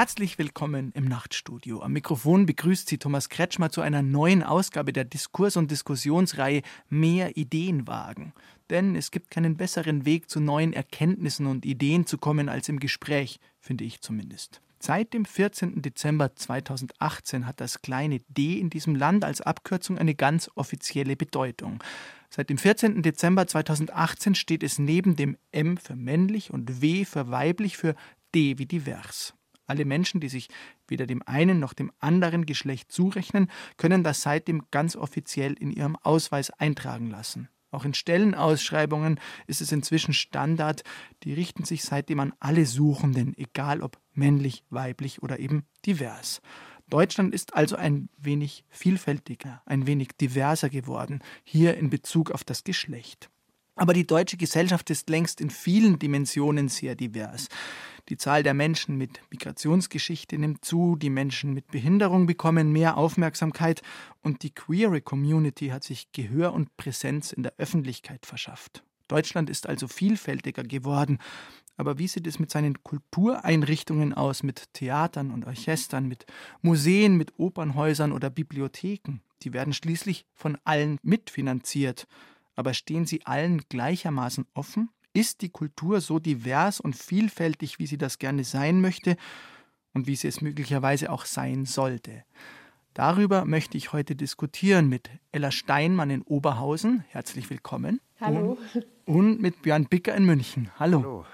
Herzlich 0.00 0.38
willkommen 0.38 0.92
im 0.94 1.04
Nachtstudio. 1.04 1.82
Am 1.82 1.92
Mikrofon 1.92 2.46
begrüßt 2.46 2.88
Sie 2.88 2.96
Thomas 2.96 3.28
Kretschmer 3.28 3.68
zu 3.68 3.82
einer 3.82 4.00
neuen 4.00 4.42
Ausgabe 4.42 4.94
der 4.94 5.04
Diskurs- 5.04 5.58
und 5.58 5.70
Diskussionsreihe 5.70 6.62
Mehr 6.88 7.36
Ideen 7.36 7.86
wagen. 7.86 8.32
Denn 8.70 8.96
es 8.96 9.10
gibt 9.10 9.30
keinen 9.30 9.58
besseren 9.58 10.06
Weg 10.06 10.30
zu 10.30 10.40
neuen 10.40 10.72
Erkenntnissen 10.72 11.46
und 11.46 11.66
Ideen 11.66 12.06
zu 12.06 12.16
kommen 12.16 12.48
als 12.48 12.70
im 12.70 12.80
Gespräch, 12.80 13.40
finde 13.58 13.84
ich 13.84 14.00
zumindest. 14.00 14.62
Seit 14.78 15.12
dem 15.12 15.26
14. 15.26 15.82
Dezember 15.82 16.34
2018 16.34 17.46
hat 17.46 17.60
das 17.60 17.82
kleine 17.82 18.20
D 18.28 18.58
in 18.58 18.70
diesem 18.70 18.94
Land 18.94 19.22
als 19.22 19.42
Abkürzung 19.42 19.98
eine 19.98 20.14
ganz 20.14 20.50
offizielle 20.54 21.14
Bedeutung. 21.14 21.84
Seit 22.30 22.48
dem 22.48 22.56
14. 22.56 23.02
Dezember 23.02 23.46
2018 23.46 24.34
steht 24.34 24.62
es 24.62 24.78
neben 24.78 25.16
dem 25.16 25.36
M 25.52 25.76
für 25.76 25.94
männlich 25.94 26.50
und 26.50 26.80
W 26.80 27.04
für 27.04 27.30
weiblich 27.30 27.76
für 27.76 27.94
D 28.34 28.56
wie 28.56 28.64
divers. 28.64 29.34
Alle 29.70 29.84
Menschen, 29.84 30.20
die 30.20 30.28
sich 30.28 30.48
weder 30.88 31.06
dem 31.06 31.22
einen 31.26 31.60
noch 31.60 31.74
dem 31.74 31.92
anderen 32.00 32.44
Geschlecht 32.44 32.90
zurechnen, 32.90 33.48
können 33.76 34.02
das 34.02 34.20
seitdem 34.20 34.64
ganz 34.72 34.96
offiziell 34.96 35.52
in 35.52 35.70
ihrem 35.70 35.94
Ausweis 35.94 36.50
eintragen 36.50 37.08
lassen. 37.08 37.48
Auch 37.70 37.84
in 37.84 37.94
Stellenausschreibungen 37.94 39.20
ist 39.46 39.60
es 39.60 39.70
inzwischen 39.70 40.12
Standard, 40.12 40.82
die 41.22 41.34
richten 41.34 41.64
sich 41.64 41.84
seitdem 41.84 42.18
an 42.18 42.34
alle 42.40 42.66
Suchenden, 42.66 43.38
egal 43.38 43.80
ob 43.80 44.00
männlich, 44.12 44.64
weiblich 44.70 45.22
oder 45.22 45.38
eben 45.38 45.64
divers. 45.86 46.40
Deutschland 46.88 47.32
ist 47.32 47.54
also 47.54 47.76
ein 47.76 48.08
wenig 48.18 48.64
vielfältiger, 48.70 49.62
ein 49.66 49.86
wenig 49.86 50.16
diverser 50.20 50.68
geworden, 50.68 51.20
hier 51.44 51.76
in 51.76 51.90
Bezug 51.90 52.32
auf 52.32 52.42
das 52.42 52.64
Geschlecht. 52.64 53.30
Aber 53.76 53.92
die 53.92 54.06
deutsche 54.06 54.36
Gesellschaft 54.36 54.90
ist 54.90 55.08
längst 55.08 55.40
in 55.40 55.48
vielen 55.48 56.00
Dimensionen 56.00 56.68
sehr 56.68 56.96
divers. 56.96 57.48
Die 58.10 58.16
Zahl 58.16 58.42
der 58.42 58.54
Menschen 58.54 58.96
mit 58.98 59.20
Migrationsgeschichte 59.30 60.36
nimmt 60.36 60.64
zu, 60.64 60.96
die 60.96 61.10
Menschen 61.10 61.54
mit 61.54 61.68
Behinderung 61.68 62.26
bekommen 62.26 62.72
mehr 62.72 62.96
Aufmerksamkeit 62.96 63.82
und 64.20 64.42
die 64.42 64.50
queere 64.50 65.00
Community 65.00 65.68
hat 65.68 65.84
sich 65.84 66.10
Gehör 66.10 66.52
und 66.52 66.76
Präsenz 66.76 67.30
in 67.30 67.44
der 67.44 67.54
Öffentlichkeit 67.56 68.26
verschafft. 68.26 68.82
Deutschland 69.06 69.48
ist 69.48 69.68
also 69.68 69.86
vielfältiger 69.86 70.64
geworden. 70.64 71.18
Aber 71.76 71.98
wie 71.98 72.08
sieht 72.08 72.26
es 72.26 72.40
mit 72.40 72.50
seinen 72.50 72.82
Kultureinrichtungen 72.82 74.12
aus, 74.12 74.42
mit 74.42 74.74
Theatern 74.74 75.30
und 75.30 75.46
Orchestern, 75.46 76.06
mit 76.06 76.26
Museen, 76.62 77.16
mit 77.16 77.38
Opernhäusern 77.38 78.12
oder 78.12 78.28
Bibliotheken? 78.28 79.20
Die 79.42 79.52
werden 79.52 79.72
schließlich 79.72 80.26
von 80.34 80.58
allen 80.64 80.98
mitfinanziert 81.02 82.06
aber 82.60 82.74
stehen 82.74 83.06
sie 83.06 83.24
allen 83.24 83.62
gleichermaßen 83.70 84.44
offen? 84.52 84.90
Ist 85.12 85.42
die 85.42 85.48
Kultur 85.48 86.00
so 86.00 86.20
divers 86.20 86.78
und 86.78 86.94
vielfältig, 86.94 87.80
wie 87.80 87.86
sie 87.86 87.98
das 87.98 88.18
gerne 88.18 88.44
sein 88.44 88.80
möchte 88.80 89.16
und 89.92 90.06
wie 90.06 90.14
sie 90.14 90.28
es 90.28 90.40
möglicherweise 90.40 91.10
auch 91.10 91.24
sein 91.24 91.66
sollte? 91.66 92.22
Darüber 92.94 93.44
möchte 93.44 93.76
ich 93.76 93.92
heute 93.92 94.14
diskutieren 94.14 94.88
mit 94.88 95.10
Ella 95.32 95.50
Steinmann 95.50 96.10
in 96.10 96.22
Oberhausen. 96.22 97.04
Herzlich 97.08 97.50
willkommen. 97.50 98.00
Hallo. 98.20 98.58
Und, 98.74 98.86
und 99.06 99.40
mit 99.40 99.62
Björn 99.62 99.86
Bicker 99.86 100.14
in 100.14 100.26
München. 100.26 100.70
Hallo. 100.78 100.98
Hallo. 101.00 101.24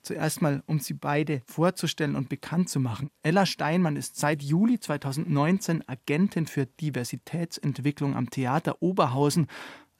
Zuerst 0.00 0.42
mal, 0.42 0.62
um 0.66 0.80
Sie 0.80 0.92
beide 0.92 1.40
vorzustellen 1.46 2.14
und 2.14 2.28
bekannt 2.28 2.68
zu 2.68 2.78
machen. 2.78 3.10
Ella 3.22 3.46
Steinmann 3.46 3.96
ist 3.96 4.16
seit 4.16 4.42
Juli 4.42 4.78
2019 4.78 5.82
Agentin 5.88 6.46
für 6.46 6.66
Diversitätsentwicklung 6.66 8.14
am 8.14 8.28
Theater 8.28 8.82
Oberhausen 8.82 9.48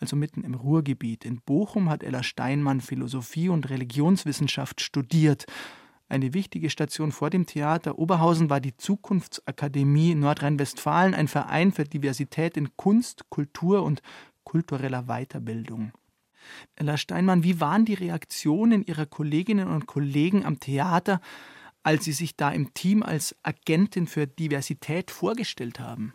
also 0.00 0.16
mitten 0.16 0.44
im 0.44 0.55
Ruhrgebiet. 0.55 1.25
In 1.25 1.41
Bochum 1.41 1.88
hat 1.88 2.03
Ella 2.03 2.22
Steinmann 2.22 2.81
Philosophie 2.81 3.49
und 3.49 3.71
Religionswissenschaft 3.71 4.81
studiert. 4.81 5.47
Eine 6.09 6.34
wichtige 6.34 6.69
Station 6.71 7.12
vor 7.12 7.31
dem 7.31 7.47
Theater 7.47 7.99
Oberhausen 7.99 8.50
war 8.50 8.60
die 8.60 8.77
Zukunftsakademie 8.77 10.15
Nordrhein-Westfalen, 10.15 11.15
ein 11.15 11.28
Verein 11.28 11.72
für 11.72 11.84
Diversität 11.84 12.56
in 12.56 12.77
Kunst, 12.77 13.31
Kultur 13.31 13.82
und 13.82 14.03
kultureller 14.44 15.05
Weiterbildung. 15.05 15.93
Ella 16.76 16.99
Steinmann, 16.99 17.43
wie 17.43 17.61
waren 17.61 17.87
die 17.87 17.94
Reaktionen 17.94 18.84
Ihrer 18.84 19.06
Kolleginnen 19.06 19.69
und 19.69 19.87
Kollegen 19.87 20.44
am 20.44 20.61
Theater, 20.61 21.21
als 21.82 22.05
Sie 22.05 22.12
sich 22.12 22.37
da 22.37 22.50
im 22.50 22.75
Team 22.75 23.03
als 23.03 23.34
Agentin 23.43 24.06
für 24.06 24.26
Diversität 24.26 25.11
vorgestellt 25.11 25.81
haben? 25.81 26.15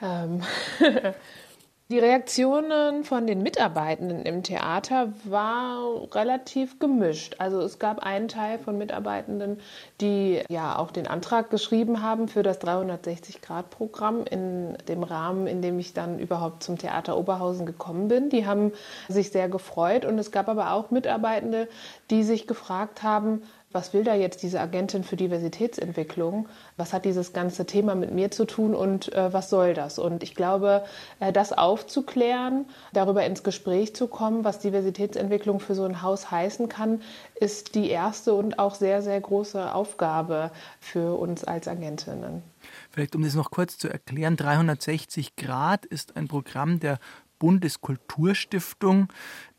Ähm, 0.00 0.42
Die 1.90 1.98
Reaktionen 1.98 3.04
von 3.04 3.26
den 3.26 3.42
Mitarbeitenden 3.42 4.22
im 4.22 4.42
Theater 4.42 5.12
war 5.24 6.08
relativ 6.14 6.78
gemischt. 6.78 7.36
Also 7.38 7.60
es 7.60 7.78
gab 7.78 7.98
einen 7.98 8.28
Teil 8.28 8.58
von 8.58 8.78
Mitarbeitenden, 8.78 9.60
die 10.00 10.40
ja 10.48 10.78
auch 10.78 10.90
den 10.90 11.06
Antrag 11.06 11.50
geschrieben 11.50 12.00
haben 12.00 12.28
für 12.28 12.42
das 12.42 12.62
360-Grad-Programm 12.62 14.24
in 14.24 14.78
dem 14.88 15.02
Rahmen, 15.02 15.46
in 15.46 15.60
dem 15.60 15.78
ich 15.78 15.92
dann 15.92 16.18
überhaupt 16.18 16.62
zum 16.62 16.78
Theater 16.78 17.18
Oberhausen 17.18 17.66
gekommen 17.66 18.08
bin. 18.08 18.30
Die 18.30 18.46
haben 18.46 18.72
sich 19.08 19.30
sehr 19.30 19.50
gefreut 19.50 20.06
und 20.06 20.18
es 20.18 20.30
gab 20.30 20.48
aber 20.48 20.72
auch 20.72 20.90
Mitarbeitende, 20.90 21.68
die 22.10 22.22
sich 22.22 22.46
gefragt 22.46 23.02
haben, 23.02 23.42
was 23.72 23.92
will 23.92 24.04
da 24.04 24.14
jetzt 24.14 24.42
diese 24.42 24.60
Agentin 24.60 25.04
für 25.04 25.16
Diversitätsentwicklung? 25.16 26.48
Was 26.76 26.92
hat 26.92 27.04
dieses 27.04 27.32
ganze 27.32 27.66
Thema 27.66 27.94
mit 27.94 28.12
mir 28.12 28.30
zu 28.30 28.44
tun 28.44 28.74
und 28.74 29.12
äh, 29.12 29.32
was 29.32 29.50
soll 29.50 29.74
das? 29.74 29.98
Und 29.98 30.22
ich 30.22 30.34
glaube, 30.34 30.84
äh, 31.20 31.32
das 31.32 31.52
aufzuklären, 31.52 32.66
darüber 32.92 33.24
ins 33.24 33.42
Gespräch 33.42 33.94
zu 33.94 34.06
kommen, 34.06 34.44
was 34.44 34.58
Diversitätsentwicklung 34.58 35.60
für 35.60 35.74
so 35.74 35.84
ein 35.84 36.02
Haus 36.02 36.30
heißen 36.30 36.68
kann, 36.68 37.02
ist 37.34 37.74
die 37.74 37.88
erste 37.88 38.34
und 38.34 38.58
auch 38.58 38.74
sehr, 38.74 39.02
sehr 39.02 39.20
große 39.20 39.74
Aufgabe 39.74 40.50
für 40.80 41.18
uns 41.18 41.44
als 41.44 41.68
Agentinnen. 41.68 42.42
Vielleicht 42.90 43.16
um 43.16 43.22
das 43.22 43.34
noch 43.34 43.50
kurz 43.50 43.78
zu 43.78 43.88
erklären, 43.88 44.36
360 44.36 45.36
Grad 45.36 45.86
ist 45.86 46.16
ein 46.16 46.28
Programm 46.28 46.80
der 46.80 46.98
Bundeskulturstiftung, 47.38 49.08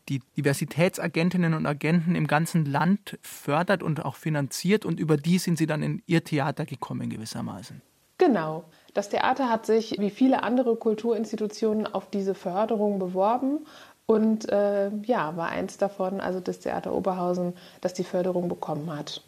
die 0.10 0.22
Diversitätsagentinnen 0.38 1.54
und 1.54 1.66
Agenten 1.66 2.16
im 2.16 2.28
ganzen 2.28 2.66
Land 2.66 3.18
fördert 3.22 3.84
und 3.84 4.04
auch 4.04 4.16
finanziert 4.16 4.86
und 4.86 5.00
über 5.00 5.18
die 5.18 5.38
sind 5.38 5.58
sie 5.58 5.68
dann 5.68 5.84
in 5.84 6.02
ihr 6.06 6.24
Theater 6.24 6.66
gekommen 6.66 7.10
gewissermaßen. 7.10 7.82
Genau. 8.18 8.66
Das 8.94 9.10
Theater 9.10 9.50
hat 9.50 9.66
sich 9.66 9.96
wie 10.00 10.12
viele 10.12 10.44
andere 10.44 10.76
Kulturinstitutionen 10.76 11.88
auf 11.88 12.10
diese 12.10 12.36
Förderung 12.36 13.00
beworben 13.00 13.66
und 14.06 14.50
äh, 14.50 14.92
ja, 15.04 15.36
war 15.38 15.50
eins 15.50 15.78
davon, 15.78 16.20
also 16.20 16.40
das 16.40 16.60
Theater 16.60 16.94
Oberhausen, 16.94 17.54
das 17.82 17.94
die 17.94 18.04
Förderung 18.04 18.50
bekommen 18.50 18.94
hat. 18.96 19.24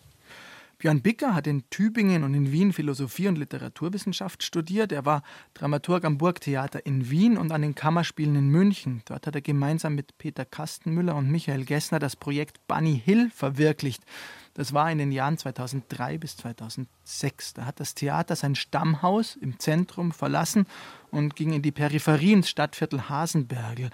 Björn 0.85 1.01
Bicker 1.01 1.33
hat 1.33 1.47
in 1.47 1.67
Tübingen 1.71 2.23
und 2.23 2.35
in 2.35 2.51
Wien 2.51 2.71
Philosophie 2.71 3.27
und 3.27 3.39
Literaturwissenschaft 3.39 4.43
studiert. 4.43 4.91
Er 4.91 5.03
war 5.03 5.23
Dramaturg 5.55 6.05
am 6.05 6.19
Burgtheater 6.19 6.85
in 6.85 7.09
Wien 7.09 7.39
und 7.39 7.51
an 7.51 7.63
den 7.63 7.73
Kammerspielen 7.73 8.35
in 8.35 8.49
München. 8.49 9.01
Dort 9.05 9.25
hat 9.25 9.33
er 9.33 9.41
gemeinsam 9.41 9.95
mit 9.95 10.15
Peter 10.19 10.45
Kastenmüller 10.45 11.15
und 11.15 11.31
Michael 11.31 11.65
Gessner 11.65 11.97
das 11.97 12.15
Projekt 12.15 12.59
Bunny 12.67 13.01
Hill 13.03 13.31
verwirklicht. 13.33 14.03
Das 14.53 14.73
war 14.73 14.91
in 14.91 14.99
den 14.99 15.11
Jahren 15.11 15.39
2003 15.39 16.19
bis 16.19 16.37
2006. 16.37 17.55
Da 17.55 17.65
hat 17.65 17.79
das 17.79 17.95
Theater 17.95 18.35
sein 18.35 18.53
Stammhaus 18.53 19.37
im 19.37 19.57
Zentrum 19.57 20.11
verlassen 20.11 20.67
und 21.09 21.35
ging 21.35 21.51
in 21.51 21.63
die 21.63 21.71
Peripherie 21.71 22.33
ins 22.33 22.49
Stadtviertel 22.49 23.09
Hasenbergel. 23.09 23.89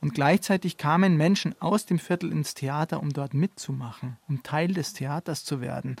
Und 0.00 0.14
gleichzeitig 0.14 0.78
kamen 0.78 1.16
Menschen 1.18 1.54
aus 1.60 1.84
dem 1.84 1.98
Viertel 1.98 2.32
ins 2.32 2.54
Theater, 2.54 3.00
um 3.00 3.12
dort 3.12 3.34
mitzumachen, 3.34 4.16
um 4.28 4.42
Teil 4.42 4.72
des 4.72 4.94
Theaters 4.94 5.44
zu 5.44 5.60
werden. 5.60 5.96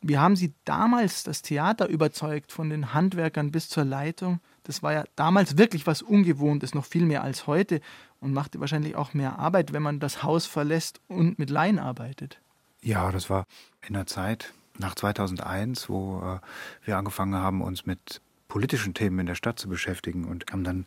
Wie 0.00 0.18
haben 0.18 0.36
Sie 0.36 0.54
damals 0.64 1.24
das 1.24 1.42
Theater 1.42 1.88
überzeugt, 1.88 2.52
von 2.52 2.70
den 2.70 2.94
Handwerkern 2.94 3.50
bis 3.50 3.68
zur 3.68 3.84
Leitung? 3.84 4.40
Das 4.62 4.82
war 4.82 4.92
ja 4.92 5.04
damals 5.16 5.58
wirklich 5.58 5.86
was 5.86 6.02
Ungewohntes, 6.02 6.74
noch 6.74 6.84
viel 6.84 7.04
mehr 7.04 7.22
als 7.22 7.46
heute 7.46 7.80
und 8.20 8.32
machte 8.32 8.60
wahrscheinlich 8.60 8.94
auch 8.94 9.12
mehr 9.14 9.38
Arbeit, 9.38 9.72
wenn 9.72 9.82
man 9.82 9.98
das 9.98 10.22
Haus 10.22 10.46
verlässt 10.46 11.00
und 11.08 11.38
mit 11.38 11.50
Laien 11.50 11.78
arbeitet. 11.78 12.40
Ja, 12.80 13.10
das 13.10 13.28
war 13.28 13.44
in 13.86 13.94
der 13.94 14.06
Zeit 14.06 14.52
nach 14.78 14.94
2001, 14.94 15.88
wo 15.88 16.20
äh, 16.20 16.38
wir 16.86 16.96
angefangen 16.96 17.34
haben, 17.34 17.60
uns 17.60 17.86
mit 17.86 18.20
politischen 18.46 18.94
Themen 18.94 19.18
in 19.18 19.26
der 19.26 19.34
Stadt 19.34 19.58
zu 19.58 19.68
beschäftigen 19.68 20.24
und 20.24 20.46
haben 20.52 20.64
dann 20.64 20.86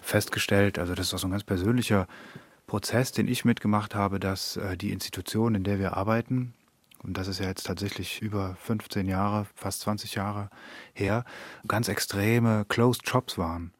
festgestellt, 0.00 0.78
also 0.78 0.94
das 0.94 1.08
ist 1.08 1.14
auch 1.14 1.18
so 1.18 1.26
ein 1.26 1.32
ganz 1.32 1.44
persönlicher 1.44 2.06
Prozess, 2.66 3.12
den 3.12 3.26
ich 3.26 3.44
mitgemacht 3.44 3.94
habe, 3.94 4.20
dass 4.20 4.56
äh, 4.56 4.76
die 4.76 4.92
Institution, 4.92 5.54
in 5.54 5.64
der 5.64 5.78
wir 5.78 5.96
arbeiten, 5.96 6.54
und 7.02 7.16
das 7.16 7.28
ist 7.28 7.38
ja 7.40 7.46
jetzt 7.46 7.66
tatsächlich 7.66 8.20
über 8.22 8.56
15 8.62 9.06
Jahre, 9.06 9.46
fast 9.54 9.80
20 9.80 10.14
Jahre 10.14 10.50
her, 10.92 11.24
ganz 11.66 11.88
extreme 11.88 12.64
Closed 12.68 13.08
Shops 13.08 13.38
waren, 13.38 13.72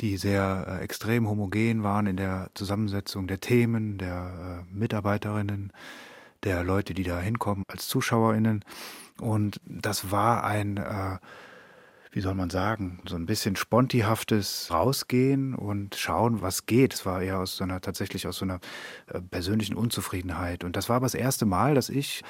die 0.00 0.16
sehr 0.16 0.66
äh, 0.68 0.84
extrem 0.84 1.28
homogen 1.28 1.82
waren 1.82 2.06
in 2.06 2.16
der 2.16 2.50
Zusammensetzung 2.54 3.26
der 3.26 3.40
Themen, 3.40 3.98
der 3.98 4.64
äh, 4.70 4.74
Mitarbeiterinnen, 4.74 5.72
der 6.44 6.62
Leute, 6.64 6.94
die 6.94 7.02
da 7.02 7.18
hinkommen 7.18 7.64
als 7.68 7.88
Zuschauerinnen. 7.88 8.64
Und 9.20 9.60
das 9.64 10.10
war 10.10 10.44
ein, 10.44 10.76
äh, 10.76 11.18
wie 12.10 12.20
soll 12.20 12.34
man 12.34 12.50
sagen, 12.50 13.00
so 13.06 13.16
ein 13.16 13.26
bisschen 13.26 13.56
spontihaftes 13.56 14.68
Rausgehen 14.70 15.54
und 15.54 15.94
schauen, 15.94 16.40
was 16.40 16.66
geht. 16.66 16.94
Es 16.94 17.06
war 17.06 17.22
eher 17.22 17.38
aus 17.38 17.56
so 17.56 17.64
einer, 17.64 17.80
tatsächlich 17.80 18.26
aus 18.26 18.38
so 18.38 18.44
einer 18.44 18.60
äh, 19.06 19.20
persönlichen 19.20 19.74
Unzufriedenheit. 19.74 20.64
Und 20.64 20.76
das 20.76 20.88
war 20.88 20.96
aber 20.96 21.06
das 21.06 21.14
erste 21.14 21.46
Mal, 21.46 21.74
dass 21.74 21.88
ich 21.88 22.22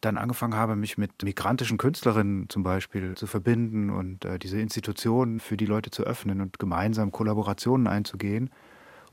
dann 0.00 0.18
angefangen 0.18 0.54
habe, 0.54 0.76
mich 0.76 0.98
mit 0.98 1.22
migrantischen 1.22 1.78
Künstlerinnen 1.78 2.48
zum 2.48 2.62
Beispiel 2.62 3.14
zu 3.14 3.26
verbinden 3.26 3.90
und 3.90 4.24
äh, 4.24 4.38
diese 4.38 4.60
Institutionen 4.60 5.40
für 5.40 5.56
die 5.56 5.66
Leute 5.66 5.90
zu 5.90 6.04
öffnen 6.04 6.40
und 6.40 6.58
gemeinsam 6.58 7.12
Kollaborationen 7.12 7.86
einzugehen. 7.86 8.50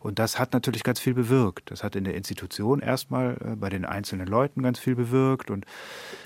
Und 0.01 0.17
das 0.17 0.39
hat 0.39 0.53
natürlich 0.53 0.83
ganz 0.83 0.99
viel 0.99 1.13
bewirkt. 1.13 1.69
Das 1.69 1.83
hat 1.83 1.95
in 1.95 2.03
der 2.03 2.15
Institution 2.15 2.79
erstmal 2.79 3.37
äh, 3.45 3.55
bei 3.55 3.69
den 3.69 3.85
einzelnen 3.85 4.25
Leuten 4.25 4.63
ganz 4.63 4.79
viel 4.79 4.95
bewirkt. 4.95 5.51
Und 5.51 5.65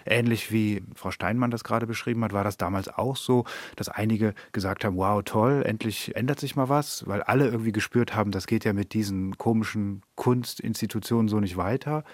ähnlich 0.06 0.52
wie 0.52 0.82
Frau 0.96 1.12
Steinmann 1.12 1.52
das 1.52 1.66
gerade 1.66 1.86
beschrieben 1.86 2.24
hat, 2.24 2.32
war 2.32 2.46
das 2.46 2.56
damals 2.56 2.88
auch 2.88 3.18
so, 3.18 3.44
dass 3.76 3.90
einige 3.90 4.34
gesagt 4.54 4.86
haben, 4.86 4.96
wow, 4.96 5.22
toll, 5.24 5.64
endlich 5.66 6.16
ändert 6.16 6.40
sich 6.40 6.56
mal 6.56 6.70
was, 6.70 7.06
weil 7.06 7.22
alle 7.22 7.48
irgendwie 7.48 7.74
gespürt 7.74 8.16
haben, 8.16 8.32
das 8.32 8.48
geht 8.48 8.64
ja 8.64 8.72
mit 8.72 8.94
diesen 8.94 9.38
komischen 9.38 10.02
Kunstinstitutionen 10.16 11.28
so 11.28 11.42
nicht 11.42 11.58
weiter, 11.58 12.06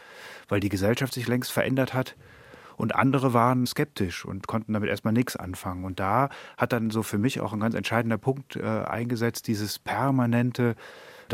weil 0.50 0.62
die 0.62 0.70
Gesellschaft 0.70 1.14
sich 1.14 1.28
längst 1.28 1.52
verändert 1.52 1.94
hat. 1.94 2.16
Und 2.76 2.96
andere 2.96 3.34
waren 3.34 3.68
skeptisch 3.68 4.26
und 4.26 4.48
konnten 4.48 4.74
damit 4.74 4.90
erstmal 4.90 5.14
nichts 5.14 5.36
anfangen. 5.36 5.86
Und 5.86 6.00
da 6.00 6.30
hat 6.58 6.74
dann 6.74 6.90
so 6.90 7.04
für 7.04 7.20
mich 7.20 7.40
auch 7.40 7.54
ein 7.54 7.60
ganz 7.60 7.76
entscheidender 7.76 8.18
Punkt 8.18 8.56
äh, 8.56 8.64
eingesetzt, 8.64 9.48
dieses 9.48 9.78
permanente 9.78 10.76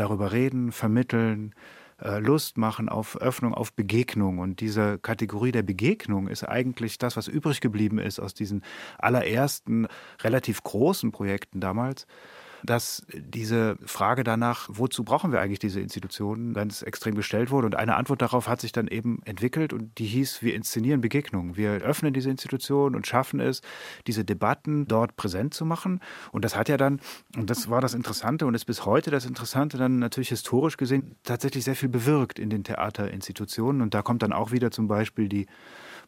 darüber 0.00 0.32
reden, 0.32 0.72
vermitteln, 0.72 1.54
äh, 2.00 2.18
Lust 2.18 2.56
machen 2.56 2.88
auf 2.88 3.20
Öffnung, 3.20 3.54
auf 3.54 3.72
Begegnung. 3.72 4.38
Und 4.38 4.60
diese 4.60 4.98
Kategorie 4.98 5.52
der 5.52 5.62
Begegnung 5.62 6.28
ist 6.28 6.44
eigentlich 6.44 6.98
das, 6.98 7.16
was 7.16 7.28
übrig 7.28 7.60
geblieben 7.60 7.98
ist 7.98 8.20
aus 8.20 8.34
diesen 8.34 8.62
allerersten 8.98 9.88
relativ 10.22 10.62
großen 10.62 11.10
Projekten 11.10 11.60
damals 11.60 12.06
dass 12.62 13.06
diese 13.14 13.76
Frage 13.84 14.24
danach, 14.24 14.68
wozu 14.72 15.04
brauchen 15.04 15.32
wir 15.32 15.40
eigentlich 15.40 15.58
diese 15.58 15.80
Institutionen, 15.80 16.54
ganz 16.54 16.82
extrem 16.82 17.14
gestellt 17.14 17.50
wurde. 17.50 17.66
Und 17.66 17.76
eine 17.76 17.96
Antwort 17.96 18.22
darauf 18.22 18.48
hat 18.48 18.60
sich 18.60 18.72
dann 18.72 18.88
eben 18.88 19.20
entwickelt 19.24 19.72
und 19.72 19.98
die 19.98 20.06
hieß, 20.06 20.42
wir 20.42 20.54
inszenieren 20.54 21.00
Begegnungen. 21.00 21.56
Wir 21.56 21.72
öffnen 21.72 22.12
diese 22.12 22.30
Institutionen 22.30 22.96
und 22.96 23.06
schaffen 23.06 23.40
es, 23.40 23.62
diese 24.06 24.24
Debatten 24.24 24.86
dort 24.86 25.16
präsent 25.16 25.54
zu 25.54 25.64
machen. 25.64 26.00
Und 26.32 26.44
das 26.44 26.56
hat 26.56 26.68
ja 26.68 26.76
dann, 26.76 27.00
und 27.36 27.50
das 27.50 27.70
war 27.70 27.80
das 27.80 27.94
Interessante 27.94 28.46
und 28.46 28.54
ist 28.54 28.64
bis 28.64 28.84
heute 28.84 29.10
das 29.10 29.26
Interessante, 29.26 29.78
dann 29.78 29.98
natürlich 29.98 30.30
historisch 30.30 30.76
gesehen 30.76 31.16
tatsächlich 31.22 31.64
sehr 31.64 31.76
viel 31.76 31.88
bewirkt 31.88 32.38
in 32.38 32.50
den 32.50 32.64
Theaterinstitutionen. 32.64 33.82
Und 33.82 33.94
da 33.94 34.02
kommt 34.02 34.22
dann 34.22 34.32
auch 34.32 34.52
wieder 34.52 34.70
zum 34.70 34.88
Beispiel 34.88 35.28
die 35.28 35.46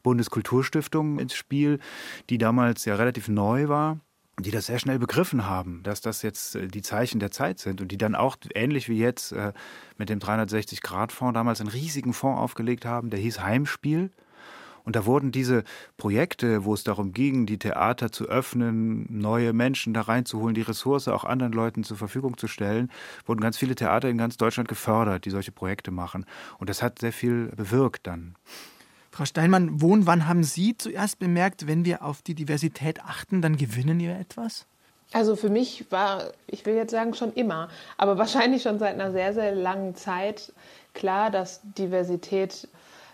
Bundeskulturstiftung 0.03 1.19
ins 1.19 1.35
Spiel, 1.35 1.79
die 2.31 2.39
damals 2.39 2.85
ja 2.85 2.95
relativ 2.95 3.29
neu 3.29 3.69
war 3.69 4.01
die 4.43 4.51
das 4.51 4.67
sehr 4.67 4.79
schnell 4.79 4.99
begriffen 4.99 5.47
haben, 5.47 5.83
dass 5.83 6.01
das 6.01 6.23
jetzt 6.23 6.57
äh, 6.57 6.69
die 6.69 6.83
Zeichen 6.83 7.21
der 7.21 7.31
Zeit 7.31 7.59
sind 7.59 7.81
und 7.81 7.93
die 7.93 7.99
dann 7.99 8.15
auch 8.15 8.37
ähnlich 8.55 8.89
wie 8.89 8.99
jetzt 8.99 9.33
äh, 9.33 9.53
mit 9.99 10.09
dem 10.09 10.19
360-Grad-Fonds 10.19 11.35
damals 11.35 11.61
einen 11.61 11.71
riesigen 11.71 12.13
Fonds 12.13 12.41
aufgelegt 12.41 12.85
haben, 12.85 13.11
der 13.11 13.21
hieß 13.21 13.41
Heimspiel. 13.41 14.11
Und 14.85 14.97
da 14.97 15.05
wurden 15.05 15.31
diese 15.31 15.65
Projekte, 15.99 16.65
wo 16.65 16.75
es 16.75 16.85
darum 16.85 17.13
ging, 17.13 17.47
die 17.47 17.59
Theater 17.59 18.11
zu 18.11 18.25
öffnen, 18.27 19.07
neue 19.11 19.53
Menschen 19.53 19.95
da 19.95 20.01
reinzuholen, 20.01 20.55
die 20.55 20.63
Ressource 20.63 21.09
auch 21.09 21.25
anderen 21.25 21.53
Leuten 21.53 21.85
zur 21.85 21.97
Verfügung 21.97 22.39
zu 22.39 22.49
stellen, 22.49 22.91
wurden 23.27 23.41
ganz 23.41 23.59
viele 23.59 23.75
Theater 23.75 24.09
in 24.09 24.19
ganz 24.19 24.37
Deutschland 24.37 24.69
gefördert, 24.69 25.27
die 25.27 25.31
solche 25.31 25.53
Projekte 25.53 25.91
machen. 25.91 26.25
Und 26.59 26.71
das 26.71 26.83
hat 26.83 26.99
sehr 26.99 27.13
viel 27.13 27.53
bewirkt 27.55 28.07
dann. 28.07 28.35
Frau 29.21 29.27
Steinmann, 29.27 29.83
wo 29.83 29.93
und 29.93 30.07
wann 30.07 30.27
haben 30.27 30.45
Sie 30.45 30.79
zuerst 30.79 31.19
bemerkt, 31.19 31.67
wenn 31.67 31.85
wir 31.85 32.03
auf 32.03 32.23
die 32.23 32.35
Diversität 32.35 33.05
achten, 33.05 33.43
dann 33.43 33.59
gewinnen 33.59 33.99
wir 33.99 34.19
etwas? 34.19 34.65
Also 35.13 35.37
für 35.37 35.51
mich 35.51 35.93
war, 35.93 36.33
ich 36.47 36.65
will 36.65 36.75
jetzt 36.75 36.93
sagen 36.93 37.13
schon 37.13 37.35
immer, 37.35 37.69
aber 37.99 38.17
wahrscheinlich 38.17 38.63
schon 38.63 38.79
seit 38.79 38.95
einer 38.95 39.13
sehr, 39.13 39.35
sehr 39.35 39.55
langen 39.55 39.95
Zeit 39.95 40.55
klar, 40.95 41.31
dass 41.31 41.61
Diversität 41.63 42.67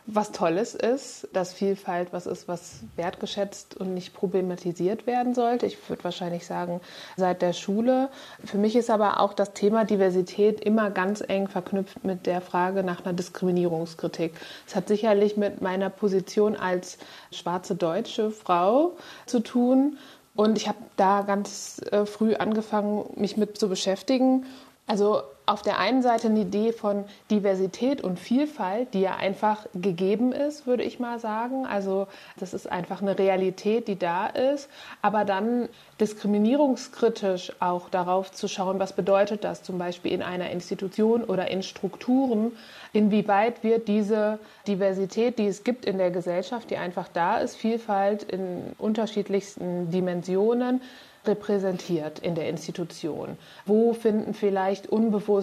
was 0.07 0.31
Tolles 0.31 0.75
ist, 0.75 1.29
dass 1.33 1.53
Vielfalt 1.53 2.13
was 2.13 2.27
ist, 2.27 2.47
was 2.47 2.81
wertgeschätzt 2.95 3.77
und 3.77 3.93
nicht 3.93 4.15
problematisiert 4.15 5.07
werden 5.07 5.35
sollte. 5.35 5.67
Ich 5.67 5.77
würde 5.89 6.05
wahrscheinlich 6.05 6.47
sagen, 6.47 6.81
seit 7.17 7.43
der 7.43 7.53
Schule. 7.53 8.09
Für 8.45 8.57
mich 8.57 8.77
ist 8.77 8.89
aber 8.89 9.21
auch 9.21 9.33
das 9.33 9.53
Thema 9.53 9.85
Diversität 9.85 10.61
immer 10.61 10.91
ganz 10.91 11.25
eng 11.27 11.49
verknüpft 11.49 12.05
mit 12.05 12.27
der 12.27 12.41
Frage 12.41 12.85
nach 12.85 13.05
einer 13.05 13.15
Diskriminierungskritik. 13.15 14.33
Es 14.67 14.77
hat 14.77 14.87
sicherlich 14.87 15.37
mit 15.37 15.61
meiner 15.61 15.91
Position 15.91 16.55
als 16.55 16.99
schwarze 17.33 17.75
deutsche 17.75 18.31
Frau 18.31 18.97
zu 19.27 19.41
tun. 19.41 19.99
Und 20.37 20.57
ich 20.57 20.69
habe 20.69 20.79
da 20.97 21.23
ganz 21.23 21.81
äh, 21.91 22.07
früh 22.07 22.35
angefangen, 22.35 23.07
mich 23.17 23.37
mit 23.37 23.59
zu 23.59 23.69
beschäftigen. 23.69 24.47
Also 24.87 25.23
auf 25.47 25.63
der 25.63 25.79
einen 25.79 26.03
Seite 26.03 26.27
eine 26.27 26.41
Idee 26.41 26.73
von 26.73 27.05
Diversität 27.31 28.03
und 28.03 28.19
Vielfalt, 28.19 28.93
die 28.95 29.01
ja 29.01 29.17
einfach 29.17 29.67
gegeben 29.75 30.33
ist, 30.33 30.67
würde 30.67 30.83
ich 30.83 30.99
mal 30.99 31.21
sagen. 31.21 31.67
Also 31.67 32.09
das 32.37 32.53
ist 32.53 32.71
einfach 32.71 33.01
eine 33.01 33.17
Realität, 33.17 33.87
die 33.87 33.97
da 33.97 34.27
ist. 34.27 34.69
Aber 35.03 35.25
dann 35.25 35.69
diskriminierungskritisch 36.01 37.53
auch 37.61 37.89
darauf 37.89 38.33
zu 38.33 38.49
schauen, 38.49 38.81
was 38.81 38.93
bedeutet 38.93 39.45
das 39.45 39.63
zum 39.63 39.79
Beispiel 39.79 40.13
in 40.13 40.23
einer 40.23 40.51
Institution 40.51 41.23
oder 41.23 41.49
in 41.49 41.63
Strukturen, 41.63 42.53
inwieweit 42.93 43.63
wird 43.63 43.87
diese 43.87 44.41
Diversität, 44.67 45.39
die 45.39 45.47
es 45.47 45.63
gibt 45.63 45.85
in 45.85 45.99
der 45.99 46.11
Gesellschaft, 46.11 46.71
die 46.71 46.77
einfach 46.77 47.09
da 47.13 47.39
ist, 47.39 47.57
Vielfalt 47.57 48.25
in 48.25 48.75
unterschiedlichsten 48.79 49.91
Dimensionen, 49.91 50.81
repräsentiert 51.27 52.19
in 52.19 52.35
der 52.35 52.49
Institution? 52.49 53.37
Wo 53.65 53.93
finden 53.93 54.35
vielleicht 54.35 54.87
unbewusst 54.87 55.36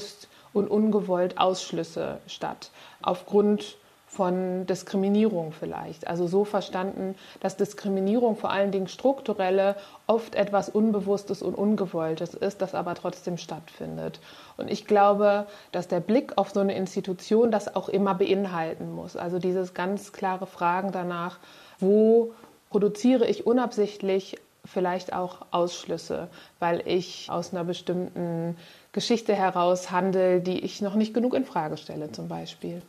und 0.54 0.68
ungewollt 0.70 1.38
Ausschlüsse 1.38 2.20
statt? 2.28 2.72
Aufgrund 3.02 3.78
von 4.14 4.68
Diskriminierung 4.68 5.52
vielleicht. 5.52 6.06
Also 6.08 6.28
so 6.28 6.46
verstanden, 6.46 7.16
dass 7.40 7.58
Diskriminierung 7.58 8.36
vor 8.36 8.52
allen 8.52 8.72
Dingen 8.72 8.88
strukturelle, 8.88 9.76
oft 10.06 10.36
etwas 10.36 10.70
Unbewusstes 10.70 11.42
und 11.42 11.56
Ungewolltes 11.56 12.36
ist, 12.36 12.62
das 12.62 12.76
aber 12.76 12.94
trotzdem 12.94 13.38
stattfindet. 13.38 14.20
Und 14.56 14.70
ich 14.70 14.86
glaube, 14.86 15.48
dass 15.72 15.88
der 15.88 16.00
Blick 16.00 16.38
auf 16.38 16.52
so 16.52 16.60
eine 16.60 16.76
Institution 16.76 17.50
das 17.50 17.76
auch 17.76 17.90
immer 17.90 18.14
beinhalten 18.14 18.94
muss. 18.94 19.18
Also 19.18 19.40
dieses 19.40 19.74
ganz 19.74 20.14
klare 20.14 20.46
Fragen 20.46 20.92
danach, 20.92 21.40
wo 21.80 22.34
produziere 22.70 23.26
ich 23.26 23.48
unabsichtlich 23.48 24.38
vielleicht 24.66 25.12
auch 25.14 25.46
Ausschlüsse, 25.52 26.30
weil 26.60 26.88
ich 26.88 27.30
aus 27.30 27.52
einer 27.52 27.64
bestimmten 27.64 28.56
Geschichte 28.94 29.36
heraus 29.36 29.90
handle, 29.90 30.40
die 30.40 30.60
ich 30.60 30.80
noch 30.80 30.94
nicht 30.94 31.16
genug 31.16 31.34
in 31.34 31.46
Frage 31.46 31.78
stelle, 31.78 32.12
zum 32.12 32.28
Beispiel. 32.28 32.84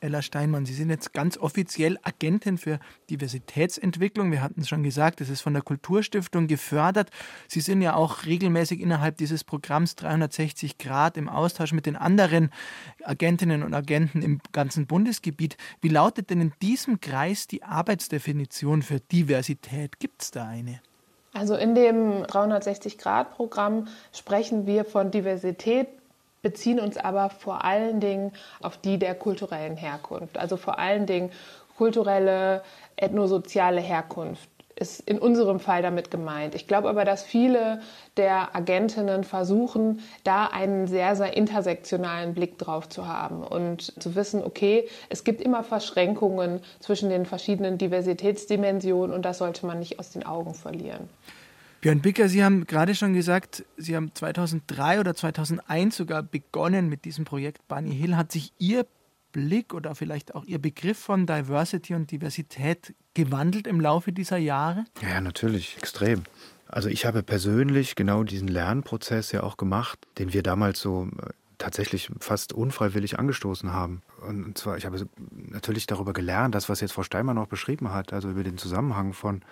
Ella 0.00 0.20
Steinmann, 0.20 0.66
Sie 0.66 0.74
sind 0.74 0.90
jetzt 0.90 1.12
ganz 1.12 1.38
offiziell 1.38 1.96
Agentin 2.02 2.58
für 2.58 2.80
Diversitätsentwicklung. 3.08 4.32
Wir 4.32 4.42
hatten 4.42 4.62
es 4.62 4.68
schon 4.68 4.82
gesagt, 4.82 5.20
es 5.20 5.30
ist 5.30 5.42
von 5.42 5.54
der 5.54 5.62
Kulturstiftung 5.62 6.48
gefördert. 6.48 7.10
Sie 7.46 7.60
sind 7.60 7.82
ja 7.82 7.94
auch 7.94 8.26
regelmäßig 8.26 8.80
innerhalb 8.80 9.16
dieses 9.16 9.44
Programms 9.44 9.94
360 9.94 10.76
Grad 10.76 11.16
im 11.16 11.28
Austausch 11.28 11.72
mit 11.72 11.86
den 11.86 11.94
anderen 11.94 12.50
Agentinnen 13.04 13.62
und 13.62 13.74
Agenten 13.74 14.22
im 14.22 14.40
ganzen 14.50 14.88
Bundesgebiet. 14.88 15.56
Wie 15.80 15.88
lautet 15.88 16.30
denn 16.30 16.40
in 16.40 16.52
diesem 16.62 17.00
Kreis 17.00 17.46
die 17.46 17.62
Arbeitsdefinition 17.62 18.82
für 18.82 18.98
Diversität? 18.98 20.00
Gibt 20.00 20.22
es 20.22 20.32
da 20.32 20.48
eine? 20.48 20.80
Also 21.34 21.56
in 21.56 21.74
dem 21.74 22.22
360-Grad-Programm 22.22 23.88
sprechen 24.12 24.66
wir 24.66 24.84
von 24.84 25.10
Diversität, 25.10 25.88
beziehen 26.42 26.78
uns 26.78 26.96
aber 26.96 27.28
vor 27.28 27.64
allen 27.64 28.00
Dingen 28.00 28.32
auf 28.62 28.76
die 28.76 28.98
der 28.98 29.14
kulturellen 29.16 29.76
Herkunft. 29.76 30.38
Also 30.38 30.56
vor 30.56 30.78
allen 30.78 31.06
Dingen 31.06 31.32
kulturelle, 31.76 32.62
ethnosoziale 32.96 33.80
Herkunft 33.80 34.48
ist 34.76 35.00
in 35.00 35.18
unserem 35.18 35.60
Fall 35.60 35.82
damit 35.82 36.10
gemeint. 36.10 36.54
Ich 36.54 36.66
glaube 36.66 36.88
aber, 36.88 37.04
dass 37.04 37.22
viele 37.22 37.80
der 38.16 38.54
Agentinnen 38.54 39.24
versuchen, 39.24 40.00
da 40.24 40.46
einen 40.46 40.86
sehr, 40.86 41.16
sehr 41.16 41.36
intersektionalen 41.36 42.34
Blick 42.34 42.58
drauf 42.58 42.88
zu 42.88 43.06
haben 43.06 43.42
und 43.42 43.92
zu 44.02 44.14
wissen, 44.14 44.42
okay, 44.42 44.88
es 45.08 45.24
gibt 45.24 45.40
immer 45.40 45.62
Verschränkungen 45.62 46.60
zwischen 46.80 47.08
den 47.08 47.26
verschiedenen 47.26 47.78
Diversitätsdimensionen 47.78 49.14
und 49.14 49.24
das 49.24 49.38
sollte 49.38 49.66
man 49.66 49.78
nicht 49.78 49.98
aus 49.98 50.10
den 50.10 50.24
Augen 50.24 50.54
verlieren. 50.54 51.08
Björn 51.80 52.00
Bicker, 52.00 52.30
Sie 52.30 52.42
haben 52.42 52.66
gerade 52.66 52.94
schon 52.94 53.12
gesagt, 53.12 53.62
Sie 53.76 53.94
haben 53.94 54.10
2003 54.14 55.00
oder 55.00 55.14
2001 55.14 55.96
sogar 55.96 56.22
begonnen 56.22 56.88
mit 56.88 57.04
diesem 57.04 57.26
Projekt 57.26 57.68
Bunny 57.68 57.94
Hill. 57.94 58.16
Hat 58.16 58.32
sich 58.32 58.54
Ihr 58.58 58.86
Blick 59.32 59.74
oder 59.74 59.94
vielleicht 59.94 60.34
auch 60.34 60.46
Ihr 60.46 60.58
Begriff 60.58 60.98
von 60.98 61.26
Diversity 61.26 61.94
und 61.94 62.10
Diversität 62.10 62.94
gewandelt 63.14 63.66
im 63.66 63.80
Laufe 63.80 64.12
dieser 64.12 64.36
Jahre? 64.36 64.84
Ja, 65.00 65.08
ja 65.10 65.20
natürlich, 65.20 65.76
extrem. 65.78 66.24
Also 66.66 66.88
ich 66.88 67.06
habe 67.06 67.22
persönlich 67.22 67.94
genau 67.94 68.24
diesen 68.24 68.48
Lernprozess 68.48 69.32
ja 69.32 69.42
auch 69.42 69.56
gemacht, 69.56 69.98
den 70.18 70.32
wir 70.32 70.42
damals 70.42 70.80
so 70.80 71.08
äh, 71.22 71.30
tatsächlich 71.58 72.10
fast 72.18 72.52
unfreiwillig 72.52 73.18
angestoßen 73.18 73.72
haben. 73.72 74.02
Und 74.26 74.58
zwar, 74.58 74.76
ich 74.76 74.86
habe 74.86 75.06
natürlich 75.30 75.86
darüber 75.86 76.12
gelernt, 76.12 76.54
das, 76.54 76.68
was 76.68 76.80
jetzt 76.80 76.92
Frau 76.92 77.02
Steinmann 77.02 77.38
auch 77.38 77.46
beschrieben 77.46 77.92
hat, 77.92 78.12
also 78.12 78.30
über 78.30 78.42
den 78.42 78.58
Zusammenhang 78.58 79.12
von 79.12 79.42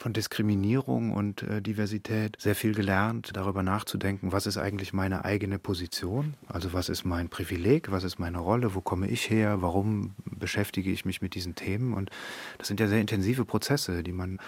von 0.00 0.14
Diskriminierung 0.14 1.12
und 1.12 1.42
äh, 1.42 1.60
Diversität 1.60 2.34
sehr 2.40 2.54
viel 2.54 2.74
gelernt, 2.74 3.32
darüber 3.34 3.62
nachzudenken, 3.62 4.32
was 4.32 4.46
ist 4.46 4.56
eigentlich 4.56 4.94
meine 4.94 5.26
eigene 5.26 5.58
Position, 5.58 6.34
also 6.46 6.72
was 6.72 6.88
ist 6.88 7.04
mein 7.04 7.28
Privileg, 7.28 7.90
was 7.90 8.02
ist 8.02 8.18
meine 8.18 8.38
Rolle, 8.38 8.74
wo 8.74 8.80
komme 8.80 9.08
ich 9.08 9.28
her, 9.28 9.60
warum 9.60 10.14
beschäftige 10.24 10.90
ich 10.90 11.04
mich 11.04 11.20
mit 11.20 11.34
diesen 11.34 11.54
Themen. 11.54 11.92
Und 11.92 12.08
das 12.56 12.68
sind 12.68 12.80
ja 12.80 12.88
sehr 12.88 13.00
intensive 13.00 13.44
Prozesse, 13.44 14.02
die 14.02 14.12
man 14.12 14.38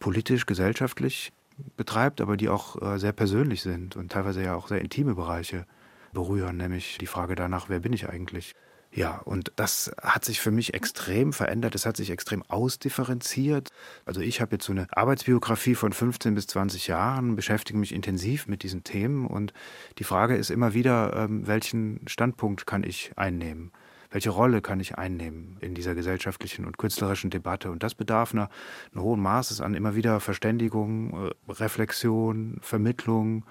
politisch, 0.00 0.46
gesellschaftlich 0.46 1.32
betreibt, 1.76 2.20
aber 2.20 2.36
die 2.36 2.48
auch 2.48 2.82
äh, 2.82 2.98
sehr 2.98 3.12
persönlich 3.12 3.62
sind 3.62 3.94
und 3.94 4.10
teilweise 4.10 4.42
ja 4.42 4.56
auch 4.56 4.66
sehr 4.66 4.80
intime 4.80 5.14
Bereiche 5.14 5.64
berühren, 6.12 6.56
nämlich 6.56 6.98
die 6.98 7.06
Frage 7.06 7.36
danach, 7.36 7.68
wer 7.68 7.78
bin 7.78 7.92
ich 7.92 8.08
eigentlich? 8.08 8.56
Ja, 8.90 9.18
und 9.18 9.52
das 9.56 9.92
hat 10.00 10.24
sich 10.24 10.40
für 10.40 10.50
mich 10.50 10.72
extrem 10.72 11.32
verändert. 11.32 11.74
Es 11.74 11.84
hat 11.84 11.96
sich 11.96 12.10
extrem 12.10 12.42
ausdifferenziert. 12.48 13.70
Also 14.06 14.20
ich 14.20 14.40
habe 14.40 14.56
jetzt 14.56 14.64
so 14.64 14.72
eine 14.72 14.86
Arbeitsbiografie 14.90 15.74
von 15.74 15.92
15 15.92 16.34
bis 16.34 16.46
20 16.46 16.86
Jahren, 16.86 17.36
beschäftige 17.36 17.78
mich 17.78 17.94
intensiv 17.94 18.46
mit 18.46 18.62
diesen 18.62 18.84
Themen 18.84 19.26
und 19.26 19.52
die 19.98 20.04
Frage 20.04 20.36
ist 20.36 20.50
immer 20.50 20.72
wieder, 20.72 21.14
ähm, 21.14 21.46
welchen 21.46 22.00
Standpunkt 22.08 22.66
kann 22.66 22.82
ich 22.82 23.12
einnehmen? 23.16 23.72
Welche 24.10 24.30
Rolle 24.30 24.62
kann 24.62 24.80
ich 24.80 24.96
einnehmen 24.96 25.58
in 25.60 25.74
dieser 25.74 25.94
gesellschaftlichen 25.94 26.64
und 26.64 26.78
künstlerischen 26.78 27.28
Debatte? 27.28 27.70
Und 27.70 27.82
das 27.82 27.94
bedarf 27.94 28.32
einer, 28.32 28.48
einer 28.94 29.02
hohen 29.02 29.20
Maßes 29.20 29.60
an 29.60 29.74
immer 29.74 29.96
wieder 29.96 30.18
Verständigung, 30.20 31.28
äh, 31.28 31.52
Reflexion, 31.52 32.56
Vermittlung, 32.62 33.44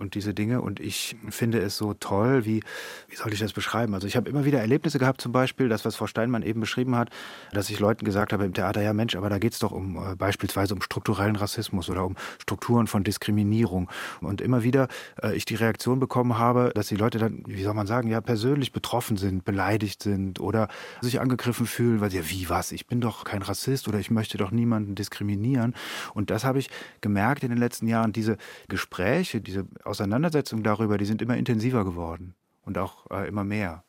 und 0.00 0.14
diese 0.14 0.34
Dinge. 0.34 0.60
Und 0.60 0.80
ich 0.80 1.16
finde 1.28 1.60
es 1.60 1.76
so 1.76 1.94
toll, 1.94 2.44
wie, 2.44 2.62
wie 3.08 3.16
soll 3.16 3.32
ich 3.32 3.40
das 3.40 3.52
beschreiben? 3.52 3.94
Also 3.94 4.06
ich 4.06 4.16
habe 4.16 4.28
immer 4.28 4.44
wieder 4.44 4.60
Erlebnisse 4.60 4.98
gehabt, 4.98 5.20
zum 5.20 5.32
Beispiel, 5.32 5.68
das, 5.68 5.84
was 5.84 5.96
Frau 5.96 6.06
Steinmann 6.06 6.42
eben 6.42 6.60
beschrieben 6.60 6.96
hat, 6.96 7.10
dass 7.52 7.70
ich 7.70 7.78
Leuten 7.78 8.04
gesagt 8.04 8.32
habe 8.32 8.44
im 8.44 8.54
Theater, 8.54 8.82
ja 8.82 8.92
Mensch, 8.92 9.16
aber 9.16 9.28
da 9.28 9.38
geht 9.38 9.52
es 9.52 9.58
doch 9.58 9.72
um 9.72 9.96
äh, 9.96 10.16
beispielsweise 10.16 10.74
um 10.74 10.82
strukturellen 10.82 11.36
Rassismus 11.36 11.90
oder 11.90 12.04
um 12.04 12.16
Strukturen 12.40 12.86
von 12.86 13.04
Diskriminierung. 13.04 13.90
Und 14.20 14.40
immer 14.40 14.62
wieder 14.62 14.88
äh, 15.22 15.34
ich 15.36 15.44
die 15.44 15.54
Reaktion 15.54 16.00
bekommen 16.00 16.38
habe, 16.38 16.72
dass 16.74 16.88
die 16.88 16.96
Leute 16.96 17.18
dann, 17.18 17.42
wie 17.46 17.62
soll 17.62 17.74
man 17.74 17.86
sagen, 17.86 18.08
ja 18.08 18.20
persönlich 18.20 18.72
betroffen 18.72 19.16
sind, 19.16 19.44
beleidigt 19.44 20.02
sind 20.02 20.40
oder 20.40 20.68
sich 21.00 21.20
angegriffen 21.20 21.66
fühlen, 21.66 22.00
weil 22.00 22.10
sie 22.10 22.18
ja, 22.18 22.30
wie 22.30 22.48
was, 22.48 22.72
ich 22.72 22.86
bin 22.86 23.00
doch 23.00 23.24
kein 23.24 23.42
Rassist 23.42 23.88
oder 23.88 23.98
ich 23.98 24.10
möchte 24.10 24.38
doch 24.38 24.50
niemanden 24.50 24.94
diskriminieren. 24.94 25.74
Und 26.14 26.30
das 26.30 26.44
habe 26.44 26.58
ich 26.58 26.70
gemerkt 27.00 27.42
in 27.42 27.50
den 27.50 27.58
letzten 27.58 27.86
Jahren, 27.86 28.12
diese 28.12 28.36
Gespräche, 28.68 29.40
diese 29.40 29.66
Auseinandersetzungen 29.90 30.62
darüber, 30.62 30.96
die 30.96 31.04
sind 31.04 31.20
immer 31.20 31.36
intensiver 31.36 31.84
geworden 31.84 32.34
und 32.62 32.78
auch 32.78 33.10
äh, 33.10 33.28
immer 33.28 33.44
mehr. 33.44 33.84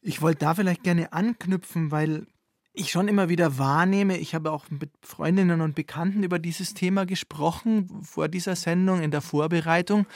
Ich 0.00 0.20
wollte 0.20 0.40
da 0.40 0.54
vielleicht 0.54 0.82
gerne 0.82 1.12
anknüpfen, 1.12 1.90
weil 1.90 2.26
ich 2.74 2.90
schon 2.90 3.08
immer 3.08 3.28
wieder 3.28 3.58
wahrnehme, 3.58 4.18
ich 4.18 4.34
habe 4.34 4.50
auch 4.50 4.70
mit 4.70 4.90
Freundinnen 5.02 5.60
und 5.60 5.74
Bekannten 5.74 6.22
über 6.22 6.38
dieses 6.38 6.74
Thema 6.74 7.04
gesprochen 7.06 8.02
vor 8.02 8.28
dieser 8.28 8.56
Sendung 8.56 9.02
in 9.02 9.10
der 9.10 9.20
Vorbereitung. 9.20 10.06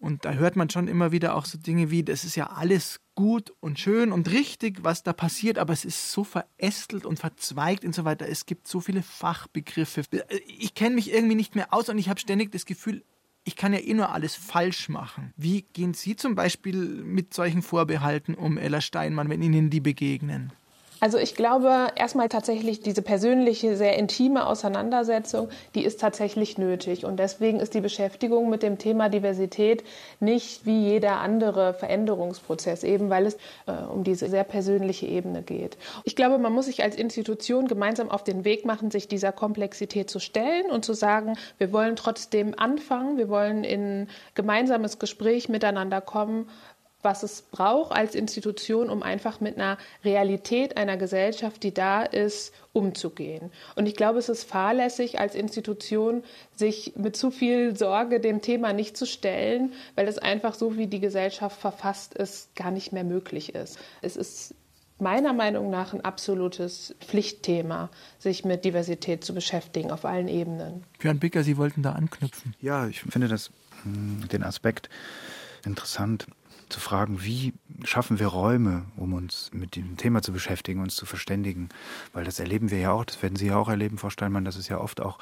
Und 0.00 0.24
da 0.24 0.32
hört 0.34 0.54
man 0.54 0.70
schon 0.70 0.86
immer 0.86 1.10
wieder 1.10 1.34
auch 1.34 1.44
so 1.44 1.58
Dinge 1.58 1.90
wie, 1.90 2.04
das 2.04 2.24
ist 2.24 2.36
ja 2.36 2.50
alles 2.50 3.00
gut 3.16 3.52
und 3.58 3.80
schön 3.80 4.12
und 4.12 4.30
richtig, 4.30 4.84
was 4.84 5.02
da 5.02 5.12
passiert, 5.12 5.58
aber 5.58 5.72
es 5.72 5.84
ist 5.84 6.12
so 6.12 6.22
verästelt 6.22 7.04
und 7.04 7.18
verzweigt 7.18 7.84
und 7.84 7.96
so 7.96 8.04
weiter. 8.04 8.28
Es 8.28 8.46
gibt 8.46 8.68
so 8.68 8.78
viele 8.80 9.02
Fachbegriffe. 9.02 10.04
Ich 10.46 10.74
kenne 10.74 10.94
mich 10.94 11.12
irgendwie 11.12 11.34
nicht 11.34 11.56
mehr 11.56 11.74
aus 11.74 11.88
und 11.88 11.98
ich 11.98 12.08
habe 12.08 12.20
ständig 12.20 12.52
das 12.52 12.64
Gefühl, 12.64 13.02
ich 13.48 13.56
kann 13.56 13.72
ja 13.72 13.78
eh 13.78 13.94
nur 13.94 14.12
alles 14.12 14.34
falsch 14.34 14.90
machen. 14.90 15.32
Wie 15.38 15.62
gehen 15.72 15.94
Sie 15.94 16.16
zum 16.16 16.34
Beispiel 16.34 16.76
mit 16.76 17.32
solchen 17.32 17.62
Vorbehalten 17.62 18.34
um, 18.34 18.58
Ella 18.58 18.82
Steinmann, 18.82 19.30
wenn 19.30 19.40
Ihnen 19.40 19.70
die 19.70 19.80
begegnen? 19.80 20.52
Also 21.00 21.18
ich 21.18 21.34
glaube 21.36 21.88
erstmal 21.94 22.28
tatsächlich 22.28 22.80
diese 22.80 23.02
persönliche, 23.02 23.76
sehr 23.76 23.96
intime 23.96 24.46
Auseinandersetzung, 24.46 25.48
die 25.74 25.84
ist 25.84 26.00
tatsächlich 26.00 26.58
nötig. 26.58 27.04
Und 27.04 27.18
deswegen 27.18 27.60
ist 27.60 27.74
die 27.74 27.80
Beschäftigung 27.80 28.50
mit 28.50 28.62
dem 28.62 28.78
Thema 28.78 29.08
Diversität 29.08 29.84
nicht 30.18 30.66
wie 30.66 30.88
jeder 30.88 31.20
andere 31.20 31.74
Veränderungsprozess, 31.74 32.82
eben 32.82 33.10
weil 33.10 33.26
es 33.26 33.34
äh, 33.66 33.72
um 33.92 34.02
diese 34.02 34.28
sehr 34.28 34.44
persönliche 34.44 35.06
Ebene 35.06 35.42
geht. 35.42 35.78
Ich 36.04 36.16
glaube, 36.16 36.38
man 36.38 36.52
muss 36.52 36.66
sich 36.66 36.82
als 36.82 36.96
Institution 36.96 37.68
gemeinsam 37.68 38.10
auf 38.10 38.24
den 38.24 38.44
Weg 38.44 38.64
machen, 38.64 38.90
sich 38.90 39.06
dieser 39.06 39.30
Komplexität 39.30 40.10
zu 40.10 40.18
stellen 40.18 40.70
und 40.70 40.84
zu 40.84 40.94
sagen, 40.94 41.34
wir 41.58 41.72
wollen 41.72 41.94
trotzdem 41.94 42.54
anfangen, 42.58 43.18
wir 43.18 43.28
wollen 43.28 43.62
in 43.62 44.08
gemeinsames 44.34 44.98
Gespräch 44.98 45.48
miteinander 45.48 46.00
kommen, 46.00 46.48
was 47.02 47.22
es 47.22 47.42
braucht 47.42 47.92
als 47.92 48.14
Institution, 48.14 48.90
um 48.90 49.02
einfach 49.02 49.40
mit 49.40 49.56
einer 49.56 49.78
Realität 50.04 50.76
einer 50.76 50.96
Gesellschaft, 50.96 51.62
die 51.62 51.72
da 51.72 52.02
ist, 52.02 52.52
umzugehen. 52.72 53.50
Und 53.76 53.86
ich 53.86 53.94
glaube, 53.94 54.18
es 54.18 54.28
ist 54.28 54.44
fahrlässig 54.44 55.18
als 55.20 55.34
Institution, 55.34 56.24
sich 56.54 56.94
mit 56.96 57.16
zu 57.16 57.30
viel 57.30 57.76
Sorge 57.76 58.20
dem 58.20 58.42
Thema 58.42 58.72
nicht 58.72 58.96
zu 58.96 59.06
stellen, 59.06 59.72
weil 59.94 60.08
es 60.08 60.18
einfach 60.18 60.54
so, 60.54 60.76
wie 60.76 60.86
die 60.86 61.00
Gesellschaft 61.00 61.60
verfasst 61.60 62.14
ist, 62.14 62.54
gar 62.56 62.70
nicht 62.70 62.92
mehr 62.92 63.04
möglich 63.04 63.54
ist. 63.54 63.78
Es 64.02 64.16
ist 64.16 64.54
meiner 64.98 65.32
Meinung 65.32 65.70
nach 65.70 65.94
ein 65.94 66.00
absolutes 66.00 66.96
Pflichtthema, 67.00 67.90
sich 68.18 68.44
mit 68.44 68.64
Diversität 68.64 69.24
zu 69.24 69.34
beschäftigen 69.34 69.92
auf 69.92 70.04
allen 70.04 70.26
Ebenen. 70.26 70.84
Björn 70.98 71.20
Bicker, 71.20 71.44
Sie 71.44 71.56
wollten 71.56 71.82
da 71.82 71.92
anknüpfen. 71.92 72.54
Ja, 72.60 72.88
ich 72.88 73.02
finde 73.02 73.28
das 73.28 73.50
hm, 73.84 74.28
den 74.28 74.42
Aspekt 74.42 74.88
interessant 75.64 76.26
zu 76.68 76.80
fragen, 76.80 77.22
wie 77.22 77.54
schaffen 77.84 78.18
wir 78.18 78.28
Räume, 78.28 78.84
um 78.96 79.12
uns 79.12 79.50
mit 79.52 79.76
dem 79.76 79.96
Thema 79.96 80.22
zu 80.22 80.32
beschäftigen, 80.32 80.80
uns 80.80 80.96
zu 80.96 81.06
verständigen. 81.06 81.68
Weil 82.12 82.24
das 82.24 82.40
erleben 82.40 82.70
wir 82.70 82.78
ja 82.78 82.92
auch, 82.92 83.04
das 83.04 83.22
werden 83.22 83.36
Sie 83.36 83.46
ja 83.46 83.56
auch 83.56 83.68
erleben, 83.68 83.98
Frau 83.98 84.10
Steinmann, 84.10 84.44
dass 84.44 84.56
es 84.56 84.68
ja 84.68 84.78
oft 84.78 85.00
auch 85.00 85.18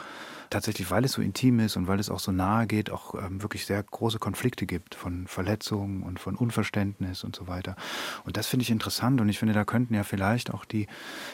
tatsächlich, 0.50 0.90
weil 0.90 1.04
es 1.04 1.12
so 1.12 1.22
intim 1.22 1.60
ist 1.60 1.76
und 1.76 1.88
weil 1.88 2.00
es 2.00 2.10
auch 2.10 2.18
so 2.18 2.32
nahe 2.32 2.66
geht, 2.66 2.90
auch 2.90 3.14
ähm, 3.14 3.42
wirklich 3.42 3.66
sehr 3.66 3.82
große 3.82 4.18
Konflikte 4.18 4.66
gibt 4.66 4.94
von 4.94 5.26
Verletzungen 5.26 6.02
und 6.02 6.20
von 6.20 6.36
Unverständnis 6.36 7.24
und 7.24 7.34
so 7.36 7.48
weiter. 7.48 7.76
Und 8.24 8.36
das 8.36 8.46
finde 8.46 8.62
ich 8.62 8.70
interessant 8.70 9.20
und 9.20 9.28
ich 9.28 9.38
finde, 9.38 9.54
da 9.54 9.64
könnten 9.64 9.94
ja 9.94 10.04
vielleicht 10.04 10.52
auch 10.52 10.64
die 10.64 10.86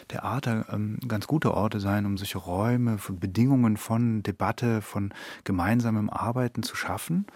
Theater 0.09 0.66
ähm, 0.73 0.99
ganz 1.07 1.26
gute 1.26 1.54
Orte 1.54 1.81
sein, 1.81 2.07
um 2.07 2.16
solche 2.16 2.38
Räume, 2.38 2.99
von 2.99 3.19
Bedingungen 3.19 3.76
von 3.76 4.23
Debatte, 4.23 4.83
von 4.83 5.12
gemeinsamem 5.45 6.11
Arbeiten 6.11 6.62
zu 6.62 6.76
schaffen 6.76 7.26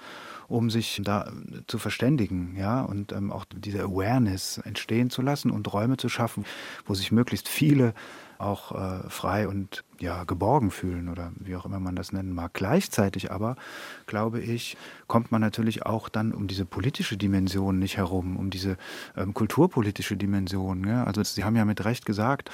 um 0.49 0.71
sich 0.71 1.01
da 1.05 1.33
zu 1.67 1.79
verständigen, 1.79 2.55
ja, 2.57 2.83
und 2.83 3.13
ähm, 3.13 3.33
auch 3.33 3.45
diese 3.45 3.83
Awareness 3.83 4.59
entstehen 4.59 5.11
zu 5.11 5.23
lassen 5.23 5.51
und 5.51 5.73
Räume 5.73 5.97
zu 5.97 6.09
schaffen, 6.09 6.45
wo 6.85 6.95
sich 6.95 7.13
möglichst 7.13 7.49
viele 7.49 7.95
auch 8.39 8.73
äh, 8.73 9.09
frei 9.09 9.49
und 9.49 9.85
ja 9.99 10.25
geborgen 10.25 10.71
fühlen 10.71 11.09
oder 11.09 11.33
wie 11.37 11.57
auch 11.57 11.65
immer 11.65 11.81
man 11.81 11.97
das 11.97 12.13
nennen 12.13 12.35
mag. 12.35 12.53
Gleichzeitig 12.55 13.31
aber, 13.33 13.57
glaube 14.07 14.41
ich, 14.41 14.77
kommt 15.07 15.33
man 15.33 15.41
natürlich 15.41 15.87
auch 15.87 16.09
dann 16.09 16.33
um 16.33 16.47
diese 16.47 16.65
politische 16.65 17.17
Dimension 17.17 17.79
nicht 17.79 17.97
herum, 17.97 18.37
um 18.37 18.51
diese 18.51 18.77
ähm, 19.17 19.35
kulturpolitische 19.35 20.17
Dimension. 20.17 20.87
Ja? 20.87 21.05
Also 21.05 21.23
Sie 21.23 21.45
haben 21.45 21.57
ja 21.57 21.65
mit 21.65 21.85
Recht 21.85 22.05
gesagt, 22.05 22.51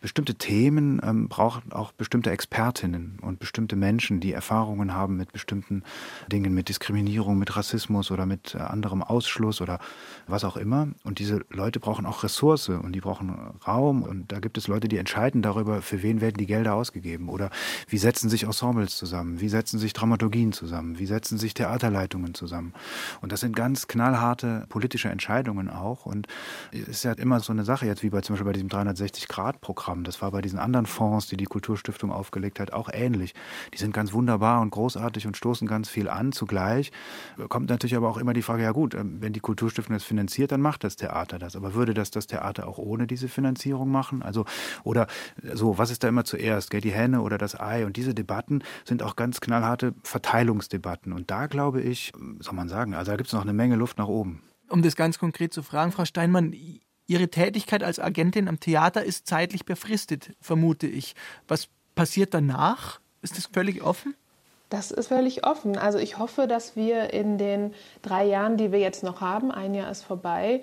bestimmte 0.00 0.34
Themen 0.34 1.00
ähm, 1.02 1.28
brauchen 1.28 1.72
auch 1.72 1.92
bestimmte 1.92 2.30
Expertinnen 2.30 3.18
und 3.22 3.38
bestimmte 3.38 3.76
Menschen, 3.76 4.20
die 4.20 4.32
Erfahrungen 4.32 4.94
haben 4.94 5.16
mit 5.16 5.32
bestimmten 5.32 5.82
Dingen, 6.30 6.54
mit 6.54 6.68
Diskriminierung, 6.68 7.38
mit 7.38 7.56
Rassismus 7.56 8.10
oder 8.10 8.26
mit 8.26 8.54
äh, 8.54 8.58
anderem 8.58 9.02
Ausschluss 9.02 9.60
oder 9.60 9.78
was 10.26 10.44
auch 10.44 10.56
immer. 10.56 10.88
Und 11.04 11.18
diese 11.18 11.44
Leute 11.50 11.80
brauchen 11.80 12.06
auch 12.06 12.22
Ressource 12.22 12.68
und 12.68 12.92
die 12.92 13.00
brauchen 13.00 13.36
Raum. 13.66 14.02
Und 14.02 14.32
da 14.32 14.40
gibt 14.40 14.58
es 14.58 14.68
Leute, 14.68 14.88
die 14.88 14.98
entscheiden 14.98 15.42
darüber, 15.42 15.82
für 15.82 16.02
wen 16.02 16.20
werden 16.20 16.36
die 16.36 16.46
Gelder 16.46 16.74
ausgegeben 16.74 17.28
oder 17.28 17.50
wie 17.88 17.98
setzen 17.98 18.28
sich 18.28 18.44
Ensembles 18.44 18.96
zusammen, 18.96 19.40
wie 19.40 19.48
setzen 19.48 19.78
sich 19.78 19.92
Dramaturgien 19.92 20.52
zusammen, 20.52 20.98
wie 20.98 21.06
setzen 21.06 21.38
sich 21.38 21.54
Theaterleitungen 21.54 22.34
zusammen. 22.34 22.72
Und 23.20 23.32
das 23.32 23.40
sind 23.40 23.56
ganz 23.56 23.86
knallharte 23.86 24.66
politische 24.68 25.08
Entscheidungen 25.08 25.70
auch. 25.70 26.06
Und 26.06 26.26
es 26.72 26.88
ist 26.88 27.04
ja 27.04 27.12
immer 27.12 27.40
so 27.40 27.52
eine 27.52 27.64
Sache 27.64 27.86
jetzt, 27.86 28.02
wie 28.02 28.10
bei 28.10 28.20
zum 28.20 28.34
Beispiel 28.34 28.46
bei 28.46 28.52
diesem 28.52 28.68
360-Grad-Programm 28.68 29.95
Programm. 29.96 30.04
Das 30.04 30.22
war 30.22 30.30
bei 30.30 30.40
diesen 30.40 30.58
anderen 30.58 30.86
Fonds, 30.86 31.26
die 31.26 31.36
die 31.36 31.44
Kulturstiftung 31.44 32.12
aufgelegt 32.12 32.60
hat, 32.60 32.72
auch 32.72 32.88
ähnlich. 32.92 33.34
Die 33.72 33.78
sind 33.78 33.92
ganz 33.92 34.12
wunderbar 34.12 34.60
und 34.60 34.70
großartig 34.70 35.26
und 35.26 35.36
stoßen 35.36 35.66
ganz 35.66 35.88
viel 35.88 36.08
an. 36.08 36.32
Zugleich 36.32 36.92
kommt 37.48 37.70
natürlich 37.70 37.96
aber 37.96 38.08
auch 38.08 38.18
immer 38.18 38.32
die 38.32 38.42
Frage, 38.42 38.62
ja 38.62 38.72
gut, 38.72 38.94
ähm, 38.94 39.18
wenn 39.20 39.32
die 39.32 39.40
Kulturstiftung 39.40 39.94
das 39.94 40.04
finanziert, 40.04 40.52
dann 40.52 40.60
macht 40.60 40.84
das 40.84 40.96
Theater 40.96 41.38
das. 41.38 41.56
Aber 41.56 41.74
würde 41.74 41.94
das 41.94 42.10
das 42.10 42.26
Theater 42.26 42.66
auch 42.68 42.78
ohne 42.78 43.06
diese 43.06 43.28
Finanzierung 43.28 43.90
machen? 43.90 44.22
Also, 44.22 44.44
oder 44.84 45.06
so, 45.54 45.78
was 45.78 45.90
ist 45.90 46.02
da 46.02 46.08
immer 46.08 46.24
zuerst? 46.24 46.70
Gell, 46.70 46.80
die 46.80 46.92
Henne 46.92 47.22
oder 47.22 47.38
das 47.38 47.58
Ei? 47.58 47.86
Und 47.86 47.96
diese 47.96 48.14
Debatten 48.14 48.62
sind 48.84 49.02
auch 49.02 49.16
ganz 49.16 49.40
knallharte 49.40 49.94
Verteilungsdebatten. 50.02 51.12
Und 51.12 51.30
da 51.30 51.46
glaube 51.46 51.80
ich, 51.80 52.12
soll 52.40 52.54
man 52.54 52.68
sagen, 52.68 52.94
also 52.94 53.10
da 53.10 53.16
gibt 53.16 53.28
es 53.28 53.32
noch 53.32 53.42
eine 53.42 53.52
Menge 53.52 53.76
Luft 53.76 53.98
nach 53.98 54.08
oben. 54.08 54.42
Um 54.68 54.82
das 54.82 54.96
ganz 54.96 55.18
konkret 55.18 55.52
zu 55.52 55.62
fragen, 55.62 55.92
Frau 55.92 56.04
Steinmann, 56.04 56.52
Ihre 57.06 57.28
Tätigkeit 57.28 57.82
als 57.82 58.00
Agentin 58.00 58.48
am 58.48 58.58
Theater 58.58 59.04
ist 59.04 59.26
zeitlich 59.26 59.64
befristet, 59.64 60.30
vermute 60.40 60.86
ich. 60.86 61.14
Was 61.46 61.68
passiert 61.94 62.34
danach? 62.34 63.00
Ist 63.22 63.36
das 63.36 63.46
völlig 63.46 63.82
offen? 63.82 64.14
Das 64.68 64.90
ist 64.90 65.08
völlig 65.08 65.46
offen. 65.46 65.78
Also 65.78 65.98
ich 65.98 66.18
hoffe, 66.18 66.48
dass 66.48 66.74
wir 66.74 67.12
in 67.12 67.38
den 67.38 67.72
drei 68.02 68.26
Jahren, 68.26 68.56
die 68.56 68.72
wir 68.72 68.80
jetzt 68.80 69.04
noch 69.04 69.20
haben, 69.20 69.52
ein 69.52 69.74
Jahr 69.74 69.90
ist 69.90 70.02
vorbei, 70.02 70.62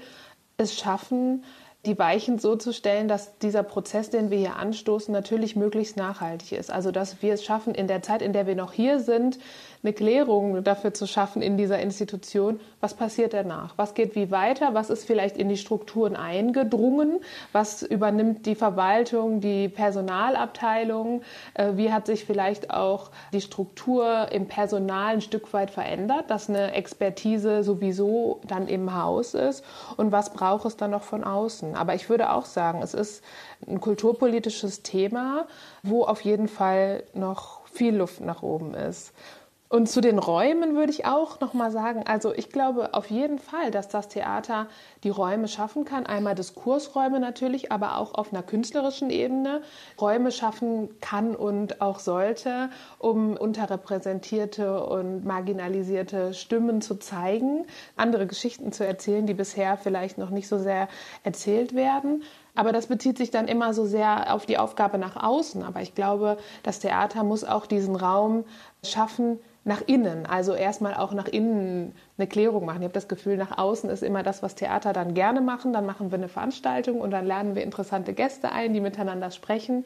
es 0.58 0.78
schaffen, 0.78 1.44
die 1.86 1.98
Weichen 1.98 2.40
so 2.40 2.56
zu 2.56 2.74
stellen, 2.74 3.08
dass 3.08 3.38
dieser 3.40 3.64
Prozess, 3.64 4.10
den 4.10 4.30
wir 4.30 4.38
hier 4.38 4.56
anstoßen, 4.56 5.12
natürlich 5.12 5.56
möglichst 5.56 5.98
nachhaltig 5.98 6.54
ist. 6.54 6.72
Also 6.72 6.92
dass 6.92 7.22
wir 7.22 7.34
es 7.34 7.44
schaffen, 7.44 7.76
in 7.76 7.88
der 7.88 8.02
Zeit, 8.02 8.22
in 8.22 8.34
der 8.34 8.48
wir 8.48 8.56
noch 8.56 8.72
hier 8.72 9.00
sind, 9.00 9.40
eine 9.84 9.94
Klärung 9.94 10.64
dafür 10.64 10.94
zu 10.94 11.08
schaffen 11.08 11.42
in 11.42 11.58
dieser 11.58 11.80
Institution, 11.80 12.60
was 12.80 12.94
passiert 12.94 13.34
danach? 13.34 13.74
Was 13.78 13.94
geht 13.94 14.16
wie 14.16 14.32
weiter? 14.32 14.74
Was 14.74 14.90
ist 14.90 15.06
vielleicht 15.06 15.36
in 15.36 15.50
die 15.50 15.58
Strukturen 15.58 16.16
eingedrungen? 16.16 17.20
Was 17.52 17.84
übernimmt 17.84 18.46
die 18.46 18.56
Verwaltung, 18.56 19.42
die 19.42 19.68
Personalabteilung? 19.68 21.22
Äh, 21.54 21.74
wie 21.76 21.92
hat 21.92 22.06
sich 22.06 22.24
vielleicht 22.24 22.70
auch 22.70 23.12
die 23.34 23.42
Struktur 23.42 24.32
im 24.32 24.48
Personal 24.48 25.16
ein 25.16 25.22
Stück 25.22 25.52
weit 25.52 25.70
verändert, 25.70 26.30
dass 26.30 26.50
eine 26.50 26.74
Expertise 26.74 27.64
sowieso 27.64 28.40
dann 28.48 28.70
im 28.70 28.96
Haus 28.96 29.34
ist? 29.34 29.66
Und 29.98 30.14
was 30.14 30.32
braucht 30.32 30.66
es 30.66 30.78
dann 30.78 30.92
noch 30.92 31.04
von 31.04 31.26
außen? 31.26 31.76
Aber 31.76 31.94
ich 31.94 32.10
würde 32.10 32.32
auch 32.32 32.46
sagen, 32.46 32.82
es 32.82 32.94
ist 32.94 33.22
ein 33.68 33.82
kulturpolitisches 33.82 34.82
Thema, 34.82 35.46
wo 35.84 36.04
auf 36.04 36.22
jeden 36.22 36.48
Fall 36.48 37.04
noch 37.14 37.66
viel 37.68 37.96
Luft 37.96 38.22
nach 38.22 38.44
oben 38.44 38.74
ist. 38.76 39.14
Und 39.74 39.90
zu 39.90 40.02
den 40.02 40.20
Räumen 40.20 40.76
würde 40.76 40.92
ich 40.92 41.08
auch 41.08 41.40
noch 41.40 41.56
mal 41.56 41.72
sagen, 41.72 42.04
also 42.06 42.32
ich 42.32 42.52
glaube 42.52 42.94
auf 42.94 43.10
jeden 43.10 43.40
Fall, 43.40 43.72
dass 43.72 43.88
das 43.88 44.08
Theater 44.08 44.68
die 45.04 45.10
Räume 45.10 45.48
schaffen 45.48 45.84
kann. 45.84 46.06
Einmal 46.06 46.36
Diskursräume 46.36 47.20
natürlich, 47.20 47.72
aber 47.72 47.98
auch 47.98 48.14
auf 48.14 48.32
einer 48.32 48.44
künstlerischen 48.44 49.10
Ebene 49.10 49.64
Räume 50.00 50.32
schaffen 50.32 50.90
kann 51.02 51.36
und 51.36 51.82
auch 51.82 51.98
sollte, 51.98 52.70
um 53.00 53.36
unterrepräsentierte 53.36 54.86
und 54.86 55.26
marginalisierte 55.26 56.36
Stimmen 56.36 56.84
zu 56.84 57.00
zeigen, 57.00 57.66
andere 57.96 58.28
Geschichten 58.28 58.74
zu 58.74 58.86
erzählen, 58.86 59.26
die 59.26 59.34
bisher 59.34 59.78
vielleicht 59.78 60.20
noch 60.20 60.30
nicht 60.30 60.48
so 60.48 60.60
sehr 60.60 60.88
erzählt 61.24 61.74
werden. 61.74 62.22
Aber 62.54 62.74
das 62.74 62.86
bezieht 62.86 63.18
sich 63.18 63.32
dann 63.32 63.48
immer 63.48 63.74
so 63.74 63.88
sehr 63.88 64.32
auf 64.36 64.46
die 64.46 64.60
Aufgabe 64.60 65.00
nach 65.00 65.16
außen. 65.16 65.64
Aber 65.64 65.82
ich 65.82 65.96
glaube, 65.96 66.38
das 66.62 66.78
Theater 66.78 67.24
muss 67.24 67.44
auch 67.44 67.66
diesen 67.66 67.96
Raum 67.96 68.46
schaffen, 68.84 69.40
nach 69.66 69.82
innen, 69.88 70.26
also 70.26 70.54
erstmal 70.54 70.94
auch 70.94 71.14
nach 71.14 71.28
innen 71.28 71.96
eine 72.18 72.28
Klärung 72.28 72.66
machen. 72.66 72.80
Ich 72.80 72.84
habe 72.84 72.94
das 72.94 73.08
Gefühl, 73.08 73.38
nach 73.38 73.58
außen 73.58 73.90
ist 73.90 74.04
immer 74.04 74.22
das, 74.22 74.44
was 74.44 74.56
Theater 74.56 74.92
dann 74.92 75.14
gerne 75.14 75.40
machen. 75.40 75.72
Dann 75.72 75.86
machen 75.86 76.12
wir 76.12 76.18
eine 76.18 76.28
Veranstaltung 76.28 77.00
und 77.00 77.12
dann 77.12 77.26
laden 77.26 77.56
wir 77.56 77.64
interessante 77.64 78.14
Gäste 78.14 78.52
ein, 78.52 78.74
die 78.74 78.82
miteinander 78.82 79.32
sprechen. 79.32 79.86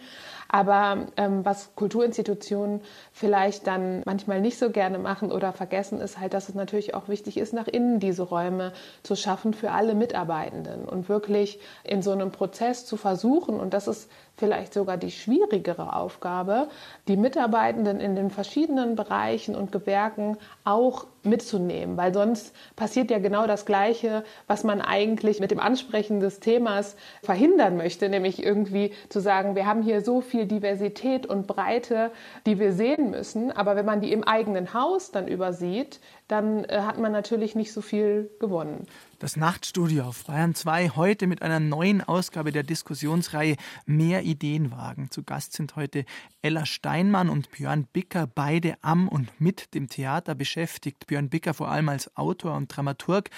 Aber 0.49 1.07
ähm, 1.17 1.43
was 1.45 1.75
Kulturinstitutionen 1.75 2.81
vielleicht 3.11 3.67
dann 3.67 4.01
manchmal 4.05 4.41
nicht 4.41 4.57
so 4.57 4.69
gerne 4.69 4.99
machen 4.99 5.31
oder 5.31 5.53
vergessen, 5.53 5.99
ist 5.99 6.19
halt, 6.19 6.33
dass 6.33 6.49
es 6.49 6.55
natürlich 6.55 6.93
auch 6.93 7.07
wichtig 7.07 7.37
ist, 7.37 7.53
nach 7.53 7.67
innen 7.67 7.99
diese 7.99 8.23
Räume 8.23 8.73
zu 9.03 9.15
schaffen 9.15 9.53
für 9.53 9.71
alle 9.71 9.95
Mitarbeitenden 9.95 10.85
und 10.85 11.09
wirklich 11.09 11.59
in 11.83 12.01
so 12.01 12.11
einem 12.11 12.31
Prozess 12.31 12.85
zu 12.85 12.97
versuchen, 12.97 13.59
und 13.59 13.73
das 13.73 13.87
ist 13.87 14.09
vielleicht 14.35 14.73
sogar 14.73 14.97
die 14.97 15.11
schwierigere 15.11 15.95
Aufgabe, 15.95 16.67
die 17.07 17.17
Mitarbeitenden 17.17 17.99
in 17.99 18.15
den 18.15 18.29
verschiedenen 18.29 18.95
Bereichen 18.95 19.55
und 19.55 19.71
Gewerken 19.71 20.37
auch 20.63 21.07
mitzunehmen, 21.27 21.97
weil 21.97 22.13
sonst 22.13 22.55
passiert 22.75 23.11
ja 23.11 23.19
genau 23.19 23.47
das 23.47 23.65
Gleiche, 23.65 24.23
was 24.47 24.63
man 24.63 24.81
eigentlich 24.81 25.39
mit 25.39 25.51
dem 25.51 25.59
Ansprechen 25.59 26.19
des 26.19 26.39
Themas 26.39 26.95
verhindern 27.21 27.77
möchte, 27.77 28.09
nämlich 28.09 28.43
irgendwie 28.43 28.93
zu 29.09 29.19
sagen, 29.19 29.55
wir 29.55 29.65
haben 29.65 29.81
hier 29.81 30.01
so 30.01 30.21
viel 30.21 30.45
Diversität 30.45 31.25
und 31.25 31.47
Breite, 31.47 32.11
die 32.45 32.59
wir 32.59 32.73
sehen 32.73 33.11
müssen, 33.11 33.51
aber 33.51 33.75
wenn 33.75 33.85
man 33.85 34.01
die 34.01 34.11
im 34.11 34.23
eigenen 34.23 34.73
Haus 34.73 35.11
dann 35.11 35.27
übersieht, 35.27 35.99
dann 36.27 36.65
äh, 36.65 36.81
hat 36.81 36.99
man 36.99 37.11
natürlich 37.11 37.55
nicht 37.55 37.71
so 37.71 37.81
viel 37.81 38.29
gewonnen. 38.39 38.85
Das 39.19 39.35
Nachtstudio 39.35 40.03
auf 40.03 40.25
Bayern 40.25 40.53
2 40.53 40.89
heute 40.89 41.25
mit 41.25 41.41
einer 41.41 41.59
neuen 41.59 42.03
Ausgabe 42.03 42.51
der 42.51 42.63
Diskussionsreihe 42.63 43.55
Mehr 43.85 44.23
Ideen 44.23 44.71
wagen. 44.71 45.09
Zu 45.09 45.23
Gast 45.23 45.53
sind 45.53 45.75
heute 45.75 46.05
Ella 46.41 46.65
Steinmann 46.65 47.29
und 47.29 47.49
Björn 47.51 47.87
Bicker, 47.91 48.27
beide 48.27 48.75
am 48.81 49.07
und 49.07 49.41
mit 49.41 49.73
dem 49.73 49.89
Theater 49.89 50.35
beschäftigt. 50.35 51.07
Björn 51.07 51.29
Bicker 51.29 51.53
vor 51.53 51.69
allem 51.69 51.89
als 51.89 52.15
Autor 52.15 52.55
und 52.55 52.67
Dramaturg, 52.67 53.29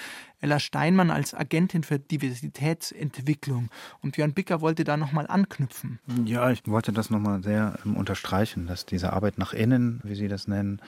Ella 0.42 0.60
Steinmann 0.60 1.12
als 1.12 1.34
Agentin 1.34 1.84
für 1.84 2.00
Diversitätsentwicklung. 2.00 3.70
Und 4.02 4.16
Björn 4.16 4.34
Bicker 4.34 4.62
wollte 4.62 4.84
da 4.84 4.98
nochmal 4.98 5.28
anknüpfen. 5.28 6.00
Ja, 6.26 6.50
ich 6.50 6.62
wollte 6.66 6.94
das 6.94 7.10
nochmal 7.10 7.44
sehr 7.44 7.78
ähm, 7.86 7.98
unterstreichen, 7.98 8.68
dass 8.68 8.86
diese 8.86 9.14
Arbeit 9.14 9.38
nach 9.38 9.54
innen, 9.54 10.00
wie 10.04 10.16
Sie 10.16 10.28
das 10.28 10.48
nennen, 10.48 10.82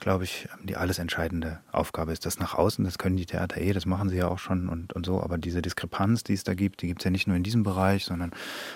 glaube 0.00 0.24
ich, 0.24 0.48
die 0.64 0.76
alles 0.76 0.98
entscheidende 0.98 1.60
Aufgabe 1.70 2.12
ist. 2.12 2.26
Das 2.26 2.38
nach 2.38 2.54
außen, 2.54 2.84
das 2.84 2.98
können 2.98 3.16
die 3.16 3.26
Theater 3.26 3.60
eh, 3.60 3.72
das 3.72 3.86
machen 3.86 4.08
sie 4.08 4.16
ja 4.16 4.28
auch 4.28 4.38
schon 4.38 4.68
und, 4.68 4.92
und 4.92 5.06
so. 5.06 5.22
Aber 5.22 5.38
diese 5.38 5.62
Diskrepanz, 5.62 6.24
die 6.24 6.32
es 6.32 6.42
da 6.42 6.54
gibt, 6.54 6.82
die 6.82 6.88
gibt 6.88 7.02
es 7.02 7.04
ja 7.04 7.10
nicht 7.10 7.26
nur 7.26 7.36
in 7.36 7.42
diesem 7.42 7.62
Bereich, 7.62 8.04
sondern 8.06 8.32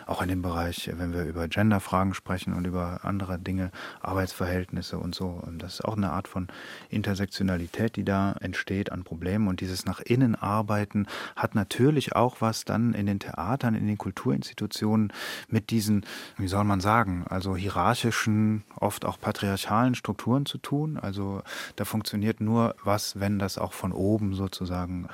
auch 0.06 0.22
in 0.22 0.28
dem 0.28 0.42
Bereich, 0.42 0.90
wenn 0.94 1.12
wir 1.12 1.24
über 1.24 1.48
Genderfragen 1.48 2.14
sprechen 2.14 2.52
und 2.52 2.66
über 2.66 3.00
andere 3.04 3.38
Dinge, 3.38 3.70
Arbeitsverhältnisse 4.00 4.98
und 4.98 5.14
so. 5.14 5.26
Und 5.26 5.62
das 5.62 5.74
ist 5.74 5.84
auch 5.84 5.96
eine 5.96 6.10
Art 6.12 6.28
von 6.28 6.48
Intersektionalität, 6.90 7.96
die 7.96 8.04
da 8.04 8.32
entsteht 8.40 8.92
an 8.92 9.02
Problemen. 9.02 9.48
Und 9.48 9.60
dieses 9.60 9.86
nach 9.86 10.00
arbeiten 10.34 11.06
hat 11.36 11.54
natürlich 11.54 12.14
auch 12.14 12.40
was 12.40 12.64
dann 12.64 12.94
in 12.94 13.06
den 13.06 13.18
Theatern, 13.18 13.74
in 13.74 13.86
den 13.86 13.98
Kulturinstitutionen 13.98 15.12
mit 15.48 15.70
diesen, 15.70 16.04
wie 16.36 16.48
soll 16.48 16.64
man 16.64 16.80
sagen, 16.80 17.24
also 17.28 17.56
hierarchischen, 17.56 18.62
oft 18.78 19.04
auch 19.04 19.18
patriarchalen 19.18 19.94
Strukturen 19.94 20.46
zu 20.46 20.58
tun. 20.58 20.98
Also 20.98 21.14
also 21.14 21.42
da 21.76 21.84
funktioniert 21.84 22.40
nur 22.40 22.74
was, 22.82 23.20
wenn 23.20 23.38
das 23.38 23.56
auch 23.56 23.72
von 23.72 23.92
oben 23.92 24.34
sozusagen 24.34 25.06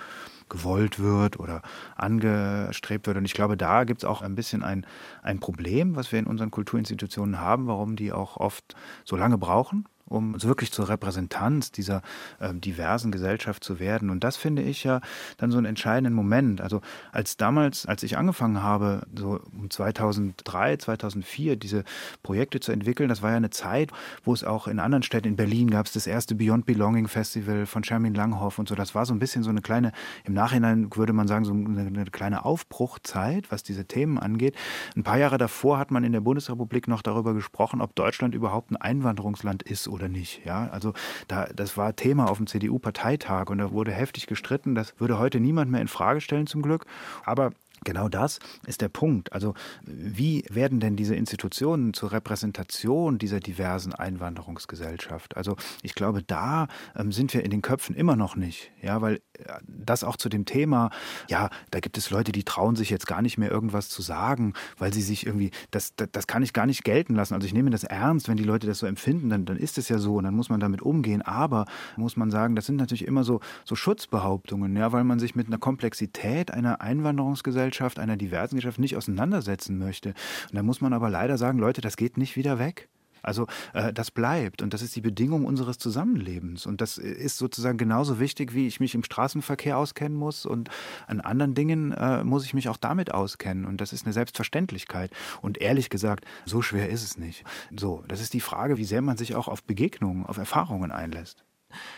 gewollt 0.48 0.98
wird 0.98 1.38
oder 1.38 1.60
angestrebt 1.94 3.06
wird. 3.06 3.18
Und 3.18 3.26
ich 3.26 3.34
glaube, 3.34 3.56
da 3.56 3.84
gibt 3.84 4.02
es 4.02 4.08
auch 4.08 4.22
ein 4.22 4.34
bisschen 4.34 4.64
ein, 4.64 4.86
ein 5.22 5.38
Problem, 5.38 5.94
was 5.94 6.10
wir 6.10 6.18
in 6.18 6.26
unseren 6.26 6.50
Kulturinstitutionen 6.50 7.38
haben, 7.38 7.66
warum 7.66 7.96
die 7.96 8.12
auch 8.12 8.38
oft 8.38 8.74
so 9.04 9.14
lange 9.14 9.36
brauchen, 9.36 9.84
um 10.10 10.42
wirklich 10.42 10.72
zur 10.72 10.88
Repräsentanz 10.88 11.70
dieser 11.70 12.02
äh, 12.40 12.52
diversen 12.52 13.12
Gesellschaft 13.12 13.64
zu 13.64 13.78
werden. 13.78 14.10
Und 14.10 14.24
das 14.24 14.36
finde 14.36 14.62
ich 14.62 14.84
ja 14.84 15.00
dann 15.38 15.50
so 15.50 15.56
einen 15.56 15.66
entscheidenden 15.66 16.14
Moment. 16.14 16.60
Also 16.60 16.80
als 17.12 17.36
damals, 17.36 17.86
als 17.86 18.02
ich 18.02 18.18
angefangen 18.18 18.62
habe, 18.62 19.06
so 19.16 19.40
um 19.52 19.70
2003, 19.70 20.76
2004 20.76 21.56
diese 21.56 21.84
Projekte 22.22 22.60
zu 22.60 22.72
entwickeln, 22.72 23.08
das 23.08 23.22
war 23.22 23.30
ja 23.30 23.36
eine 23.36 23.50
Zeit, 23.50 23.92
wo 24.24 24.34
es 24.34 24.42
auch 24.42 24.66
in 24.66 24.80
anderen 24.80 25.04
Städten, 25.04 25.28
in 25.28 25.36
Berlin 25.36 25.70
gab 25.70 25.86
es 25.86 25.92
das 25.92 26.06
erste 26.06 26.34
Beyond 26.34 26.66
Belonging 26.66 27.06
Festival 27.06 27.66
von 27.66 27.84
Shermin 27.84 28.14
Langhoff 28.14 28.58
und 28.58 28.68
so. 28.68 28.74
Das 28.74 28.94
war 28.94 29.06
so 29.06 29.14
ein 29.14 29.20
bisschen 29.20 29.44
so 29.44 29.50
eine 29.50 29.62
kleine, 29.62 29.92
im 30.24 30.34
Nachhinein 30.34 30.90
würde 30.96 31.12
man 31.12 31.28
sagen, 31.28 31.44
so 31.44 31.52
eine, 31.52 31.86
eine 31.86 32.04
kleine 32.06 32.44
Aufbruchzeit, 32.44 33.52
was 33.52 33.62
diese 33.62 33.84
Themen 33.84 34.18
angeht. 34.18 34.56
Ein 34.96 35.04
paar 35.04 35.18
Jahre 35.18 35.38
davor 35.38 35.78
hat 35.78 35.92
man 35.92 36.02
in 36.02 36.12
der 36.12 36.20
Bundesrepublik 36.20 36.88
noch 36.88 37.02
darüber 37.02 37.32
gesprochen, 37.32 37.80
ob 37.80 37.94
Deutschland 37.94 38.34
überhaupt 38.34 38.72
ein 38.72 38.76
Einwanderungsland 38.76 39.62
ist 39.62 39.86
oder 39.86 39.99
oder 40.00 40.08
nicht. 40.08 40.44
Ja, 40.44 40.68
also 40.70 40.92
da, 41.28 41.46
das 41.54 41.76
war 41.76 41.94
Thema 41.94 42.30
auf 42.30 42.38
dem 42.38 42.46
CDU-Parteitag 42.46 43.50
und 43.50 43.58
da 43.58 43.70
wurde 43.70 43.92
heftig 43.92 44.26
gestritten. 44.26 44.74
Das 44.74 44.98
würde 44.98 45.18
heute 45.18 45.40
niemand 45.40 45.70
mehr 45.70 45.80
in 45.80 45.88
Frage 45.88 46.20
stellen 46.20 46.46
zum 46.46 46.62
Glück. 46.62 46.86
Aber 47.24 47.52
Genau 47.84 48.10
das 48.10 48.40
ist 48.66 48.82
der 48.82 48.90
Punkt. 48.90 49.32
Also 49.32 49.54
wie 49.82 50.44
werden 50.50 50.80
denn 50.80 50.96
diese 50.96 51.14
Institutionen 51.14 51.94
zur 51.94 52.12
Repräsentation 52.12 53.18
dieser 53.18 53.40
diversen 53.40 53.94
Einwanderungsgesellschaft? 53.94 55.34
Also 55.36 55.56
ich 55.82 55.94
glaube, 55.94 56.22
da 56.22 56.68
ähm, 56.94 57.10
sind 57.10 57.32
wir 57.32 57.42
in 57.42 57.50
den 57.50 57.62
Köpfen 57.62 57.96
immer 57.96 58.16
noch 58.16 58.36
nicht. 58.36 58.70
Ja, 58.82 59.00
weil 59.00 59.16
äh, 59.38 59.44
das 59.66 60.04
auch 60.04 60.16
zu 60.16 60.28
dem 60.28 60.44
Thema, 60.44 60.90
ja, 61.30 61.48
da 61.70 61.80
gibt 61.80 61.96
es 61.96 62.10
Leute, 62.10 62.32
die 62.32 62.44
trauen 62.44 62.76
sich 62.76 62.90
jetzt 62.90 63.06
gar 63.06 63.22
nicht 63.22 63.38
mehr 63.38 63.50
irgendwas 63.50 63.88
zu 63.88 64.02
sagen, 64.02 64.52
weil 64.76 64.92
sie 64.92 65.02
sich 65.02 65.24
irgendwie, 65.24 65.50
das, 65.70 65.94
das, 65.96 66.08
das 66.12 66.26
kann 66.26 66.42
ich 66.42 66.52
gar 66.52 66.66
nicht 66.66 66.84
gelten 66.84 67.14
lassen. 67.14 67.32
Also 67.32 67.46
ich 67.46 67.54
nehme 67.54 67.70
das 67.70 67.84
ernst, 67.84 68.28
wenn 68.28 68.36
die 68.36 68.44
Leute 68.44 68.66
das 68.66 68.78
so 68.78 68.86
empfinden, 68.86 69.30
dann, 69.30 69.46
dann 69.46 69.56
ist 69.56 69.78
es 69.78 69.88
ja 69.88 69.96
so 69.96 70.16
und 70.16 70.24
dann 70.24 70.34
muss 70.34 70.50
man 70.50 70.60
damit 70.60 70.82
umgehen. 70.82 71.22
Aber 71.22 71.64
muss 71.96 72.18
man 72.18 72.30
sagen, 72.30 72.56
das 72.56 72.66
sind 72.66 72.76
natürlich 72.76 73.06
immer 73.06 73.24
so, 73.24 73.40
so 73.64 73.74
Schutzbehauptungen, 73.74 74.76
ja, 74.76 74.92
weil 74.92 75.04
man 75.04 75.18
sich 75.18 75.34
mit 75.34 75.46
einer 75.46 75.58
Komplexität 75.58 76.50
einer 76.50 76.82
Einwanderungsgesellschaft 76.82 77.69
Gesellschaft, 77.70 77.98
einer 77.98 78.16
diversen 78.16 78.56
Gesellschaft 78.56 78.80
nicht 78.80 78.96
auseinandersetzen 78.96 79.78
möchte. 79.78 80.10
Und 80.50 80.54
da 80.54 80.62
muss 80.62 80.80
man 80.80 80.92
aber 80.92 81.08
leider 81.08 81.38
sagen, 81.38 81.58
Leute, 81.58 81.80
das 81.80 81.96
geht 81.96 82.16
nicht 82.18 82.36
wieder 82.36 82.58
weg. 82.58 82.88
Also 83.22 83.46
äh, 83.74 83.92
das 83.92 84.10
bleibt 84.10 84.62
und 84.62 84.72
das 84.72 84.80
ist 84.80 84.96
die 84.96 85.02
Bedingung 85.02 85.44
unseres 85.44 85.76
Zusammenlebens. 85.78 86.66
Und 86.66 86.80
das 86.80 86.96
ist 86.98 87.36
sozusagen 87.36 87.76
genauso 87.76 88.18
wichtig, 88.18 88.54
wie 88.54 88.66
ich 88.66 88.80
mich 88.80 88.94
im 88.94 89.04
Straßenverkehr 89.04 89.76
auskennen 89.76 90.16
muss. 90.16 90.46
Und 90.46 90.70
an 91.06 91.20
anderen 91.20 91.54
Dingen 91.54 91.92
äh, 91.92 92.24
muss 92.24 92.44
ich 92.44 92.54
mich 92.54 92.68
auch 92.70 92.78
damit 92.78 93.12
auskennen. 93.12 93.66
Und 93.66 93.80
das 93.80 93.92
ist 93.92 94.06
eine 94.06 94.14
Selbstverständlichkeit. 94.14 95.10
Und 95.42 95.58
ehrlich 95.58 95.90
gesagt, 95.90 96.24
so 96.46 96.62
schwer 96.62 96.88
ist 96.88 97.04
es 97.04 97.18
nicht. 97.18 97.44
So, 97.76 98.02
das 98.08 98.20
ist 98.20 98.32
die 98.32 98.40
Frage, 98.40 98.78
wie 98.78 98.84
sehr 98.84 99.02
man 99.02 99.18
sich 99.18 99.34
auch 99.34 99.48
auf 99.48 99.62
Begegnungen, 99.64 100.24
auf 100.24 100.38
Erfahrungen 100.38 100.90
einlässt. 100.90 101.44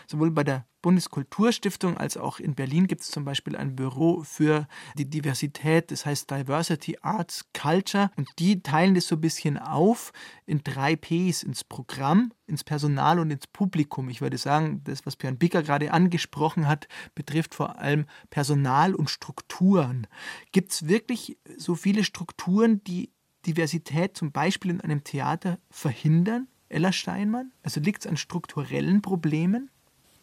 Sowohl 0.07 0.31
bei 0.31 0.43
der 0.43 0.65
Bundeskulturstiftung 0.83 1.97
als 1.97 2.17
auch 2.17 2.39
in 2.39 2.55
Berlin 2.55 2.87
gibt 2.87 3.01
es 3.01 3.07
zum 3.09 3.23
Beispiel 3.23 3.55
ein 3.55 3.75
Büro 3.75 4.21
für 4.23 4.67
die 4.97 5.09
Diversität, 5.09 5.91
das 5.91 6.05
heißt 6.05 6.29
Diversity 6.29 6.97
Arts 7.01 7.45
Culture. 7.53 8.11
Und 8.17 8.29
die 8.37 8.61
teilen 8.61 8.93
das 8.93 9.07
so 9.07 9.15
ein 9.15 9.21
bisschen 9.21 9.57
auf 9.57 10.11
in 10.45 10.61
drei 10.63 10.95
Ps, 10.95 11.41
ins 11.41 11.63
Programm, 11.63 12.33
ins 12.45 12.63
Personal 12.63 13.17
und 13.19 13.31
ins 13.31 13.47
Publikum. 13.47 14.09
Ich 14.09 14.21
würde 14.21 14.37
sagen, 14.37 14.81
das, 14.83 15.05
was 15.05 15.15
Björn 15.15 15.37
Bicker 15.37 15.63
gerade 15.63 15.91
angesprochen 15.91 16.67
hat, 16.67 16.87
betrifft 17.15 17.55
vor 17.55 17.79
allem 17.79 18.05
Personal 18.29 18.93
und 18.93 19.09
Strukturen. 19.09 20.05
Gibt 20.51 20.73
es 20.73 20.87
wirklich 20.87 21.37
so 21.57 21.75
viele 21.75 22.03
Strukturen, 22.03 22.83
die 22.83 23.09
Diversität 23.45 24.17
zum 24.17 24.31
Beispiel 24.31 24.71
in 24.71 24.81
einem 24.81 25.03
Theater 25.03 25.59
verhindern? 25.69 26.47
Ella 26.73 26.91
Steinmann? 26.91 27.51
Also 27.63 27.79
liegt 27.79 28.05
es 28.05 28.09
an 28.09 28.17
strukturellen 28.17 29.01
Problemen? 29.01 29.69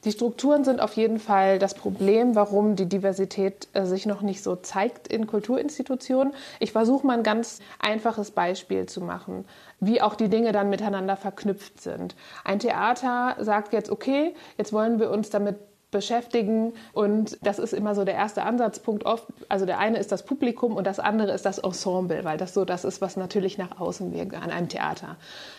Die 0.05 0.13
Strukturen 0.13 0.65
sind 0.65 0.81
auf 0.81 0.95
jeden 0.95 1.19
Fall 1.19 1.59
das 1.59 1.75
Problem, 1.75 2.35
warum 2.35 2.75
die 2.75 2.87
Diversität 2.87 3.69
äh, 3.75 3.85
sich 3.85 4.07
noch 4.07 4.23
nicht 4.23 4.43
so 4.43 4.57
zeigt 4.57 5.09
in 5.09 5.27
Kulturinstitutionen. 5.27 6.33
Ich 6.59 6.73
versuche 6.73 7.07
mal 7.07 7.19
ein 7.19 7.23
ganz 7.23 7.61
einfaches 7.79 8.31
Beispiel 8.31 8.87
zu 8.87 9.03
machen, 9.03 9.45
wie 9.79 10.01
auch 10.01 10.15
die 10.15 10.31
Dinge 10.31 10.53
dann 10.53 10.71
miteinander 10.71 11.17
verknüpft 11.17 11.83
sind. 11.83 12.17
Ein 12.45 12.61
Theater 12.61 13.37
sagt 13.41 13.75
jetzt, 13.75 13.91
okay, 13.91 14.35
jetzt 14.57 14.73
wollen 14.73 15.01
wir 15.01 15.11
uns 15.11 15.29
damit 15.29 15.59
beschäftigen. 15.91 16.73
Und 16.93 17.39
das 17.43 17.59
ist 17.59 17.73
immer 17.73 17.95
so 17.95 18.05
der 18.05 18.15
erste 18.15 18.43
Ansatzpunkt 18.43 19.05
oft. 19.05 19.27
Also 19.49 19.67
der 19.67 19.79
eine 19.79 19.99
ist 19.99 20.13
das 20.13 20.25
Publikum 20.25 20.77
und 20.77 20.87
das 20.87 20.99
andere 20.99 21.33
ist 21.33 21.45
das 21.45 21.59
Ensemble, 21.59 22.25
weil 22.25 22.39
das 22.39 22.55
so 22.55 22.65
das 22.65 22.85
ist, 22.85 23.01
was 23.01 23.17
natürlich 23.17 23.59
nach 23.59 23.81
außen 23.81 24.13
wirkt 24.13 24.35
an 24.35 24.51
einem 24.51 24.69
Theater. 24.69 25.17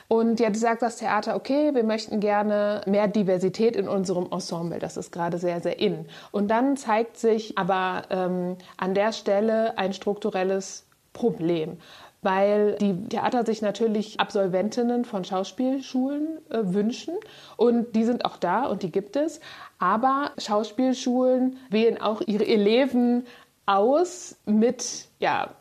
Und 0.08 0.40
jetzt 0.40 0.60
sagt 0.60 0.82
das 0.82 0.98
Theater, 0.98 1.36
okay, 1.36 1.74
wir 1.74 1.84
möchten 1.84 2.20
gerne 2.20 2.82
mehr 2.86 3.08
Diversität 3.08 3.76
in 3.76 3.88
unserem 3.88 4.28
Ensemble. 4.32 4.80
Das 4.80 4.98
ist 4.98 5.12
gerade 5.12 5.38
sehr, 5.38 5.62
sehr 5.62 5.80
in. 5.80 6.06
Und 6.32 6.50
dann 6.50 6.78
zeigt 6.78 7.18
sich 7.18 7.58
aber 7.58 8.04
ähm, 8.10 8.58
an 8.78 8.94
der 8.94 9.12
Stelle 9.12 9.78
ein 9.78 9.94
strukturelles 9.94 10.86
Problem 11.14 11.78
weil 12.22 12.76
die 12.76 13.08
Theater 13.10 13.46
sich 13.46 13.62
natürlich 13.62 14.20
Absolventinnen 14.20 15.06
von 15.06 15.26
Schauspielschulen 15.26 16.38
äh, 16.50 16.60
wünschen 16.62 17.16
und 17.58 17.96
die 17.96 18.04
sind 18.04 18.26
auch 18.26 18.38
da 18.38 18.66
und 18.66 18.84
die 18.84 18.92
gibt 18.92 19.16
es. 19.16 19.40
Aber 19.82 20.32
Schauspielschulen 20.38 21.58
wählen 21.72 22.00
auch 22.00 22.22
ihre 22.22 22.46
Eleven 22.46 23.26
aus 23.66 24.38
mit 24.46 25.08
ja, 25.18 25.56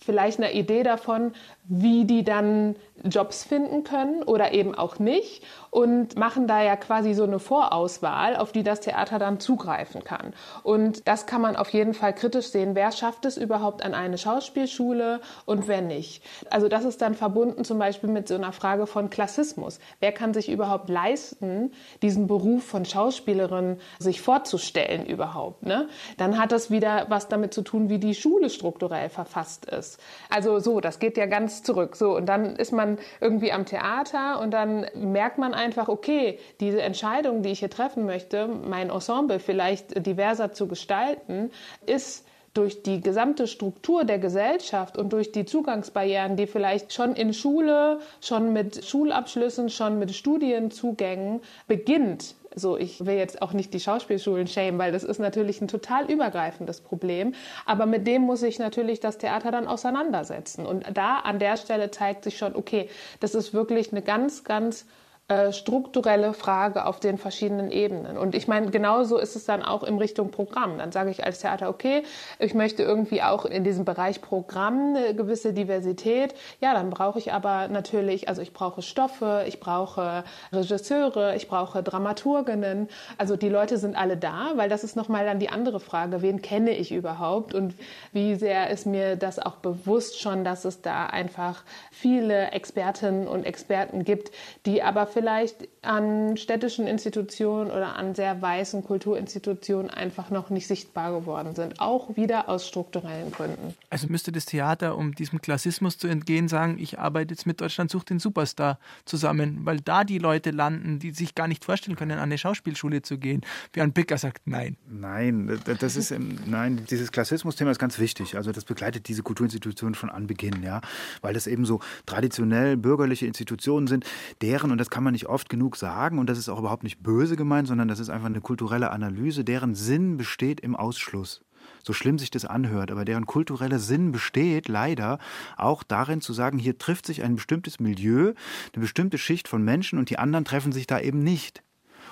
vielleicht 0.00 0.38
einer 0.38 0.52
Idee 0.52 0.82
davon, 0.82 1.34
wie 1.68 2.04
die 2.04 2.24
dann 2.24 2.76
Jobs 3.04 3.44
finden 3.44 3.84
können 3.84 4.22
oder 4.22 4.52
eben 4.52 4.74
auch 4.74 4.98
nicht 4.98 5.42
und 5.70 6.16
machen 6.16 6.46
da 6.46 6.62
ja 6.62 6.76
quasi 6.76 7.12
so 7.12 7.24
eine 7.24 7.38
Vorauswahl, 7.38 8.36
auf 8.36 8.52
die 8.52 8.62
das 8.62 8.80
Theater 8.80 9.18
dann 9.18 9.40
zugreifen 9.40 10.02
kann. 10.02 10.32
Und 10.62 11.06
das 11.06 11.26
kann 11.26 11.40
man 11.40 11.56
auf 11.56 11.68
jeden 11.70 11.92
Fall 11.92 12.14
kritisch 12.14 12.46
sehen. 12.46 12.74
Wer 12.74 12.92
schafft 12.92 13.24
es 13.26 13.36
überhaupt 13.36 13.84
an 13.84 13.94
eine 13.94 14.16
Schauspielschule 14.16 15.20
und 15.44 15.68
wer 15.68 15.82
nicht? 15.82 16.22
Also 16.50 16.68
das 16.68 16.84
ist 16.84 17.02
dann 17.02 17.14
verbunden 17.14 17.64
zum 17.64 17.78
Beispiel 17.78 18.08
mit 18.08 18.28
so 18.28 18.34
einer 18.34 18.52
Frage 18.52 18.86
von 18.86 19.10
Klassismus. 19.10 19.78
Wer 20.00 20.12
kann 20.12 20.32
sich 20.32 20.48
überhaupt 20.48 20.88
leisten, 20.88 21.72
diesen 22.02 22.26
Beruf 22.26 22.64
von 22.64 22.84
Schauspielerin 22.84 23.78
sich 23.98 24.22
vorzustellen 24.22 25.04
überhaupt? 25.04 25.64
Ne? 25.66 25.88
Dann 26.16 26.38
hat 26.38 26.52
das 26.52 26.70
wieder 26.70 27.06
was 27.08 27.28
damit 27.28 27.52
zu 27.52 27.62
tun, 27.62 27.90
wie 27.90 27.98
die 27.98 28.14
Schule 28.14 28.48
strukturell 28.48 29.10
verfasst 29.10 29.66
ist. 29.66 30.00
Also 30.30 30.58
so, 30.58 30.80
das 30.80 30.98
geht 30.98 31.16
ja 31.18 31.26
ganz 31.26 31.55
zurück. 31.62 31.96
So, 31.96 32.16
und 32.16 32.26
dann 32.26 32.56
ist 32.56 32.72
man 32.72 32.98
irgendwie 33.20 33.52
am 33.52 33.64
Theater 33.64 34.40
und 34.40 34.50
dann 34.50 34.86
merkt 34.94 35.38
man 35.38 35.54
einfach, 35.54 35.88
okay, 35.88 36.38
diese 36.60 36.82
Entscheidung, 36.82 37.42
die 37.42 37.50
ich 37.50 37.60
hier 37.60 37.70
treffen 37.70 38.06
möchte, 38.06 38.48
mein 38.48 38.90
Ensemble 38.90 39.38
vielleicht 39.38 40.06
diverser 40.06 40.52
zu 40.52 40.66
gestalten, 40.66 41.50
ist 41.86 42.26
durch 42.56 42.82
die 42.82 43.00
gesamte 43.00 43.46
Struktur 43.46 44.04
der 44.04 44.18
Gesellschaft 44.18 44.96
und 44.96 45.12
durch 45.12 45.30
die 45.30 45.44
Zugangsbarrieren, 45.44 46.36
die 46.36 46.46
vielleicht 46.46 46.92
schon 46.92 47.14
in 47.14 47.34
Schule, 47.34 48.00
schon 48.20 48.52
mit 48.52 48.84
Schulabschlüssen, 48.84 49.68
schon 49.68 49.98
mit 49.98 50.14
Studienzugängen 50.14 51.40
beginnt, 51.68 52.34
so, 52.58 52.78
ich 52.78 53.04
will 53.04 53.16
jetzt 53.16 53.42
auch 53.42 53.52
nicht 53.52 53.74
die 53.74 53.80
Schauspielschulen 53.80 54.46
schämen, 54.46 54.80
weil 54.80 54.90
das 54.90 55.04
ist 55.04 55.20
natürlich 55.20 55.60
ein 55.60 55.68
total 55.68 56.10
übergreifendes 56.10 56.80
Problem. 56.80 57.34
Aber 57.66 57.84
mit 57.84 58.06
dem 58.06 58.22
muss 58.22 58.40
sich 58.40 58.58
natürlich 58.58 58.98
das 58.98 59.18
Theater 59.18 59.50
dann 59.50 59.68
auseinandersetzen. 59.68 60.64
Und 60.64 60.84
da 60.96 61.18
an 61.18 61.38
der 61.38 61.58
Stelle 61.58 61.90
zeigt 61.90 62.24
sich 62.24 62.38
schon, 62.38 62.56
okay, 62.56 62.88
das 63.20 63.34
ist 63.34 63.52
wirklich 63.52 63.92
eine 63.92 64.00
ganz, 64.00 64.42
ganz 64.42 64.86
äh, 65.28 65.52
strukturelle 65.52 66.34
Frage 66.34 66.86
auf 66.86 67.00
den 67.00 67.18
verschiedenen 67.18 67.72
Ebenen. 67.72 68.16
Und 68.16 68.36
ich 68.36 68.46
meine, 68.46 68.70
genauso 68.70 69.18
ist 69.18 69.34
es 69.34 69.44
dann 69.44 69.60
auch 69.60 69.82
in 69.82 69.98
Richtung 69.98 70.30
Programm. 70.30 70.78
Dann 70.78 70.92
sage 70.92 71.10
ich 71.10 71.24
als 71.24 71.40
Theater, 71.40 71.68
okay, 71.68 72.04
ich 72.38 72.54
möchte 72.54 72.84
irgendwie 72.84 73.22
auch 73.22 73.44
in 73.44 73.64
diesem 73.64 73.84
Bereich 73.84 74.22
Programm 74.22 74.94
eine 74.94 75.16
gewisse 75.16 75.52
Diversität. 75.52 76.36
Ja, 76.60 76.74
dann 76.74 76.90
brauche 76.90 77.18
ich 77.18 77.32
aber 77.32 77.66
natürlich, 77.66 78.28
also 78.28 78.40
ich 78.40 78.52
brauche 78.52 78.82
Stoffe, 78.82 79.42
ich 79.48 79.58
brauche 79.58 80.22
Regisseure, 80.52 81.34
ich 81.34 81.48
brauche 81.48 81.82
Dramaturginnen. 81.82 82.88
Also 83.18 83.34
die 83.34 83.48
Leute 83.48 83.78
sind 83.78 83.96
alle 83.96 84.16
da, 84.16 84.52
weil 84.54 84.68
das 84.68 84.84
ist 84.84 84.94
nochmal 84.94 85.24
dann 85.24 85.40
die 85.40 85.48
andere 85.48 85.80
Frage, 85.80 86.22
wen 86.22 86.40
kenne 86.40 86.70
ich 86.70 86.92
überhaupt 86.92 87.52
und 87.52 87.74
wie 88.12 88.36
sehr 88.36 88.70
ist 88.70 88.86
mir 88.86 89.16
das 89.16 89.40
auch 89.40 89.56
bewusst 89.56 90.20
schon, 90.20 90.44
dass 90.44 90.64
es 90.64 90.82
da 90.82 91.06
einfach 91.06 91.64
viele 91.90 92.52
Expertinnen 92.52 93.26
und 93.26 93.44
Experten 93.44 94.04
gibt, 94.04 94.30
die 94.66 94.84
aber 94.84 95.08
vielleicht 95.16 95.66
an 95.80 96.36
städtischen 96.36 96.86
Institutionen 96.86 97.70
oder 97.70 97.96
an 97.96 98.14
sehr 98.14 98.42
weißen 98.42 98.84
Kulturinstitutionen 98.84 99.90
einfach 99.90 100.28
noch 100.28 100.50
nicht 100.50 100.66
sichtbar 100.66 101.10
geworden 101.18 101.54
sind, 101.54 101.80
auch 101.80 102.16
wieder 102.16 102.50
aus 102.50 102.68
strukturellen 102.68 103.32
Gründen. 103.32 103.74
Also 103.88 104.08
müsste 104.08 104.30
das 104.30 104.44
Theater, 104.44 104.94
um 104.94 105.14
diesem 105.14 105.40
Klassismus 105.40 105.96
zu 105.96 106.06
entgehen, 106.06 106.48
sagen, 106.48 106.76
ich 106.78 106.98
arbeite 106.98 107.32
jetzt 107.32 107.46
mit 107.46 107.62
Deutschland 107.62 107.90
sucht 107.90 108.10
den 108.10 108.18
Superstar 108.18 108.78
zusammen, 109.06 109.60
weil 109.64 109.80
da 109.80 110.04
die 110.04 110.18
Leute 110.18 110.50
landen, 110.50 110.98
die 110.98 111.12
sich 111.12 111.34
gar 111.34 111.48
nicht 111.48 111.64
vorstellen 111.64 111.96
können, 111.96 112.18
an 112.18 112.24
eine 112.24 112.36
Schauspielschule 112.36 113.00
zu 113.00 113.16
gehen. 113.16 113.40
Björn 113.72 113.94
Picker 113.94 114.18
sagt 114.18 114.42
nein. 114.44 114.76
Nein, 114.86 115.58
das 115.80 115.96
ist 115.96 116.14
nein, 116.44 116.84
dieses 116.90 117.10
Klassismus-Thema 117.10 117.70
ist 117.70 117.78
ganz 117.78 117.98
wichtig. 117.98 118.36
Also 118.36 118.52
das 118.52 118.66
begleitet 118.66 119.08
diese 119.08 119.22
Kulturinstitutionen 119.22 119.94
von 119.94 120.10
Anbeginn, 120.10 120.62
ja, 120.62 120.82
weil 121.22 121.32
das 121.32 121.46
eben 121.46 121.64
so 121.64 121.80
traditionell 122.04 122.76
bürgerliche 122.76 123.24
Institutionen 123.24 123.86
sind, 123.86 124.04
deren 124.42 124.70
und 124.72 124.76
das 124.76 124.90
kann 124.90 125.05
man 125.05 125.05
man 125.06 125.12
nicht 125.12 125.26
oft 125.26 125.48
genug 125.48 125.76
sagen, 125.76 126.18
und 126.18 126.28
das 126.28 126.38
ist 126.38 126.48
auch 126.48 126.58
überhaupt 126.58 126.82
nicht 126.82 127.02
böse 127.02 127.36
gemeint, 127.36 127.68
sondern 127.68 127.88
das 127.88 128.00
ist 128.00 128.10
einfach 128.10 128.26
eine 128.26 128.40
kulturelle 128.40 128.90
Analyse, 128.90 129.44
deren 129.44 129.74
Sinn 129.74 130.16
besteht 130.16 130.60
im 130.60 130.76
Ausschluss. 130.76 131.40
So 131.82 131.92
schlimm 131.92 132.18
sich 132.18 132.30
das 132.30 132.44
anhört, 132.44 132.90
aber 132.90 133.04
deren 133.04 133.26
kultureller 133.26 133.78
Sinn 133.78 134.12
besteht 134.12 134.68
leider 134.68 135.18
auch 135.56 135.82
darin 135.82 136.20
zu 136.20 136.32
sagen, 136.32 136.58
hier 136.58 136.78
trifft 136.78 137.06
sich 137.06 137.22
ein 137.22 137.36
bestimmtes 137.36 137.80
Milieu, 137.80 138.34
eine 138.74 138.80
bestimmte 138.80 139.18
Schicht 139.18 139.48
von 139.48 139.62
Menschen 139.62 139.98
und 139.98 140.10
die 140.10 140.18
anderen 140.18 140.44
treffen 140.44 140.72
sich 140.72 140.86
da 140.86 141.00
eben 141.00 141.20
nicht. 141.22 141.62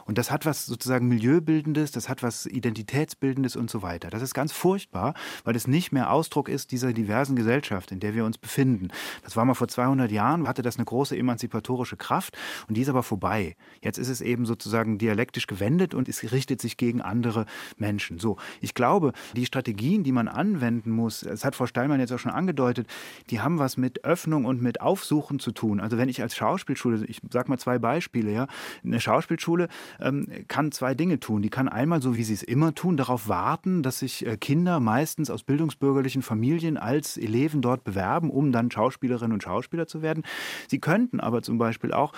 Und 0.07 0.19
das 0.19 0.31
hat 0.31 0.47
was 0.47 0.67
sozusagen 0.67 1.09
Milieubildendes, 1.09 1.93
das 1.93 2.09
hat 2.09 2.23
was 2.23 2.47
Identitätsbildendes 2.47 3.57
und 3.57 3.71
so 3.71 3.83
weiter. 3.83 4.11
Das 4.11 4.23
ist 4.23 4.35
ganz 4.35 4.53
furchtbar, 4.53 5.15
weil 5.45 5.57
es 5.57 5.67
nicht 5.67 5.93
mehr 5.93 6.11
Ausdruck 6.11 6.49
ist 6.49 6.73
dieser 6.73 6.93
diversen 6.93 7.37
Gesellschaft, 7.37 7.91
in 7.93 8.01
der 8.01 8.15
wir 8.15 8.25
uns 8.25 8.39
befinden. 8.39 8.89
Das 9.23 9.37
war 9.37 9.45
mal 9.45 9.55
vor 9.55 9.69
200 9.69 10.11
Jahren, 10.11 10.47
hatte 10.49 10.63
das 10.63 10.77
eine 10.77 10.85
große 10.85 11.17
emanzipatorische 11.17 11.97
Kraft 11.97 12.37
und 12.69 12.77
die 12.77 12.83
ist 12.83 12.89
aber 12.89 13.03
vorbei. 13.03 13.57
Jetzt 13.83 13.99
ist 13.99 14.09
es 14.09 14.21
eben 14.21 14.47
sozusagen 14.47 14.99
dialektisch 14.99 15.47
gewendet 15.47 15.95
und 15.95 16.09
es 16.09 16.23
richtet 16.33 16.61
sich 16.61 16.77
gegen 16.77 17.01
andere 17.01 17.47
Menschen. 17.77 18.19
So, 18.19 18.37
ich 18.61 18.75
glaube, 18.75 19.13
die 19.35 19.47
Strategien, 19.47 20.05
die 20.05 20.13
man 20.13 20.29
anwenden 20.29 20.91
muss, 20.91 21.21
das 21.21 21.45
hat 21.45 21.57
Frau 21.57 21.67
Steinmann 21.67 22.01
jetzt 22.01 22.13
auch 22.13 22.19
schon 22.19 22.33
angedeutet, 22.33 22.87
die 23.31 23.41
haben 23.41 23.59
was 23.59 23.77
mit 23.77 24.05
Öffnung 24.05 24.45
und 24.45 24.63
mit 24.63 24.81
Aufsuchen 24.81 25.39
zu 25.39 25.53
tun. 25.53 25.81
Also 25.81 25.99
wenn 25.99 26.09
ich 26.09 26.23
als 26.23 26.37
Schauspielschule, 26.37 27.05
ich 27.07 27.21
sage 27.31 27.49
mal 27.49 27.59
zwei 27.59 27.79
Beispiele, 27.79 28.33
ja, 28.33 28.47
eine 28.85 29.01
Schauspielschule 29.01 29.69
ähm, 30.01 30.27
kann 30.49 30.73
zwei 30.73 30.95
Dinge 30.95 31.21
tun. 31.21 31.43
Die 31.43 31.51
kann 31.51 31.69
einmal, 31.69 32.03
so 32.03 32.17
wie 32.17 32.25
sie 32.25 32.35
es 32.35 32.43
immer 32.43 32.75
tun, 32.75 32.97
darauf 32.97 33.29
warten, 33.29 33.83
dass 33.83 34.01
sich 34.01 34.27
äh, 34.27 34.37
Kinder 34.37 34.81
meistens 34.81 35.31
aus 35.31 35.43
bildungsbürgerlichen 35.43 36.23
Familien 36.23 36.77
als 36.77 37.17
Eleven 37.17 37.63
dort 37.63 37.85
bewerben, 37.85 38.31
um 38.31 38.53
dann 38.53 38.71
Schauspielerinnen 38.71 39.33
und 39.33 39.43
Schauspieler 39.43 39.87
zu 39.87 40.03
werden. 40.03 40.25
Sie 40.69 40.81
könnten 40.81 41.21
aber 41.21 41.43
zum 41.43 41.59
Beispiel 41.59 41.93
auch 41.93 42.13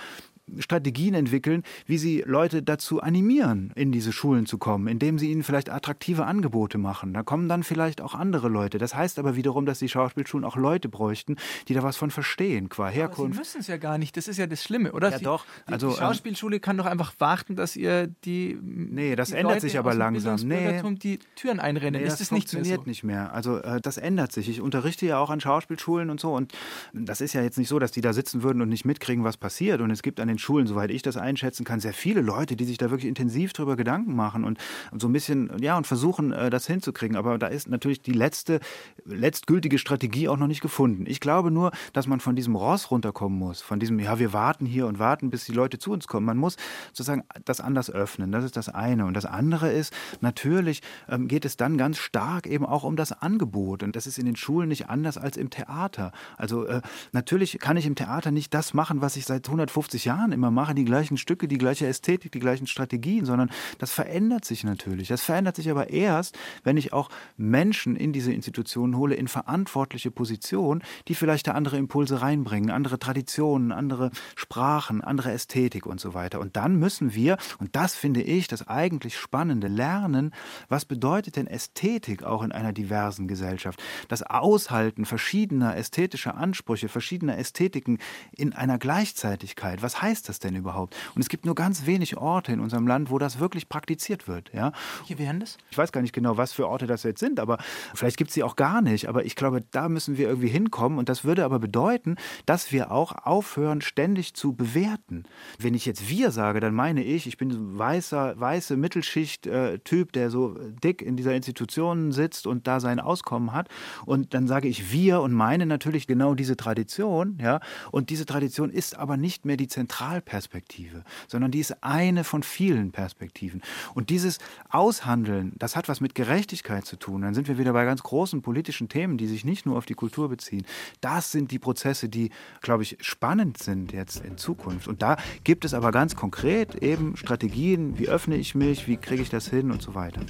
Strategien 0.58 1.14
entwickeln, 1.14 1.62
wie 1.86 1.98
sie 1.98 2.22
Leute 2.26 2.62
dazu 2.62 3.00
animieren, 3.00 3.72
in 3.74 3.92
diese 3.92 4.12
Schulen 4.12 4.46
zu 4.46 4.58
kommen, 4.58 4.86
indem 4.86 5.18
sie 5.18 5.30
ihnen 5.30 5.42
vielleicht 5.42 5.70
attraktive 5.70 6.24
Angebote 6.24 6.78
machen. 6.78 7.12
Da 7.14 7.22
kommen 7.22 7.48
dann 7.48 7.62
vielleicht 7.62 8.00
auch 8.00 8.14
andere 8.14 8.48
Leute. 8.48 8.78
Das 8.78 8.94
heißt 8.94 9.18
aber 9.18 9.36
wiederum, 9.36 9.66
dass 9.66 9.78
die 9.80 9.88
Schauspielschulen 9.88 10.44
auch 10.44 10.56
Leute 10.56 10.88
bräuchten, 10.88 11.36
die 11.68 11.74
da 11.74 11.82
was 11.82 11.96
von 11.96 12.10
verstehen, 12.10 12.68
qua 12.68 12.88
Herkunft. 12.88 13.20
Aber 13.20 13.32
sie 13.32 13.38
müssen 13.38 13.60
es 13.60 13.66
ja 13.66 13.76
gar 13.76 13.98
nicht. 13.98 14.16
Das 14.16 14.28
ist 14.28 14.36
ja 14.36 14.46
das 14.46 14.62
Schlimme, 14.62 14.92
oder? 14.92 15.10
Ja, 15.10 15.18
doch. 15.18 15.44
Also, 15.66 15.88
die 15.88 15.94
ähm, 15.94 15.98
Schauspielschule 15.98 16.60
kann 16.60 16.76
doch 16.76 16.86
einfach 16.86 17.14
warten, 17.18 17.56
dass 17.56 17.76
ihr 17.76 18.06
die. 18.24 18.58
Nee, 18.62 19.16
das 19.16 19.28
die 19.28 19.34
ändert 19.34 19.54
Leute 19.54 19.60
sich 19.62 19.78
aber 19.78 19.94
langsam. 19.94 20.36
Nee. 20.46 20.80
die 21.02 21.18
Türen 21.34 21.60
einrennen. 21.60 22.00
Nee, 22.00 22.06
das, 22.06 22.18
das 22.18 22.30
nicht 22.30 22.50
funktioniert 22.50 22.84
so? 22.84 22.88
nicht 22.88 23.04
mehr. 23.04 23.32
Also, 23.32 23.58
äh, 23.58 23.80
das 23.80 23.96
ändert 23.96 24.32
sich. 24.32 24.48
Ich 24.48 24.60
unterrichte 24.60 25.06
ja 25.06 25.18
auch 25.18 25.30
an 25.30 25.40
Schauspielschulen 25.40 26.10
und 26.10 26.20
so. 26.20 26.34
Und 26.34 26.52
das 26.92 27.20
ist 27.20 27.32
ja 27.32 27.42
jetzt 27.42 27.58
nicht 27.58 27.68
so, 27.68 27.78
dass 27.78 27.90
die 27.90 28.00
da 28.00 28.12
sitzen 28.12 28.42
würden 28.42 28.62
und 28.62 28.68
nicht 28.68 28.84
mitkriegen, 28.84 29.24
was 29.24 29.36
passiert. 29.36 29.80
Und 29.80 29.90
es 29.90 30.02
gibt 30.02 30.20
an 30.20 30.28
den 30.28 30.35
den 30.36 30.38
Schulen, 30.38 30.66
soweit 30.66 30.90
ich 30.90 31.02
das 31.02 31.16
einschätzen 31.16 31.64
kann, 31.64 31.80
sehr 31.80 31.92
viele 31.92 32.20
Leute, 32.20 32.56
die 32.56 32.64
sich 32.64 32.78
da 32.78 32.90
wirklich 32.90 33.08
intensiv 33.08 33.52
drüber 33.52 33.76
Gedanken 33.76 34.14
machen 34.14 34.44
und 34.44 34.58
so 34.96 35.08
ein 35.08 35.12
bisschen, 35.12 35.50
ja, 35.60 35.76
und 35.76 35.86
versuchen, 35.86 36.32
äh, 36.32 36.50
das 36.50 36.66
hinzukriegen. 36.66 37.16
Aber 37.16 37.38
da 37.38 37.46
ist 37.46 37.68
natürlich 37.68 38.02
die 38.02 38.12
letzte, 38.12 38.60
letztgültige 39.04 39.78
Strategie 39.78 40.28
auch 40.28 40.36
noch 40.36 40.46
nicht 40.46 40.60
gefunden. 40.60 41.04
Ich 41.06 41.20
glaube 41.20 41.50
nur, 41.50 41.72
dass 41.92 42.06
man 42.06 42.20
von 42.20 42.36
diesem 42.36 42.54
Ross 42.56 42.90
runterkommen 42.90 43.38
muss, 43.38 43.62
von 43.62 43.80
diesem, 43.80 43.98
ja, 43.98 44.18
wir 44.18 44.32
warten 44.32 44.66
hier 44.66 44.86
und 44.86 44.98
warten, 44.98 45.30
bis 45.30 45.44
die 45.44 45.52
Leute 45.52 45.78
zu 45.78 45.92
uns 45.92 46.06
kommen. 46.06 46.26
Man 46.26 46.36
muss 46.36 46.56
sozusagen 46.88 47.24
das 47.44 47.60
anders 47.60 47.90
öffnen. 47.90 48.32
Das 48.32 48.44
ist 48.44 48.56
das 48.56 48.68
eine. 48.68 49.06
Und 49.06 49.14
das 49.14 49.24
andere 49.24 49.72
ist, 49.72 49.92
natürlich 50.20 50.82
ähm, 51.08 51.28
geht 51.28 51.44
es 51.44 51.56
dann 51.56 51.78
ganz 51.78 51.98
stark 51.98 52.46
eben 52.46 52.66
auch 52.66 52.84
um 52.84 52.96
das 52.96 53.12
Angebot. 53.12 53.82
Und 53.82 53.96
das 53.96 54.06
ist 54.06 54.18
in 54.18 54.26
den 54.26 54.36
Schulen 54.36 54.68
nicht 54.68 54.88
anders 54.88 55.18
als 55.18 55.36
im 55.36 55.50
Theater. 55.50 56.12
Also 56.36 56.66
äh, 56.66 56.82
natürlich 57.12 57.58
kann 57.58 57.76
ich 57.76 57.86
im 57.86 57.94
Theater 57.94 58.30
nicht 58.30 58.52
das 58.54 58.74
machen, 58.74 59.00
was 59.00 59.16
ich 59.16 59.24
seit 59.24 59.46
150 59.46 60.04
Jahren 60.26 60.32
immer 60.32 60.50
mache, 60.50 60.74
die 60.74 60.84
gleichen 60.84 61.16
Stücke, 61.16 61.46
die 61.46 61.58
gleiche 61.58 61.86
Ästhetik, 61.86 62.32
die 62.32 62.40
gleichen 62.40 62.66
Strategien, 62.66 63.24
sondern 63.24 63.50
das 63.78 63.92
verändert 63.92 64.44
sich 64.44 64.64
natürlich. 64.64 65.08
Das 65.08 65.22
verändert 65.22 65.56
sich 65.56 65.70
aber 65.70 65.90
erst, 65.90 66.36
wenn 66.64 66.76
ich 66.76 66.92
auch 66.92 67.08
Menschen 67.36 67.96
in 67.96 68.12
diese 68.12 68.32
Institutionen 68.32 68.96
hole, 68.96 69.14
in 69.14 69.28
verantwortliche 69.28 70.10
Positionen, 70.10 70.82
die 71.08 71.14
vielleicht 71.14 71.46
da 71.46 71.52
andere 71.52 71.76
Impulse 71.76 72.22
reinbringen, 72.22 72.70
andere 72.70 72.98
Traditionen, 72.98 73.72
andere 73.72 74.10
Sprachen, 74.34 75.00
andere 75.00 75.32
Ästhetik 75.32 75.86
und 75.86 76.00
so 76.00 76.14
weiter. 76.14 76.40
Und 76.40 76.56
dann 76.56 76.76
müssen 76.76 77.14
wir, 77.14 77.36
und 77.58 77.76
das 77.76 77.94
finde 77.94 78.22
ich 78.22 78.48
das 78.48 78.66
eigentlich 78.66 79.16
Spannende, 79.16 79.68
lernen, 79.68 80.32
was 80.68 80.84
bedeutet 80.84 81.36
denn 81.36 81.46
Ästhetik 81.46 82.24
auch 82.24 82.42
in 82.42 82.52
einer 82.52 82.72
diversen 82.72 83.28
Gesellschaft? 83.28 83.82
Das 84.08 84.22
Aushalten 84.22 85.04
verschiedener 85.04 85.76
ästhetischer 85.76 86.36
Ansprüche, 86.36 86.88
verschiedener 86.88 87.38
Ästhetiken 87.38 87.98
in 88.32 88.52
einer 88.52 88.78
Gleichzeitigkeit. 88.78 89.82
Was 89.82 90.02
heißt 90.02 90.15
das 90.22 90.38
denn 90.38 90.56
überhaupt? 90.56 90.94
Und 91.14 91.22
es 91.22 91.28
gibt 91.28 91.46
nur 91.46 91.54
ganz 91.54 91.86
wenig 91.86 92.16
Orte 92.16 92.52
in 92.52 92.60
unserem 92.60 92.86
Land, 92.86 93.10
wo 93.10 93.18
das 93.18 93.38
wirklich 93.38 93.68
praktiziert 93.68 94.28
wird. 94.28 94.52
Ja? 94.52 94.72
Hier 95.04 95.18
wären 95.18 95.40
das? 95.40 95.58
Ich 95.70 95.78
weiß 95.78 95.92
gar 95.92 96.02
nicht 96.02 96.12
genau, 96.12 96.36
was 96.36 96.52
für 96.52 96.68
Orte 96.68 96.86
das 96.86 97.02
jetzt 97.02 97.20
sind, 97.20 97.40
aber 97.40 97.58
vielleicht 97.94 98.16
gibt 98.16 98.28
es 98.28 98.34
sie 98.34 98.42
auch 98.42 98.56
gar 98.56 98.82
nicht. 98.82 99.08
Aber 99.08 99.24
ich 99.24 99.36
glaube, 99.36 99.62
da 99.70 99.88
müssen 99.88 100.16
wir 100.16 100.28
irgendwie 100.28 100.48
hinkommen. 100.48 100.98
Und 100.98 101.08
das 101.08 101.24
würde 101.24 101.44
aber 101.44 101.58
bedeuten, 101.58 102.16
dass 102.46 102.72
wir 102.72 102.90
auch 102.90 103.12
aufhören, 103.24 103.80
ständig 103.80 104.34
zu 104.34 104.54
bewerten. 104.54 105.24
Wenn 105.58 105.74
ich 105.74 105.86
jetzt 105.86 106.08
wir 106.08 106.30
sage, 106.30 106.60
dann 106.60 106.74
meine 106.74 107.02
ich, 107.02 107.26
ich 107.26 107.36
bin 107.36 107.50
ein 107.50 107.78
weißer, 107.78 108.38
weiße 108.38 108.76
Mittelschicht-Typ, 108.76 110.12
der 110.12 110.30
so 110.30 110.56
dick 110.82 111.02
in 111.02 111.16
dieser 111.16 111.34
Institution 111.34 112.12
sitzt 112.12 112.46
und 112.46 112.66
da 112.66 112.80
sein 112.80 113.00
Auskommen 113.00 113.52
hat. 113.52 113.68
Und 114.04 114.34
dann 114.34 114.46
sage 114.46 114.68
ich 114.68 114.92
wir 114.92 115.20
und 115.20 115.32
meine 115.32 115.66
natürlich 115.66 116.06
genau 116.06 116.34
diese 116.34 116.56
Tradition. 116.56 117.38
Ja? 117.40 117.60
Und 117.90 118.10
diese 118.10 118.26
Tradition 118.26 118.70
ist 118.70 118.96
aber 118.96 119.16
nicht 119.16 119.44
mehr 119.44 119.56
die 119.56 119.68
Zentralperspektive, 120.06 121.04
sondern 121.26 121.50
die 121.50 121.60
ist 121.60 121.82
eine 121.82 122.24
von 122.24 122.42
vielen 122.42 122.92
Perspektiven. 122.92 123.62
Und 123.94 124.10
dieses 124.10 124.38
Aushandeln, 124.70 125.52
das 125.58 125.76
hat 125.76 125.88
was 125.88 126.00
mit 126.00 126.14
Gerechtigkeit 126.14 126.84
zu 126.84 126.96
tun. 126.96 127.22
Dann 127.22 127.34
sind 127.34 127.48
wir 127.48 127.58
wieder 127.58 127.72
bei 127.72 127.84
ganz 127.84 128.02
großen 128.02 128.42
politischen 128.42 128.88
Themen, 128.88 129.18
die 129.18 129.26
sich 129.26 129.44
nicht 129.44 129.66
nur 129.66 129.76
auf 129.76 129.86
die 129.86 129.94
Kultur 129.94 130.28
beziehen. 130.28 130.64
Das 131.00 131.32
sind 131.32 131.50
die 131.50 131.58
Prozesse, 131.58 132.08
die, 132.08 132.30
glaube 132.60 132.84
ich, 132.84 132.98
spannend 133.00 133.58
sind 133.58 133.92
jetzt 133.92 134.24
in 134.24 134.38
Zukunft. 134.38 134.88
Und 134.88 135.02
da 135.02 135.16
gibt 135.44 135.64
es 135.64 135.74
aber 135.74 135.90
ganz 135.90 136.14
konkret 136.14 136.76
eben 136.76 137.16
Strategien, 137.16 137.98
wie 137.98 138.08
öffne 138.08 138.36
ich 138.36 138.54
mich, 138.54 138.86
wie 138.86 138.96
kriege 138.96 139.22
ich 139.22 139.30
das 139.30 139.48
hin 139.48 139.70
und 139.70 139.82
so 139.82 139.94
weiter. 139.94 140.20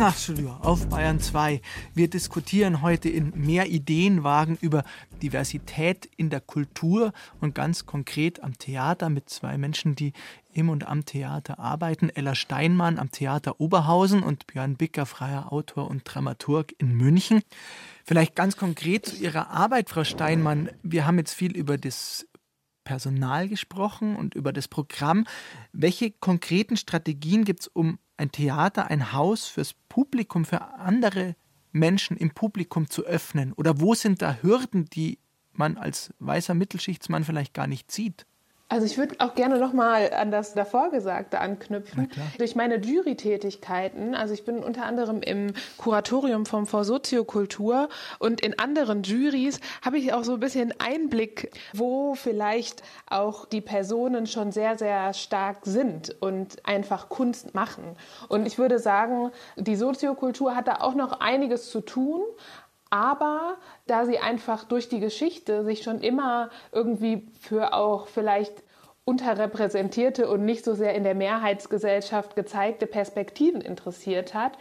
Das 0.00 0.14
Nachtstudio 0.14 0.56
auf 0.62 0.88
Bayern 0.88 1.20
2. 1.20 1.60
Wir 1.92 2.08
diskutieren 2.08 2.80
heute 2.80 3.10
in 3.10 3.32
Mehr 3.34 3.66
Ideenwagen 3.66 4.56
über 4.62 4.82
Diversität 5.22 6.08
in 6.16 6.30
der 6.30 6.40
Kultur 6.40 7.12
und 7.42 7.54
ganz 7.54 7.84
konkret 7.84 8.42
am 8.42 8.56
Theater 8.56 9.10
mit 9.10 9.28
zwei 9.28 9.58
Menschen, 9.58 9.96
die 9.96 10.14
im 10.54 10.70
und 10.70 10.86
am 10.86 11.04
Theater 11.04 11.58
arbeiten. 11.58 12.08
Ella 12.08 12.34
Steinmann 12.34 12.98
am 12.98 13.10
Theater 13.10 13.60
Oberhausen 13.60 14.22
und 14.22 14.46
Björn 14.46 14.76
Bicker, 14.76 15.04
freier 15.04 15.52
Autor 15.52 15.90
und 15.90 16.04
Dramaturg 16.04 16.72
in 16.78 16.96
München. 16.96 17.42
Vielleicht 18.02 18.34
ganz 18.34 18.56
konkret 18.56 19.04
zu 19.04 19.16
Ihrer 19.16 19.50
Arbeit, 19.50 19.90
Frau 19.90 20.04
Steinmann. 20.04 20.70
Wir 20.82 21.06
haben 21.06 21.18
jetzt 21.18 21.34
viel 21.34 21.54
über 21.54 21.76
das 21.76 22.26
Personal 22.84 23.48
gesprochen 23.48 24.16
und 24.16 24.34
über 24.34 24.54
das 24.54 24.66
Programm. 24.66 25.26
Welche 25.72 26.10
konkreten 26.10 26.78
Strategien 26.78 27.44
gibt 27.44 27.60
es, 27.60 27.66
um 27.68 27.98
ein 28.20 28.30
Theater, 28.30 28.88
ein 28.88 29.12
Haus 29.12 29.46
fürs 29.46 29.74
Publikum, 29.88 30.44
für 30.44 30.60
andere 30.74 31.34
Menschen 31.72 32.16
im 32.16 32.30
Publikum 32.30 32.88
zu 32.88 33.04
öffnen? 33.04 33.52
Oder 33.54 33.80
wo 33.80 33.94
sind 33.94 34.22
da 34.22 34.38
Hürden, 34.42 34.84
die 34.86 35.18
man 35.52 35.76
als 35.76 36.12
weißer 36.18 36.54
Mittelschichtsmann 36.54 37.24
vielleicht 37.24 37.54
gar 37.54 37.66
nicht 37.66 37.90
sieht? 37.90 38.26
Also 38.70 38.86
ich 38.86 38.96
würde 38.96 39.16
auch 39.18 39.34
gerne 39.34 39.58
nochmal 39.58 40.12
an 40.12 40.30
das 40.30 40.54
davor 40.54 40.90
Gesagte 40.90 41.40
anknüpfen. 41.40 42.08
Durch 42.38 42.54
meine 42.54 42.76
Jury-Tätigkeiten, 42.76 44.14
also 44.14 44.32
ich 44.32 44.44
bin 44.44 44.62
unter 44.62 44.84
anderem 44.84 45.22
im 45.22 45.54
Kuratorium 45.76 46.46
vom 46.46 46.68
Fonds 46.68 46.86
Soziokultur 46.86 47.88
und 48.20 48.40
in 48.40 48.60
anderen 48.60 49.02
Juries 49.02 49.58
habe 49.84 49.98
ich 49.98 50.12
auch 50.12 50.22
so 50.22 50.34
ein 50.34 50.40
bisschen 50.40 50.72
Einblick, 50.78 51.50
wo 51.72 52.14
vielleicht 52.14 52.84
auch 53.08 53.44
die 53.44 53.60
Personen 53.60 54.28
schon 54.28 54.52
sehr, 54.52 54.78
sehr 54.78 55.14
stark 55.14 55.58
sind 55.64 56.16
und 56.20 56.64
einfach 56.64 57.08
Kunst 57.08 57.54
machen. 57.56 57.96
Und 58.28 58.46
ich 58.46 58.56
würde 58.56 58.78
sagen, 58.78 59.32
die 59.56 59.74
Soziokultur 59.74 60.54
hat 60.54 60.68
da 60.68 60.76
auch 60.76 60.94
noch 60.94 61.18
einiges 61.18 61.70
zu 61.70 61.80
tun, 61.80 62.20
aber 62.90 63.56
da 63.86 64.04
sie 64.04 64.18
einfach 64.18 64.64
durch 64.64 64.88
die 64.88 65.00
Geschichte 65.00 65.64
sich 65.64 65.82
schon 65.82 66.00
immer 66.00 66.50
irgendwie 66.72 67.28
für 67.40 67.72
auch 67.72 68.08
vielleicht 68.08 68.62
unterrepräsentierte 69.04 70.28
und 70.28 70.44
nicht 70.44 70.64
so 70.64 70.74
sehr 70.74 70.94
in 70.94 71.04
der 71.04 71.14
Mehrheitsgesellschaft 71.14 72.36
gezeigte 72.36 72.86
Perspektiven 72.86 73.60
interessiert 73.60 74.34
hat, 74.34 74.52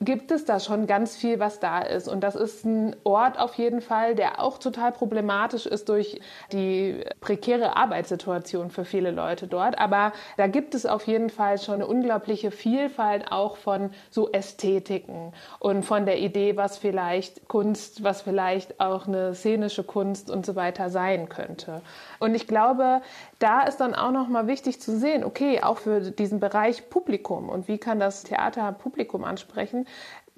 gibt 0.00 0.30
es 0.30 0.44
da 0.44 0.60
schon 0.60 0.86
ganz 0.86 1.16
viel, 1.16 1.40
was 1.40 1.58
da 1.60 1.80
ist. 1.80 2.08
Und 2.08 2.20
das 2.20 2.36
ist 2.36 2.64
ein 2.64 2.94
Ort 3.04 3.38
auf 3.38 3.54
jeden 3.54 3.80
Fall, 3.80 4.14
der 4.14 4.40
auch 4.40 4.58
total 4.58 4.92
problematisch 4.92 5.66
ist 5.66 5.88
durch 5.88 6.20
die 6.52 7.04
prekäre 7.20 7.76
Arbeitssituation 7.76 8.70
für 8.70 8.84
viele 8.84 9.10
Leute 9.10 9.48
dort. 9.48 9.78
Aber 9.78 10.12
da 10.36 10.46
gibt 10.46 10.74
es 10.74 10.86
auf 10.86 11.06
jeden 11.06 11.30
Fall 11.30 11.58
schon 11.58 11.76
eine 11.76 11.86
unglaubliche 11.86 12.50
Vielfalt 12.50 13.32
auch 13.32 13.56
von 13.56 13.90
so 14.10 14.30
Ästhetiken 14.30 15.32
und 15.58 15.82
von 15.84 16.06
der 16.06 16.18
Idee, 16.18 16.56
was 16.56 16.78
vielleicht 16.78 17.48
Kunst, 17.48 18.04
was 18.04 18.22
vielleicht 18.22 18.80
auch 18.80 19.08
eine 19.08 19.34
szenische 19.34 19.82
Kunst 19.82 20.30
und 20.30 20.46
so 20.46 20.54
weiter 20.54 20.90
sein 20.90 21.28
könnte. 21.28 21.82
Und 22.20 22.34
ich 22.34 22.46
glaube, 22.46 23.00
da 23.38 23.62
ist 23.62 23.78
dann 23.78 23.94
auch 23.94 24.12
noch 24.12 24.28
mal 24.28 24.46
wichtig 24.46 24.80
zu 24.80 24.96
sehen, 24.96 25.24
okay, 25.24 25.60
auch 25.62 25.78
für 25.78 26.00
diesen 26.00 26.40
Bereich 26.40 26.88
Publikum 26.90 27.48
und 27.48 27.68
wie 27.68 27.78
kann 27.78 27.98
das 27.98 28.24
Theater 28.24 28.72
Publikum 28.72 29.24
ansprechen, 29.24 29.86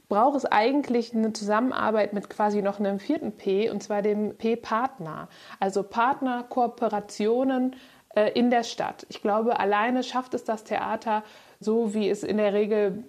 braucht 0.08 0.36
es 0.36 0.44
eigentlich 0.44 1.14
eine 1.14 1.32
Zusammenarbeit 1.32 2.12
mit 2.12 2.28
quasi 2.28 2.62
noch 2.62 2.80
einem 2.80 2.98
vierten 2.98 3.32
P, 3.36 3.70
und 3.70 3.82
zwar 3.82 4.02
dem 4.02 4.36
P-Partner. 4.36 5.28
Also 5.60 5.82
Partner, 5.82 6.42
Kooperationen 6.42 7.76
äh, 8.14 8.32
in 8.32 8.50
der 8.50 8.64
Stadt. 8.64 9.06
Ich 9.08 9.22
glaube, 9.22 9.60
alleine 9.60 10.02
schafft 10.02 10.34
es 10.34 10.44
das 10.44 10.64
Theater, 10.64 11.22
so 11.60 11.94
wie 11.94 12.10
es 12.10 12.24
in 12.24 12.38
der 12.38 12.52
Regel 12.52 13.04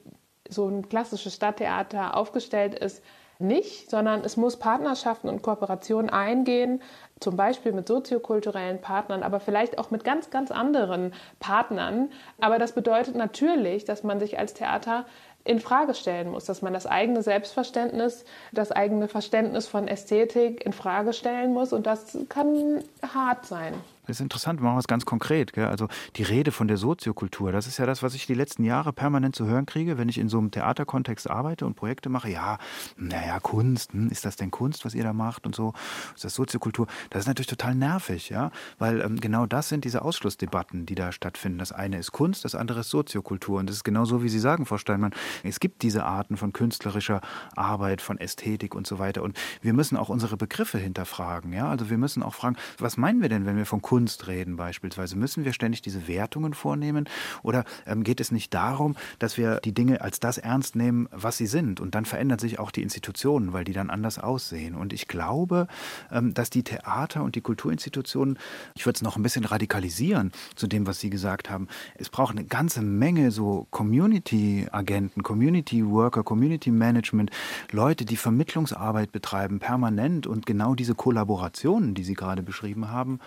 so 0.47 0.67
ein 0.67 0.89
klassisches 0.89 1.36
Stadttheater 1.36 2.15
aufgestellt 2.15 2.75
ist, 2.75 3.04
nicht, 3.39 3.89
sondern 3.89 4.21
es 4.23 4.38
muss 4.38 4.58
Partnerschaften 4.58 5.27
und 5.27 5.41
Kooperationen 5.41 6.12
eingehen, 6.12 6.82
zum 7.19 7.36
Beispiel 7.36 7.71
mit 7.71 7.88
soziokulturellen 7.88 8.82
Partnern, 8.82 9.23
aber 9.23 9.39
vielleicht 9.39 9.80
auch 9.80 9.89
mit 9.89 10.04
ganz, 10.04 10.30
ganz 10.30 10.51
anderen 10.51 11.13
Partnern. 11.39 12.12
Aber 12.39 12.60
das 12.60 12.73
bedeutet 12.73 13.15
natürlich, 13.15 13.86
dass 13.86 14.04
man 14.04 14.19
sich 14.19 14.38
als 14.38 14.54
Theater 14.54 15.06
in 15.43 15.60
Frage 15.60 15.93
stellen 15.93 16.30
muss, 16.30 16.45
dass 16.45 16.62
man 16.62 16.73
das 16.73 16.86
eigene 16.86 17.23
Selbstverständnis, 17.23 18.25
das 18.51 18.71
eigene 18.71 19.08
Verständnis 19.08 19.67
von 19.67 19.88
Ästhetik 19.88 20.65
in 20.65 20.73
Frage 20.73 21.13
stellen 21.13 21.54
muss 21.54 21.73
und 21.73 21.88
das 21.88 22.17
kann 22.30 22.84
hart 23.13 23.45
sein. 23.45 23.73
Das 24.12 24.17
ist 24.17 24.24
interessant, 24.24 24.60
wir 24.60 24.65
machen 24.65 24.78
es 24.78 24.88
ganz 24.88 25.06
konkret. 25.06 25.54
Gell? 25.54 25.67
Also 25.67 25.88
die 26.17 26.24
Rede 26.24 26.52
von 26.52 26.67
der 26.67 26.76
Soziokultur, 26.76 27.54
das 27.54 27.65
ist 27.65 27.78
ja 27.78 27.86
das, 27.86 28.04
was 28.04 28.13
ich 28.13 28.26
die 28.26 28.34
letzten 28.34 28.65
Jahre 28.65 28.91
permanent 28.91 29.38
zu 29.38 29.45
hören 29.45 29.65
kriege, 29.65 29.97
wenn 29.97 30.10
ich 30.10 30.17
in 30.17 30.28
so 30.28 30.38
einem 30.38 30.52
Theaterkontext 30.52 31.30
arbeite 31.30 31.65
und 31.65 31.76
Projekte 31.76 32.10
mache. 32.10 32.30
Ja, 32.30 32.58
naja, 32.97 33.39
Kunst, 33.39 33.93
hm, 33.93 34.10
ist 34.10 34.26
das 34.26 34.36
denn 34.36 34.52
Kunst, 34.52 34.84
was 34.84 34.95
ihr 34.95 35.04
da 35.06 35.13
macht 35.13 35.45
und 35.45 35.56
so? 35.56 35.71
Ist 36.13 36.26
das 36.26 36.36
Soziokultur? 36.36 36.88
Das 37.10 37.21
ist 37.21 37.28
natürlich 37.28 37.47
total 37.47 37.74
nervig, 37.74 38.28
ja, 38.28 38.52
weil 38.80 39.00
ähm, 39.00 39.17
genau 39.17 39.45
das 39.45 39.69
sind 39.69 39.86
diese 39.86 40.02
Ausschlussdebatten, 40.02 40.86
die 40.86 40.95
da 40.95 41.13
stattfinden. 41.13 41.58
Das 41.58 41.71
eine 41.71 41.97
ist 41.97 42.12
Kunst, 42.12 42.43
das 42.43 42.54
andere 42.54 42.82
ist 42.82 42.89
Soziokultur. 42.89 43.60
Und 43.60 43.69
das 43.69 43.78
ist 43.78 43.86
genau 43.86 44.04
so, 44.04 44.24
wie 44.24 44.30
Sie 44.30 44.39
sagen, 44.39 44.65
Frau 44.65 44.78
Steinmann. 44.78 45.13
Es 45.43 45.62
gibt 45.62 45.84
diese 45.84 46.04
Arten 46.04 46.36
von 46.36 46.52
künstlerischer 46.52 47.21
Arbeit, 47.56 48.02
von 48.02 48.17
Ästhetik 48.17 48.76
und 48.76 48.86
so 48.86 49.00
weiter. 49.00 49.24
Und 49.24 49.38
wir 49.62 49.71
müssen 49.71 49.95
auch 49.95 50.10
unsere 50.10 50.36
Begriffe 50.36 50.80
hinterfragen. 50.80 51.54
Ja? 51.54 51.69
Also 51.69 51.89
wir 51.89 51.97
müssen 51.97 52.24
auch 52.24 52.34
fragen, 52.34 52.58
was 52.78 52.97
meinen 52.97 53.21
wir 53.21 53.30
denn, 53.30 53.45
wenn 53.45 53.56
wir 53.56 53.65
von 53.65 53.82
Kunst 53.82 54.01
Kunst 54.02 54.28
reden 54.28 54.56
beispielsweise? 54.56 55.16
Müssen 55.16 55.46
wir 55.46 55.54
ständig 55.54 55.84
diese 55.84 56.08
Wertungen 56.08 56.56
vornehmen? 56.56 57.08
Oder 57.44 57.66
ähm, 57.86 58.04
geht 58.04 58.20
es 58.20 58.32
nicht 58.32 58.52
darum, 58.52 58.96
dass 59.20 59.38
wir 59.38 59.60
die 59.60 59.76
Dinge 59.76 60.02
als 60.02 60.20
das 60.20 60.40
ernst 60.40 60.76
nehmen, 60.76 61.08
was 61.12 61.38
sie 61.38 61.46
sind? 61.46 61.80
Und 61.80 61.94
dann 61.94 62.06
verändern 62.06 62.40
sich 62.40 62.58
auch 62.58 62.72
die 62.72 62.82
Institutionen, 62.82 63.54
weil 63.54 63.64
die 63.64 63.74
dann 63.74 63.92
anders 63.92 64.18
aussehen. 64.18 64.74
Und 64.74 64.92
ich 64.92 65.08
glaube, 65.08 65.68
ähm, 66.12 66.34
dass 66.34 66.50
die 66.50 66.64
Theater 66.64 67.22
und 67.22 67.36
die 67.36 67.42
Kulturinstitutionen, 67.42 68.40
ich 68.74 68.88
würde 68.88 68.96
es 68.96 69.02
noch 69.04 69.18
ein 69.18 69.22
bisschen 69.22 69.46
radikalisieren 69.46 70.32
zu 70.56 70.66
dem, 70.66 70.88
was 70.88 71.00
Sie 71.00 71.12
gesagt 71.12 71.52
haben, 71.52 71.68
es 71.94 72.10
braucht 72.10 72.36
eine 72.36 72.46
ganze 72.46 72.82
Menge 72.82 73.30
so 73.30 73.68
Community-Agenten, 73.70 75.22
Community-Worker, 75.22 76.24
Community-Management, 76.24 77.30
Leute, 77.72 78.06
die 78.06 78.18
Vermittlungsarbeit 78.18 79.12
betreiben, 79.12 79.60
permanent 79.60 80.26
und 80.26 80.48
genau 80.48 80.74
diese 80.74 80.96
Kollaborationen, 80.96 81.94
die 81.94 82.04
Sie 82.04 82.16
gerade 82.16 82.42
beschrieben 82.42 82.90
haben, 82.90 83.20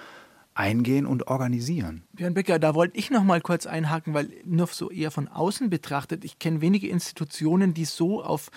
eingehen 0.55 1.05
und 1.05 1.27
organisieren. 1.27 2.05
Björn 2.13 2.33
Becker, 2.33 2.61
da 2.61 2.77
wollte 2.77 2.97
ich 2.97 3.11
noch 3.11 3.25
mal 3.25 3.41
kurz 3.41 3.67
einhaken, 3.67 4.15
weil 4.15 4.31
nur 4.45 4.69
so 4.69 4.89
eher 4.89 5.11
von 5.11 5.27
außen 5.27 5.69
betrachtet, 5.69 6.25
ich 6.25 6.39
kenne 6.39 6.61
wenige 6.61 6.89
Institutionen, 6.89 7.75
die 7.75 7.85
so 7.85 8.23
auf 8.23 8.51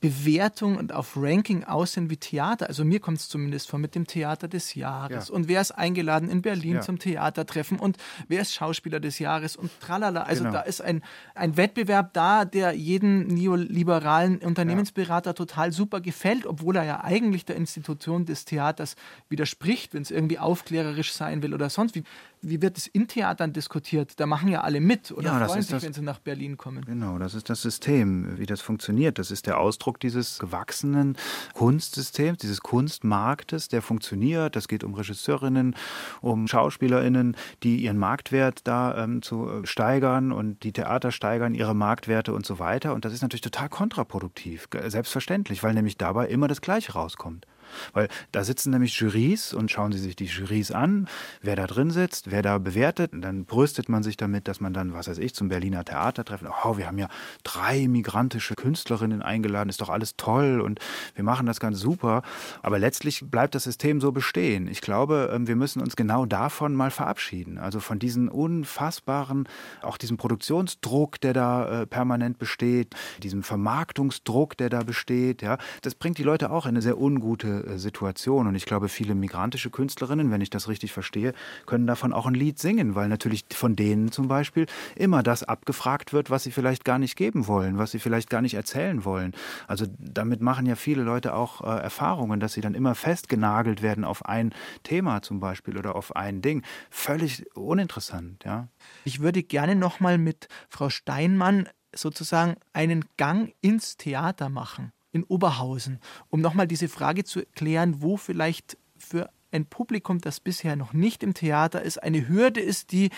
Bewertung 0.00 0.76
und 0.76 0.92
auf 0.92 1.16
Ranking 1.16 1.62
aussehen 1.62 2.10
wie 2.10 2.16
Theater. 2.16 2.66
Also 2.66 2.84
mir 2.84 2.98
kommt 2.98 3.18
es 3.18 3.28
zumindest 3.28 3.70
vor 3.70 3.78
mit 3.78 3.94
dem 3.94 4.08
Theater 4.08 4.48
des 4.48 4.74
Jahres. 4.74 5.28
Ja. 5.28 5.34
Und 5.34 5.46
wer 5.46 5.60
ist 5.60 5.70
eingeladen 5.70 6.28
in 6.28 6.42
Berlin 6.42 6.74
ja. 6.74 6.80
zum 6.80 6.98
Theatertreffen 6.98 7.78
und 7.78 7.98
wer 8.26 8.42
ist 8.42 8.52
Schauspieler 8.52 8.98
des 8.98 9.20
Jahres 9.20 9.54
und 9.54 9.70
tralala. 9.78 10.22
Also 10.22 10.42
genau. 10.42 10.56
da 10.56 10.62
ist 10.62 10.80
ein, 10.80 11.02
ein 11.36 11.56
Wettbewerb 11.56 12.12
da, 12.14 12.44
der 12.44 12.72
jeden 12.72 13.28
neoliberalen 13.28 14.38
Unternehmensberater 14.38 15.30
ja. 15.30 15.34
total 15.34 15.70
super 15.70 16.00
gefällt, 16.00 16.46
obwohl 16.46 16.74
er 16.74 16.84
ja 16.84 17.04
eigentlich 17.04 17.44
der 17.44 17.54
Institution 17.54 18.24
des 18.24 18.44
Theaters 18.44 18.96
widerspricht, 19.28 19.94
wenn 19.94 20.02
es 20.02 20.10
irgendwie 20.10 20.40
aufklärerisch 20.40 21.12
sein 21.12 21.43
will 21.44 21.54
oder 21.54 21.70
sonst 21.70 21.94
wie 21.94 22.02
wie 22.46 22.60
wird 22.62 22.76
es 22.76 22.86
in 22.86 23.08
Theatern 23.08 23.52
diskutiert? 23.52 24.20
Da 24.20 24.26
machen 24.26 24.48
ja 24.48 24.60
alle 24.60 24.80
mit 24.80 25.10
oder 25.12 25.26
ja, 25.26 25.46
freuen 25.46 25.62
sich, 25.62 25.70
das, 25.70 25.82
wenn 25.82 25.92
sie 25.92 26.02
nach 26.02 26.18
Berlin 26.18 26.56
kommen. 26.56 26.84
Genau, 26.84 27.18
das 27.18 27.34
ist 27.34 27.50
das 27.50 27.62
System, 27.62 28.38
wie 28.38 28.46
das 28.46 28.60
funktioniert. 28.60 29.18
Das 29.18 29.30
ist 29.30 29.46
der 29.46 29.58
Ausdruck 29.58 30.00
dieses 30.00 30.38
gewachsenen 30.38 31.16
Kunstsystems, 31.54 32.38
dieses 32.38 32.60
Kunstmarktes, 32.60 33.68
der 33.68 33.82
funktioniert. 33.82 34.56
Das 34.56 34.68
geht 34.68 34.84
um 34.84 34.94
Regisseurinnen, 34.94 35.74
um 36.20 36.46
Schauspielerinnen, 36.46 37.36
die 37.62 37.76
ihren 37.76 37.98
Marktwert 37.98 38.66
da 38.66 39.04
ähm, 39.04 39.22
zu 39.22 39.48
äh, 39.48 39.66
steigern 39.66 40.32
und 40.32 40.62
die 40.62 40.72
Theater 40.72 41.12
steigern 41.12 41.54
ihre 41.54 41.74
Marktwerte 41.74 42.32
und 42.32 42.46
so 42.46 42.58
weiter. 42.58 42.94
Und 42.94 43.04
das 43.04 43.12
ist 43.12 43.22
natürlich 43.22 43.42
total 43.42 43.68
kontraproduktiv, 43.68 44.68
selbstverständlich, 44.86 45.62
weil 45.62 45.74
nämlich 45.74 45.96
dabei 45.96 46.28
immer 46.28 46.48
das 46.48 46.60
Gleiche 46.60 46.92
rauskommt. 46.92 47.46
Weil 47.92 48.08
da 48.32 48.44
sitzen 48.44 48.70
nämlich 48.70 48.98
Jurys 48.98 49.52
und 49.52 49.70
schauen 49.70 49.92
Sie 49.92 49.98
sich 49.98 50.16
die 50.16 50.26
Jurys 50.26 50.70
an, 50.70 51.08
wer 51.42 51.56
da 51.56 51.66
drin 51.66 51.90
sitzt, 51.90 52.30
wer 52.30 52.42
da 52.42 52.58
bewertet. 52.58 53.12
Und 53.12 53.22
dann 53.22 53.44
brüstet 53.44 53.88
man 53.88 54.02
sich 54.02 54.16
damit, 54.16 54.48
dass 54.48 54.60
man 54.60 54.72
dann, 54.72 54.92
was 54.92 55.08
weiß 55.08 55.18
ich, 55.18 55.34
zum 55.34 55.48
Berliner 55.48 55.84
Theater 55.84 56.24
treffen. 56.24 56.48
Oh, 56.64 56.76
wir 56.76 56.86
haben 56.86 56.98
ja 56.98 57.08
drei 57.42 57.88
migrantische 57.88 58.54
Künstlerinnen 58.54 59.22
eingeladen, 59.22 59.68
ist 59.68 59.80
doch 59.80 59.88
alles 59.88 60.16
toll 60.16 60.60
und 60.60 60.80
wir 61.14 61.24
machen 61.24 61.46
das 61.46 61.60
ganz 61.60 61.80
super. 61.80 62.22
Aber 62.62 62.78
letztlich 62.78 63.24
bleibt 63.30 63.54
das 63.54 63.64
System 63.64 64.00
so 64.00 64.12
bestehen. 64.12 64.68
Ich 64.68 64.80
glaube, 64.80 65.30
ähm, 65.32 65.46
wir 65.46 65.56
müssen 65.56 65.80
uns 65.80 65.96
genau 65.96 66.26
davon 66.26 66.74
mal 66.74 66.90
verabschieden. 66.90 67.58
Also 67.58 67.80
von 67.80 67.98
diesen 67.98 68.28
unfassbaren, 68.28 69.48
auch 69.82 69.96
diesem 69.96 70.16
Produktionsdruck, 70.16 71.20
der 71.20 71.32
da 71.32 71.82
äh, 71.82 71.86
permanent 71.86 72.38
besteht, 72.38 72.94
diesem 73.22 73.42
Vermarktungsdruck, 73.42 74.56
der 74.56 74.70
da 74.70 74.82
besteht. 74.82 75.42
Ja, 75.42 75.58
das 75.82 75.94
bringt 75.94 76.18
die 76.18 76.22
Leute 76.22 76.50
auch 76.50 76.66
in 76.66 76.70
eine 76.70 76.82
sehr 76.82 76.98
ungute 76.98 77.63
äh, 77.66 77.78
Situation. 77.78 78.46
Und 78.46 78.54
ich 78.54 78.66
glaube, 78.66 78.88
viele 78.88 79.14
migrantische 79.14 79.70
Künstlerinnen, 79.70 80.30
wenn 80.30 80.40
ich 80.40 80.50
das 80.50 80.68
richtig 80.68 80.92
verstehe, 80.92 81.32
können 81.66 81.86
davon 81.86 82.12
auch 82.12 82.26
ein 82.26 82.34
Lied 82.34 82.58
singen, 82.58 82.94
weil 82.94 83.08
natürlich 83.08 83.44
von 83.52 83.76
denen 83.76 84.12
zum 84.12 84.28
Beispiel 84.28 84.66
immer 84.96 85.22
das 85.22 85.42
abgefragt 85.42 86.12
wird, 86.12 86.30
was 86.30 86.42
sie 86.44 86.50
vielleicht 86.50 86.84
gar 86.84 86.98
nicht 86.98 87.16
geben 87.16 87.46
wollen, 87.46 87.78
was 87.78 87.90
sie 87.90 87.98
vielleicht 87.98 88.30
gar 88.30 88.42
nicht 88.42 88.54
erzählen 88.54 89.04
wollen. 89.04 89.32
Also 89.66 89.86
damit 89.98 90.40
machen 90.40 90.66
ja 90.66 90.76
viele 90.76 91.02
Leute 91.02 91.34
auch 91.34 91.60
äh, 91.62 91.80
Erfahrungen, 91.80 92.40
dass 92.40 92.52
sie 92.52 92.60
dann 92.60 92.74
immer 92.74 92.94
festgenagelt 92.94 93.82
werden 93.82 94.04
auf 94.04 94.24
ein 94.26 94.52
Thema 94.82 95.22
zum 95.22 95.40
Beispiel 95.40 95.78
oder 95.78 95.96
auf 95.96 96.16
ein 96.16 96.42
Ding. 96.42 96.62
Völlig 96.90 97.44
uninteressant, 97.56 98.44
ja. 98.44 98.68
Ich 99.04 99.20
würde 99.20 99.42
gerne 99.42 99.74
nochmal 99.74 100.18
mit 100.18 100.48
Frau 100.68 100.90
Steinmann 100.90 101.68
sozusagen 101.94 102.56
einen 102.72 103.04
Gang 103.16 103.54
ins 103.60 103.96
Theater 103.96 104.48
machen, 104.48 104.92
in 105.14 105.24
Oberhausen, 105.24 106.00
um 106.28 106.40
nochmal 106.40 106.66
diese 106.66 106.88
Frage 106.88 107.24
zu 107.24 107.42
klären, 107.54 108.02
wo 108.02 108.16
vielleicht 108.16 108.76
für 108.98 109.30
ein 109.52 109.64
Publikum, 109.64 110.20
das 110.20 110.40
bisher 110.40 110.74
noch 110.74 110.92
nicht 110.92 111.22
im 111.22 111.32
Theater 111.32 111.80
ist, 111.82 112.02
eine 112.02 112.28
Hürde 112.28 112.60
ist, 112.60 112.92
die 112.92 113.10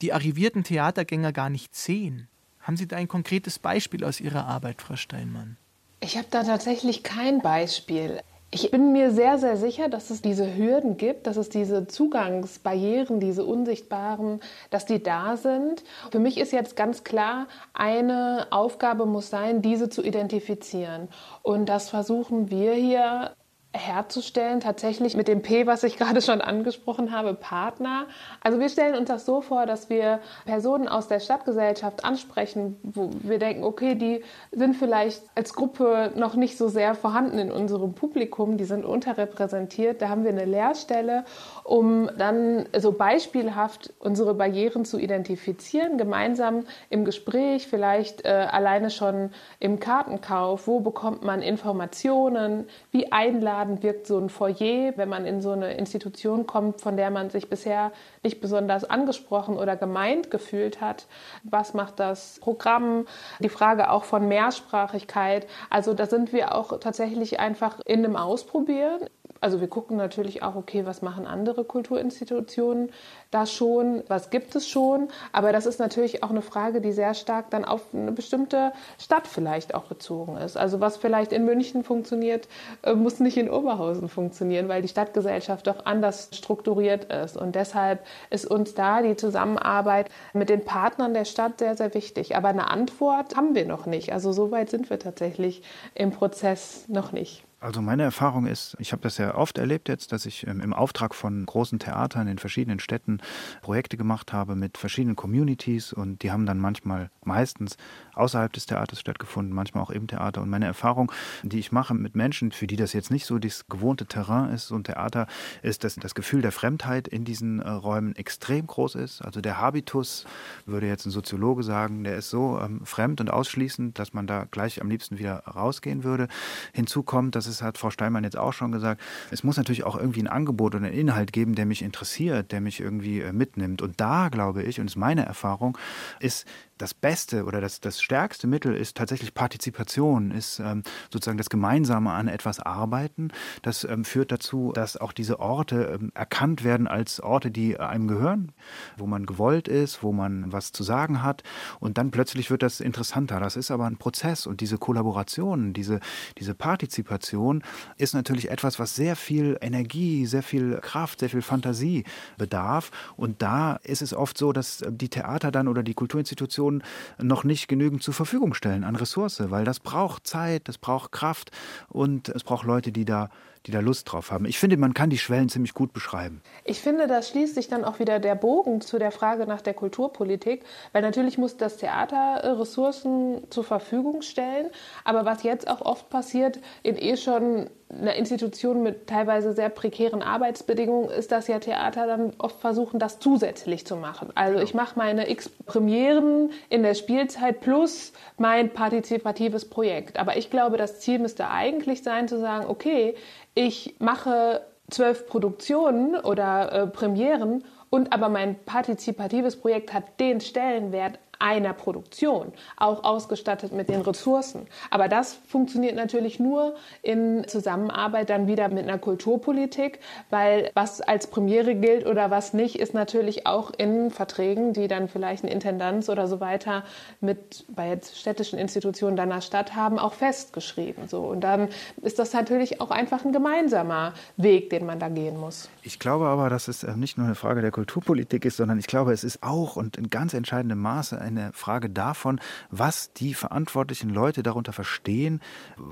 die 0.00 0.12
arrivierten 0.12 0.64
Theatergänger 0.64 1.32
gar 1.32 1.50
nicht 1.50 1.74
sehen. 1.74 2.28
Haben 2.60 2.76
Sie 2.76 2.86
da 2.86 2.96
ein 2.96 3.08
konkretes 3.08 3.58
Beispiel 3.58 4.04
aus 4.04 4.20
Ihrer 4.20 4.46
Arbeit, 4.46 4.80
Frau 4.80 4.96
Steinmann? 4.96 5.56
Ich 6.00 6.16
habe 6.16 6.28
da 6.30 6.44
tatsächlich 6.44 7.02
kein 7.02 7.40
Beispiel. 7.40 8.20
Ich 8.50 8.70
bin 8.70 8.92
mir 8.92 9.10
sehr, 9.10 9.36
sehr 9.36 9.58
sicher, 9.58 9.90
dass 9.90 10.08
es 10.08 10.22
diese 10.22 10.56
Hürden 10.56 10.96
gibt, 10.96 11.26
dass 11.26 11.36
es 11.36 11.50
diese 11.50 11.86
Zugangsbarrieren, 11.86 13.20
diese 13.20 13.44
unsichtbaren, 13.44 14.40
dass 14.70 14.86
die 14.86 15.02
da 15.02 15.36
sind. 15.36 15.84
Für 16.10 16.18
mich 16.18 16.38
ist 16.38 16.52
jetzt 16.52 16.74
ganz 16.74 17.04
klar, 17.04 17.46
eine 17.74 18.46
Aufgabe 18.48 19.04
muss 19.04 19.28
sein, 19.28 19.60
diese 19.60 19.90
zu 19.90 20.02
identifizieren. 20.02 21.08
Und 21.42 21.68
das 21.68 21.90
versuchen 21.90 22.50
wir 22.50 22.72
hier 22.72 23.32
herzustellen, 23.74 24.60
tatsächlich 24.60 25.14
mit 25.14 25.28
dem 25.28 25.42
P, 25.42 25.66
was 25.66 25.82
ich 25.82 25.96
gerade 25.98 26.22
schon 26.22 26.40
angesprochen 26.40 27.12
habe, 27.12 27.34
Partner. 27.34 28.06
Also 28.42 28.60
wir 28.60 28.68
stellen 28.68 28.94
uns 28.94 29.08
das 29.08 29.26
so 29.26 29.42
vor, 29.42 29.66
dass 29.66 29.90
wir 29.90 30.20
Personen 30.46 30.88
aus 30.88 31.08
der 31.08 31.20
Stadtgesellschaft 31.20 32.04
ansprechen, 32.04 32.76
wo 32.82 33.10
wir 33.22 33.38
denken, 33.38 33.64
okay, 33.64 33.94
die 33.94 34.22
sind 34.52 34.74
vielleicht 34.74 35.22
als 35.34 35.52
Gruppe 35.52 36.12
noch 36.16 36.34
nicht 36.34 36.56
so 36.56 36.68
sehr 36.68 36.94
vorhanden 36.94 37.38
in 37.38 37.52
unserem 37.52 37.92
Publikum, 37.92 38.56
die 38.56 38.64
sind 38.64 38.84
unterrepräsentiert, 38.86 40.00
da 40.00 40.08
haben 40.08 40.24
wir 40.24 40.30
eine 40.30 40.46
Lehrstelle, 40.46 41.24
um 41.64 42.08
dann 42.16 42.66
so 42.76 42.92
beispielhaft 42.92 43.92
unsere 43.98 44.34
Barrieren 44.34 44.86
zu 44.86 44.98
identifizieren, 44.98 45.98
gemeinsam 45.98 46.64
im 46.88 47.04
Gespräch, 47.04 47.68
vielleicht 47.68 48.24
äh, 48.24 48.46
alleine 48.50 48.90
schon 48.90 49.30
im 49.60 49.78
Kartenkauf, 49.78 50.66
wo 50.66 50.80
bekommt 50.80 51.22
man 51.22 51.42
Informationen, 51.42 52.66
wie 52.90 53.12
einladen 53.12 53.57
einladend 53.58 53.82
wirkt 53.82 54.06
so 54.06 54.18
ein 54.18 54.28
Foyer, 54.28 54.92
wenn 54.96 55.08
man 55.08 55.26
in 55.26 55.40
so 55.40 55.50
eine 55.50 55.74
Institution 55.74 56.46
kommt, 56.46 56.80
von 56.80 56.96
der 56.96 57.10
man 57.10 57.30
sich 57.30 57.48
bisher 57.48 57.92
nicht 58.22 58.40
besonders 58.40 58.84
angesprochen 58.84 59.56
oder 59.56 59.76
gemeint 59.76 60.30
gefühlt 60.30 60.80
hat. 60.80 61.06
Was 61.42 61.74
macht 61.74 61.98
das 61.98 62.38
Programm? 62.40 63.06
Die 63.40 63.48
Frage 63.48 63.90
auch 63.90 64.04
von 64.04 64.28
Mehrsprachigkeit. 64.28 65.46
Also 65.70 65.94
da 65.94 66.06
sind 66.06 66.32
wir 66.32 66.54
auch 66.54 66.78
tatsächlich 66.78 67.40
einfach 67.40 67.80
in 67.84 68.04
einem 68.04 68.16
Ausprobieren 68.16 69.00
also 69.40 69.60
wir 69.60 69.68
gucken 69.68 69.96
natürlich 69.96 70.42
auch, 70.42 70.56
okay, 70.56 70.84
was 70.86 71.02
machen 71.02 71.26
andere 71.26 71.64
Kulturinstitutionen 71.64 72.90
da 73.30 73.46
schon, 73.46 74.02
was 74.08 74.30
gibt 74.30 74.56
es 74.56 74.68
schon, 74.68 75.08
aber 75.32 75.52
das 75.52 75.66
ist 75.66 75.78
natürlich 75.78 76.22
auch 76.22 76.30
eine 76.30 76.42
Frage, 76.42 76.80
die 76.80 76.92
sehr 76.92 77.14
stark 77.14 77.50
dann 77.50 77.64
auf 77.64 77.82
eine 77.92 78.12
bestimmte 78.12 78.72
Stadt 78.98 79.26
vielleicht 79.26 79.74
auch 79.74 79.84
bezogen 79.84 80.36
ist. 80.36 80.56
Also 80.56 80.80
was 80.80 80.96
vielleicht 80.96 81.32
in 81.32 81.44
München 81.44 81.84
funktioniert, 81.84 82.48
äh, 82.82 82.94
muss 82.94 83.20
nicht 83.20 83.36
in 83.36 83.50
Oberhausen 83.50 84.08
funktionieren, 84.08 84.68
weil 84.68 84.82
die 84.82 84.88
Stadtgesellschaft 84.88 85.66
doch 85.66 85.84
anders 85.86 86.30
strukturiert 86.32 87.04
ist. 87.12 87.36
Und 87.36 87.54
deshalb 87.54 88.04
ist 88.30 88.46
uns 88.46 88.74
da 88.74 89.02
die 89.02 89.16
Zusammenarbeit 89.16 90.10
mit 90.32 90.48
den 90.48 90.64
Partnern 90.64 91.14
der 91.14 91.24
Stadt 91.24 91.58
sehr, 91.58 91.76
sehr 91.76 91.94
wichtig. 91.94 92.36
Aber 92.36 92.48
eine 92.48 92.70
Antwort 92.70 93.36
haben 93.36 93.54
wir 93.54 93.66
noch 93.66 93.86
nicht. 93.86 94.12
Also 94.12 94.32
so 94.32 94.50
weit 94.50 94.70
sind 94.70 94.90
wir 94.90 94.98
tatsächlich 94.98 95.62
im 95.94 96.10
Prozess 96.10 96.88
noch 96.88 97.12
nicht. 97.12 97.47
Also 97.60 97.82
meine 97.82 98.04
Erfahrung 98.04 98.46
ist, 98.46 98.76
ich 98.78 98.92
habe 98.92 99.02
das 99.02 99.18
ja 99.18 99.34
oft 99.34 99.58
erlebt 99.58 99.88
jetzt, 99.88 100.12
dass 100.12 100.26
ich 100.26 100.46
ähm, 100.46 100.60
im 100.60 100.72
Auftrag 100.72 101.12
von 101.12 101.44
großen 101.44 101.80
Theatern 101.80 102.28
in 102.28 102.38
verschiedenen 102.38 102.78
Städten 102.78 103.18
Projekte 103.62 103.96
gemacht 103.96 104.32
habe 104.32 104.54
mit 104.54 104.78
verschiedenen 104.78 105.16
Communities 105.16 105.92
und 105.92 106.22
die 106.22 106.30
haben 106.30 106.46
dann 106.46 106.60
manchmal, 106.60 107.10
meistens 107.24 107.76
außerhalb 108.14 108.52
des 108.52 108.66
Theaters 108.66 109.00
stattgefunden, 109.00 109.54
manchmal 109.54 109.82
auch 109.82 109.90
im 109.90 110.06
Theater. 110.06 110.40
Und 110.40 110.50
meine 110.50 110.66
Erfahrung, 110.66 111.10
die 111.42 111.58
ich 111.58 111.72
mache 111.72 111.94
mit 111.94 112.14
Menschen, 112.14 112.52
für 112.52 112.68
die 112.68 112.76
das 112.76 112.92
jetzt 112.92 113.10
nicht 113.10 113.26
so 113.26 113.38
das 113.38 113.66
gewohnte 113.66 114.06
Terrain 114.06 114.50
ist, 114.50 114.68
so 114.68 114.76
ein 114.76 114.84
Theater, 114.84 115.26
ist, 115.62 115.82
dass 115.82 115.96
das 115.96 116.14
Gefühl 116.14 116.42
der 116.42 116.52
Fremdheit 116.52 117.08
in 117.08 117.24
diesen 117.24 117.60
äh, 117.60 117.68
Räumen 117.68 118.14
extrem 118.14 118.68
groß 118.68 118.94
ist. 118.94 119.20
Also 119.20 119.40
der 119.40 119.60
Habitus, 119.60 120.26
würde 120.64 120.86
jetzt 120.86 121.06
ein 121.06 121.10
Soziologe 121.10 121.64
sagen, 121.64 122.04
der 122.04 122.16
ist 122.16 122.30
so 122.30 122.60
ähm, 122.60 122.84
fremd 122.84 123.20
und 123.20 123.30
ausschließend, 123.30 123.98
dass 123.98 124.12
man 124.12 124.28
da 124.28 124.44
gleich 124.48 124.80
am 124.80 124.88
liebsten 124.88 125.18
wieder 125.18 125.38
rausgehen 125.40 126.04
würde. 126.04 126.28
Hinzu 126.72 127.02
kommt, 127.02 127.34
dass 127.34 127.47
ist, 127.48 127.62
hat 127.62 127.78
Frau 127.78 127.90
Steinmann 127.90 128.24
jetzt 128.24 128.36
auch 128.36 128.52
schon 128.52 128.72
gesagt, 128.72 129.00
es 129.30 129.42
muss 129.42 129.56
natürlich 129.56 129.84
auch 129.84 129.96
irgendwie 129.96 130.22
ein 130.22 130.28
Angebot 130.28 130.74
oder 130.74 130.86
einen 130.86 130.94
Inhalt 130.94 131.32
geben, 131.32 131.54
der 131.54 131.66
mich 131.66 131.82
interessiert, 131.82 132.52
der 132.52 132.60
mich 132.60 132.80
irgendwie 132.80 133.20
äh, 133.20 133.32
mitnimmt. 133.32 133.82
Und 133.82 134.00
da 134.00 134.28
glaube 134.28 134.62
ich, 134.62 134.78
und 134.80 134.86
das 134.86 134.92
ist 134.92 134.96
meine 134.96 135.24
Erfahrung, 135.24 135.76
ist 136.20 136.46
das 136.78 136.94
Beste 136.94 137.44
oder 137.44 137.60
das, 137.60 137.80
das 137.80 138.00
stärkste 138.00 138.46
Mittel 138.46 138.74
ist 138.74 138.96
tatsächlich 138.96 139.34
Partizipation, 139.34 140.30
ist 140.30 140.60
ähm, 140.60 140.82
sozusagen 141.12 141.38
das 141.38 141.50
Gemeinsame 141.50 142.12
an 142.12 142.28
etwas 142.28 142.60
arbeiten. 142.60 143.30
Das 143.62 143.84
ähm, 143.84 144.04
führt 144.04 144.32
dazu, 144.32 144.72
dass 144.72 144.96
auch 144.96 145.12
diese 145.12 145.40
Orte 145.40 145.98
ähm, 146.00 146.12
erkannt 146.14 146.64
werden 146.64 146.86
als 146.86 147.20
Orte, 147.20 147.50
die 147.50 147.78
einem 147.78 148.06
gehören, 148.06 148.52
wo 148.96 149.06
man 149.06 149.26
gewollt 149.26 149.68
ist, 149.68 150.02
wo 150.02 150.12
man 150.12 150.52
was 150.52 150.72
zu 150.72 150.82
sagen 150.84 151.22
hat. 151.22 151.42
Und 151.80 151.98
dann 151.98 152.10
plötzlich 152.10 152.50
wird 152.50 152.62
das 152.62 152.80
interessanter. 152.80 153.40
Das 153.40 153.56
ist 153.56 153.70
aber 153.70 153.86
ein 153.86 153.96
Prozess 153.96 154.46
und 154.46 154.60
diese 154.60 154.78
Kollaboration, 154.78 155.72
diese, 155.72 156.00
diese 156.38 156.54
Partizipation 156.54 157.62
ist 157.96 158.14
natürlich 158.14 158.50
etwas, 158.50 158.78
was 158.78 158.94
sehr 158.94 159.16
viel 159.16 159.58
Energie, 159.60 160.26
sehr 160.26 160.42
viel 160.44 160.78
Kraft, 160.80 161.20
sehr 161.20 161.30
viel 161.30 161.42
Fantasie 161.42 162.04
bedarf. 162.36 162.90
Und 163.16 163.42
da 163.42 163.76
ist 163.82 164.02
es 164.02 164.14
oft 164.14 164.38
so, 164.38 164.52
dass 164.52 164.84
die 164.88 165.08
Theater 165.08 165.50
dann 165.50 165.66
oder 165.66 165.82
die 165.82 165.94
Kulturinstitutionen 165.94 166.67
Organisation 166.68 166.82
noch 167.20 167.44
nicht 167.44 167.68
genügend 167.68 168.02
zur 168.02 168.14
Verfügung 168.14 168.54
stellen 168.54 168.84
an 168.84 168.96
Ressource, 168.96 169.42
weil 169.50 169.64
das 169.64 169.80
braucht 169.80 170.26
Zeit, 170.26 170.68
das 170.68 170.78
braucht 170.78 171.12
Kraft 171.12 171.50
und 171.88 172.28
es 172.28 172.44
braucht 172.44 172.66
Leute, 172.66 172.92
die 172.92 173.04
da 173.04 173.30
die 173.68 173.72
da 173.72 173.80
Lust 173.80 174.10
drauf 174.10 174.30
haben. 174.30 174.46
Ich 174.46 174.58
finde, 174.58 174.78
man 174.78 174.94
kann 174.94 175.10
die 175.10 175.18
Schwellen 175.18 175.50
ziemlich 175.50 175.74
gut 175.74 175.92
beschreiben. 175.92 176.40
Ich 176.64 176.80
finde, 176.80 177.06
da 177.06 177.20
schließt 177.22 177.54
sich 177.54 177.68
dann 177.68 177.84
auch 177.84 177.98
wieder 177.98 178.18
der 178.18 178.34
Bogen 178.34 178.80
zu 178.80 178.98
der 178.98 179.10
Frage 179.10 179.46
nach 179.46 179.60
der 179.60 179.74
Kulturpolitik, 179.74 180.64
weil 180.92 181.02
natürlich 181.02 181.36
muss 181.36 181.58
das 181.58 181.76
Theater 181.76 182.58
Ressourcen 182.58 183.42
zur 183.50 183.64
Verfügung 183.64 184.22
stellen, 184.22 184.68
aber 185.04 185.26
was 185.26 185.42
jetzt 185.42 185.68
auch 185.68 185.82
oft 185.82 186.08
passiert, 186.08 186.58
in 186.82 186.96
eh 186.96 187.18
schon 187.18 187.68
einer 187.90 188.14
Institution 188.16 188.82
mit 188.82 189.06
teilweise 189.06 189.52
sehr 189.54 189.70
prekären 189.70 190.22
Arbeitsbedingungen 190.22 191.08
ist 191.08 191.32
dass 191.32 191.48
ja 191.48 191.58
Theater 191.58 192.06
dann 192.06 192.34
oft 192.38 192.60
versuchen, 192.60 192.98
das 192.98 193.18
zusätzlich 193.18 193.86
zu 193.86 193.96
machen. 193.96 194.28
Also 194.34 194.60
ich 194.60 194.74
mache 194.74 194.98
meine 194.98 195.30
X 195.30 195.48
Premieren 195.48 196.50
in 196.68 196.82
der 196.82 196.94
Spielzeit 196.94 197.60
plus 197.60 198.12
mein 198.36 198.70
partizipatives 198.70 199.64
Projekt. 199.68 200.18
Aber 200.18 200.36
ich 200.36 200.50
glaube, 200.50 200.76
das 200.76 201.00
Ziel 201.00 201.18
müsste 201.18 201.48
eigentlich 201.48 202.02
sein 202.02 202.28
zu 202.28 202.38
sagen, 202.38 202.66
okay, 202.68 203.14
ich 203.58 203.96
mache 203.98 204.60
zwölf 204.88 205.26
Produktionen 205.26 206.14
oder 206.14 206.72
äh, 206.72 206.86
Premieren 206.86 207.64
und 207.90 208.12
aber 208.12 208.28
mein 208.28 208.54
partizipatives 208.64 209.56
Projekt 209.56 209.92
hat 209.92 210.20
den 210.20 210.40
Stellenwert 210.40 211.18
einer 211.38 211.72
Produktion, 211.72 212.52
auch 212.76 213.04
ausgestattet 213.04 213.72
mit 213.72 213.88
den 213.88 214.00
Ressourcen. 214.00 214.66
Aber 214.90 215.08
das 215.08 215.34
funktioniert 215.46 215.94
natürlich 215.94 216.40
nur 216.40 216.74
in 217.02 217.46
Zusammenarbeit 217.46 218.30
dann 218.30 218.46
wieder 218.46 218.68
mit 218.68 218.84
einer 218.84 218.98
Kulturpolitik, 218.98 220.00
weil 220.30 220.70
was 220.74 221.00
als 221.00 221.28
Premiere 221.28 221.74
gilt 221.74 222.06
oder 222.06 222.30
was 222.30 222.54
nicht, 222.54 222.78
ist 222.78 222.94
natürlich 222.94 223.46
auch 223.46 223.70
in 223.76 224.10
Verträgen, 224.10 224.72
die 224.72 224.88
dann 224.88 225.08
vielleicht 225.08 225.44
ein 225.44 225.48
Intendanz 225.48 226.08
oder 226.08 226.26
so 226.26 226.40
weiter 226.40 226.84
mit 227.20 227.64
bei 227.68 227.98
städtischen 228.02 228.58
Institutionen 228.58 229.16
deiner 229.16 229.40
Stadt 229.40 229.74
haben, 229.74 229.98
auch 229.98 230.14
festgeschrieben. 230.14 231.08
So. 231.08 231.20
Und 231.20 231.40
dann 231.40 231.68
ist 232.02 232.18
das 232.18 232.32
natürlich 232.32 232.80
auch 232.80 232.90
einfach 232.90 233.24
ein 233.24 233.32
gemeinsamer 233.32 234.14
Weg, 234.36 234.70
den 234.70 234.86
man 234.86 234.98
da 234.98 235.08
gehen 235.08 235.38
muss. 235.38 235.68
Ich 235.82 235.98
glaube 235.98 236.26
aber, 236.26 236.50
dass 236.50 236.68
es 236.68 236.82
äh, 236.82 236.96
nicht 236.96 237.16
nur 237.16 237.26
eine 237.26 237.34
Frage 237.34 237.62
der 237.62 237.70
Kulturpolitik 237.70 238.44
ist, 238.44 238.56
sondern 238.56 238.78
ich 238.78 238.86
glaube, 238.86 239.12
es 239.12 239.24
ist 239.24 239.42
auch 239.42 239.76
und 239.76 239.96
in 239.96 240.10
ganz 240.10 240.34
entscheidendem 240.34 240.80
Maße 240.80 241.18
eine 241.28 241.52
Frage 241.52 241.90
davon, 241.90 242.40
was 242.70 243.12
die 243.12 243.34
verantwortlichen 243.34 244.10
Leute 244.10 244.42
darunter 244.42 244.72
verstehen 244.72 245.40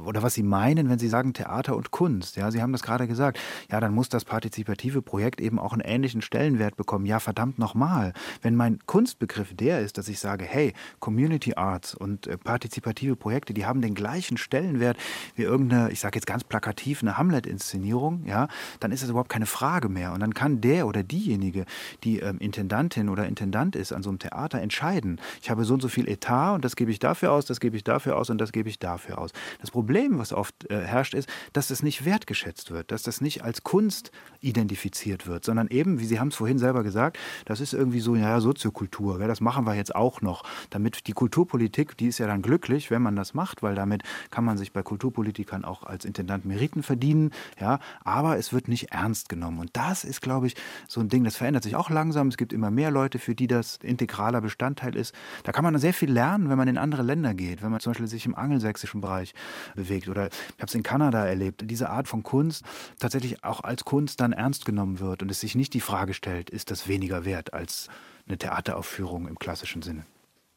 oder 0.05 0.23
was 0.23 0.35
sie 0.35 0.43
meinen, 0.43 0.89
wenn 0.89 0.99
sie 0.99 1.09
sagen 1.09 1.35
Theater 1.35 1.77
und 1.77 1.91
Kunst. 1.91 2.37
Ja, 2.37 2.51
Sie 2.51 2.63
haben 2.63 2.73
das 2.73 2.83
gerade 2.83 3.07
gesagt. 3.07 3.39
Ja, 3.71 3.81
dann 3.81 3.95
muss 3.95 4.09
das 4.09 4.25
partizipative 4.25 5.03
Projekt 5.03 5.41
eben 5.41 5.59
auch 5.59 5.73
einen 5.73 5.83
ähnlichen 5.83 6.23
Stellenwert 6.23 6.77
bekommen. 6.77 7.07
Ja, 7.07 7.21
verdammt 7.21 7.59
nochmal. 7.59 8.13
Wenn 8.43 8.57
mein 8.57 8.79
Kunstbegriff 8.87 9.55
der 9.55 9.81
ist, 9.81 9.99
dass 9.99 10.09
ich 10.09 10.19
sage, 10.19 10.45
hey, 10.45 10.73
Community 11.01 11.55
Arts 11.55 11.95
und 11.95 12.27
äh, 12.27 12.37
partizipative 12.37 13.17
Projekte, 13.17 13.55
die 13.55 13.67
haben 13.67 13.81
den 13.81 13.95
gleichen 13.95 14.37
Stellenwert 14.37 14.97
wie 15.35 15.43
irgendeine, 15.43 15.91
ich 15.91 16.01
sage 16.01 16.17
jetzt 16.17 16.27
ganz 16.27 16.45
plakativ, 16.45 17.03
eine 17.03 17.19
Hamlet-Inszenierung, 17.19 18.25
ja, 18.27 18.49
dann 18.81 18.93
ist 18.93 19.03
das 19.03 19.11
überhaupt 19.11 19.31
keine 19.31 19.47
Frage 19.47 19.89
mehr. 19.89 20.13
Und 20.13 20.21
dann 20.21 20.35
kann 20.35 20.61
der 20.61 20.87
oder 20.87 21.03
diejenige, 21.03 21.65
die 22.05 22.21
ähm, 22.21 22.39
Intendantin 22.39 23.09
oder 23.09 23.27
Intendant 23.27 23.77
ist 23.77 23.93
an 23.93 24.03
so 24.03 24.11
einem 24.11 24.19
Theater, 24.19 24.61
entscheiden. 24.61 25.21
Ich 25.43 25.51
habe 25.51 25.65
so 25.65 25.75
und 25.75 25.81
so 25.81 25.89
viel 25.89 26.09
Etat 26.09 26.55
und 26.55 26.65
das 26.65 26.77
gebe 26.77 26.91
ich 26.91 26.99
dafür 26.99 27.33
aus, 27.33 27.45
das 27.45 27.61
gebe 27.61 27.77
ich 27.77 27.85
dafür 27.85 28.17
aus 28.17 28.31
und 28.31 28.39
das 28.39 28.53
gebe 28.53 28.69
ich 28.69 28.79
dafür 28.79 29.19
aus. 29.19 29.33
Das 29.61 29.71
Problem, 29.71 30.19
was 30.19 30.33
oft 30.33 30.71
äh, 30.71 30.81
herrscht, 30.81 31.15
ist, 31.15 31.29
dass 31.53 31.69
das 31.69 31.83
nicht 31.83 32.05
wertgeschätzt 32.05 32.71
wird, 32.71 32.91
dass 32.91 33.03
das 33.03 33.21
nicht 33.21 33.45
als 33.45 33.63
Kunst 33.63 34.11
identifiziert 34.41 35.27
wird, 35.27 35.45
sondern 35.45 35.69
eben, 35.69 36.01
wie 36.01 36.05
Sie 36.05 36.19
haben 36.19 36.29
es 36.29 36.37
vorhin 36.37 36.59
selber 36.59 36.83
gesagt, 36.83 37.19
das 37.45 37.61
ist 37.61 37.75
irgendwie 37.75 38.01
so, 38.01 38.17
ja, 38.17 38.41
Soziokultur, 38.41 39.21
ja, 39.21 39.27
das 39.27 39.41
machen 39.41 39.67
wir 39.67 39.75
jetzt 39.75 39.95
auch 39.95 40.21
noch, 40.21 40.45
damit 40.71 41.07
die 41.07 41.13
Kulturpolitik, 41.13 41.97
die 41.97 42.07
ist 42.07 42.19
ja 42.19 42.27
dann 42.27 42.43
glücklich, 42.43 42.91
wenn 42.91 43.03
man 43.03 43.17
das 43.17 43.35
macht, 43.35 43.63
weil 43.63 43.75
damit 43.75 44.03
kann 44.31 44.45
man 44.45 44.57
sich 44.57 44.73
bei 44.73 44.83
Kulturpolitikern 44.83 45.65
auch 45.65 45.83
als 45.85 46.05
Intendant 46.05 46.45
Meriten 46.45 46.83
verdienen, 46.83 47.33
ja, 47.61 47.81
aber 48.05 48.39
es 48.39 48.53
wird 48.53 48.69
nicht 48.69 48.93
ernst 48.93 49.29
genommen 49.29 49.59
und 49.59 49.71
das 49.75 50.05
ist, 50.05 50.23
glaube 50.23 50.47
ich, 50.47 50.55
so 50.89 51.01
ein 51.01 51.09
Ding, 51.09 51.25
das 51.25 51.37
verändert 51.37 51.65
sich 51.65 51.77
auch 51.77 51.91
langsam, 51.91 52.29
es 52.29 52.37
gibt 52.37 52.53
immer 52.53 52.71
mehr 52.71 52.91
Leute, 52.91 53.19
für 53.19 53.35
die 53.35 53.47
das 53.47 53.79
integraler 53.83 54.41
Bestandteil 54.41 54.97
ist. 54.97 55.15
Da 55.45 55.53
kann 55.53 55.65
man 55.65 55.79
sehr 55.79 55.95
viel 55.95 56.11
lernen, 56.11 56.49
wenn 56.49 56.59
man 56.59 56.69
in 56.69 56.79
andere 56.79 57.03
Länder 57.03 57.35
geht, 57.35 57.63
wenn 57.63 57.71
man 57.71 57.81
zum 57.81 57.93
Beispiel 57.93 58.07
sich 58.07 58.27
im 58.27 58.35
angelsächsischen 58.35 59.01
Bereich 59.01 59.35
bewegt 59.75 60.09
oder 60.09 60.27
ich 60.29 60.55
habe 60.59 60.67
es 60.67 60.75
in 60.75 60.83
Kanada 60.83 61.27
erlebt, 61.27 61.63
diese 61.65 61.91
Art 61.91 62.09
von 62.09 62.23
Kunst 62.23 62.65
tatsächlich 62.99 63.45
auch 63.45 63.61
als 63.61 63.85
Kunst 63.85 64.21
dann 64.21 64.33
ernst 64.33 64.65
genommen 64.65 65.01
wird 65.01 65.23
und 65.23 65.31
es 65.31 65.41
sich 65.41 65.55
nicht 65.55 65.75
die 65.75 65.81
Frage 65.81 66.15
stellt, 66.15 66.51
ist 66.51 66.71
das 66.71 66.89
weniger 66.89 67.25
wert 67.25 67.55
als 67.55 67.89
eine 68.27 68.39
Theateraufführung 68.39 69.29
im 69.29 69.39
klassischen 69.39 69.83
Sinne. 69.83 70.05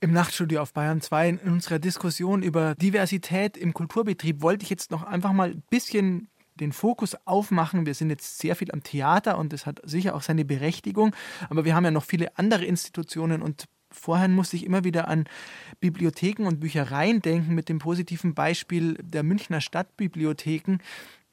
Im 0.01 0.13
Nachtstudio 0.13 0.61
auf 0.61 0.71
Bayern 0.71 1.01
2 1.01 1.29
in 1.29 1.39
unserer 1.39 1.77
Diskussion 1.77 2.41
über 2.41 2.73
Diversität 2.75 3.57
im 3.57 3.73
Kulturbetrieb 3.73 4.41
wollte 4.41 4.63
ich 4.63 4.69
jetzt 4.69 4.91
noch 4.91 5.03
einfach 5.03 5.33
mal 5.33 5.49
ein 5.49 5.63
bisschen 5.69 6.29
den 6.55 6.71
Fokus 6.71 7.15
aufmachen. 7.25 7.85
Wir 7.85 7.93
sind 7.93 8.09
jetzt 8.09 8.39
sehr 8.39 8.55
viel 8.55 8.71
am 8.71 8.83
Theater 8.83 9.37
und 9.37 9.51
das 9.51 9.65
hat 9.65 9.81
sicher 9.83 10.15
auch 10.15 10.21
seine 10.21 10.45
Berechtigung, 10.45 11.15
aber 11.49 11.65
wir 11.65 11.75
haben 11.75 11.85
ja 11.85 11.91
noch 11.91 12.05
viele 12.05 12.37
andere 12.37 12.65
Institutionen 12.65 13.41
und 13.41 13.65
vorher 13.99 14.27
musste 14.27 14.55
ich 14.55 14.65
immer 14.65 14.83
wieder 14.83 15.07
an 15.07 15.25
Bibliotheken 15.79 16.47
und 16.47 16.59
Büchereien 16.59 17.21
denken 17.21 17.53
mit 17.53 17.69
dem 17.69 17.79
positiven 17.79 18.33
Beispiel 18.33 18.95
der 19.01 19.23
Münchner 19.23 19.61
Stadtbibliotheken, 19.61 20.79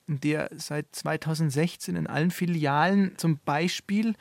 der 0.06 0.50
seit 0.56 0.94
2016 0.94 1.96
in 1.96 2.06
allen 2.06 2.30
Filialen 2.30 3.16
zum 3.16 3.38
Beispiel 3.44 4.14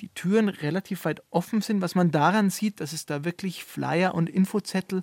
die 0.00 0.08
Türen 0.08 0.48
relativ 0.48 1.04
weit 1.04 1.22
offen 1.30 1.60
sind, 1.60 1.80
was 1.80 1.94
man 1.94 2.10
daran 2.10 2.50
sieht, 2.50 2.80
dass 2.80 2.92
es 2.92 3.06
da 3.06 3.24
wirklich 3.24 3.64
Flyer 3.64 4.14
und 4.14 4.28
Infozettel 4.28 5.02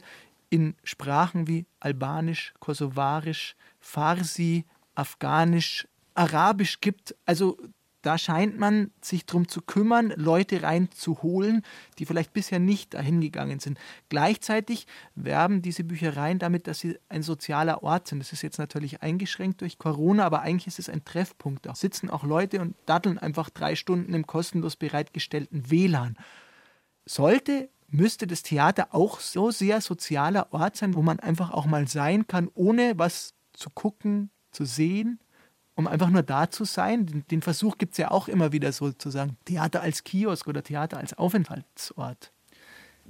in 0.50 0.76
Sprachen 0.84 1.48
wie 1.48 1.66
Albanisch, 1.80 2.54
Kosovarisch, 2.60 3.56
Farsi, 3.80 4.66
Afghanisch, 4.96 5.88
Arabisch 6.16 6.82
gibt. 6.82 7.16
Also 7.26 7.58
da 8.02 8.18
scheint 8.18 8.58
man 8.58 8.91
sich 9.02 9.26
darum 9.26 9.47
zu 9.47 9.62
kümmern, 9.62 10.14
Leute 10.16 10.64
reinzuholen, 10.64 11.64
die 11.97 12.06
vielleicht 12.06 12.32
bisher 12.32 12.60
nicht 12.60 12.93
dahin 12.93 13.20
gegangen 13.20 13.60
sind. 13.60 13.78
Gleichzeitig 14.08 14.88
werben 15.16 15.62
diese 15.62 15.84
Büchereien 15.84 16.39
damit, 16.39 16.68
dass 16.68 16.80
sie 16.80 16.97
ein 17.10 17.24
sozialer 17.24 17.84
Ort 17.84 18.08
sind. 18.08 18.20
Das 18.20 18.32
ist 18.32 18.41
jetzt 18.41 18.58
natürlich 18.58 19.02
eingeschränkt 19.02 19.62
durch 19.62 19.78
Corona, 19.78 20.26
aber 20.26 20.41
eigentlich 20.41 20.68
ist 20.68 20.80
es 20.80 20.89
ein 20.89 21.04
Treffpunkt. 21.04 21.66
Da 21.66 21.76
sitzen 21.76 22.10
auch 22.10 22.24
Leute 22.24 22.62
und 22.62 22.76
datteln 22.86 23.18
einfach 23.18 23.50
drei 23.50 23.76
Stunden 23.76 24.14
im 24.14 24.26
kostenlos 24.26 24.78
bereitgestellten 24.78 25.70
WLAN. 25.70 26.18
Sollte 27.06 27.70
müsste 27.88 28.28
das 28.28 28.43
Theater 28.43 28.89
auch 28.91 29.20
so 29.20 29.52
sehr 29.52 29.82
sozialer 29.82 30.54
Ort 30.54 30.78
sein, 30.78 30.93
wo 30.93 31.02
man 31.02 31.20
einfach 31.20 31.52
auch 31.52 31.66
mal 31.66 31.88
sein 31.88 32.28
kann, 32.28 32.50
ohne 32.54 32.93
was 32.97 33.34
zu 33.54 33.70
gucken, 33.70 34.30
zu 34.52 34.66
sehen, 34.66 35.20
um 35.80 35.88
einfach 35.88 36.10
nur 36.10 36.24
da 36.24 36.52
zu 36.52 36.66
sein. 36.66 37.24
Den, 37.32 37.42
Versuch 37.42 37.78
gibt 37.78 37.94
es 37.94 37.98
ja 38.00 38.12
auch 38.12 38.28
immer 38.28 38.52
wieder 38.52 38.74
sozusagen, 38.74 39.38
Theater 39.46 39.82
als 39.82 40.04
Kiosk 40.04 40.46
oder 40.46 40.62
Theater 40.62 40.98
als 40.98 41.18
Aufenthaltsort. 41.18 42.34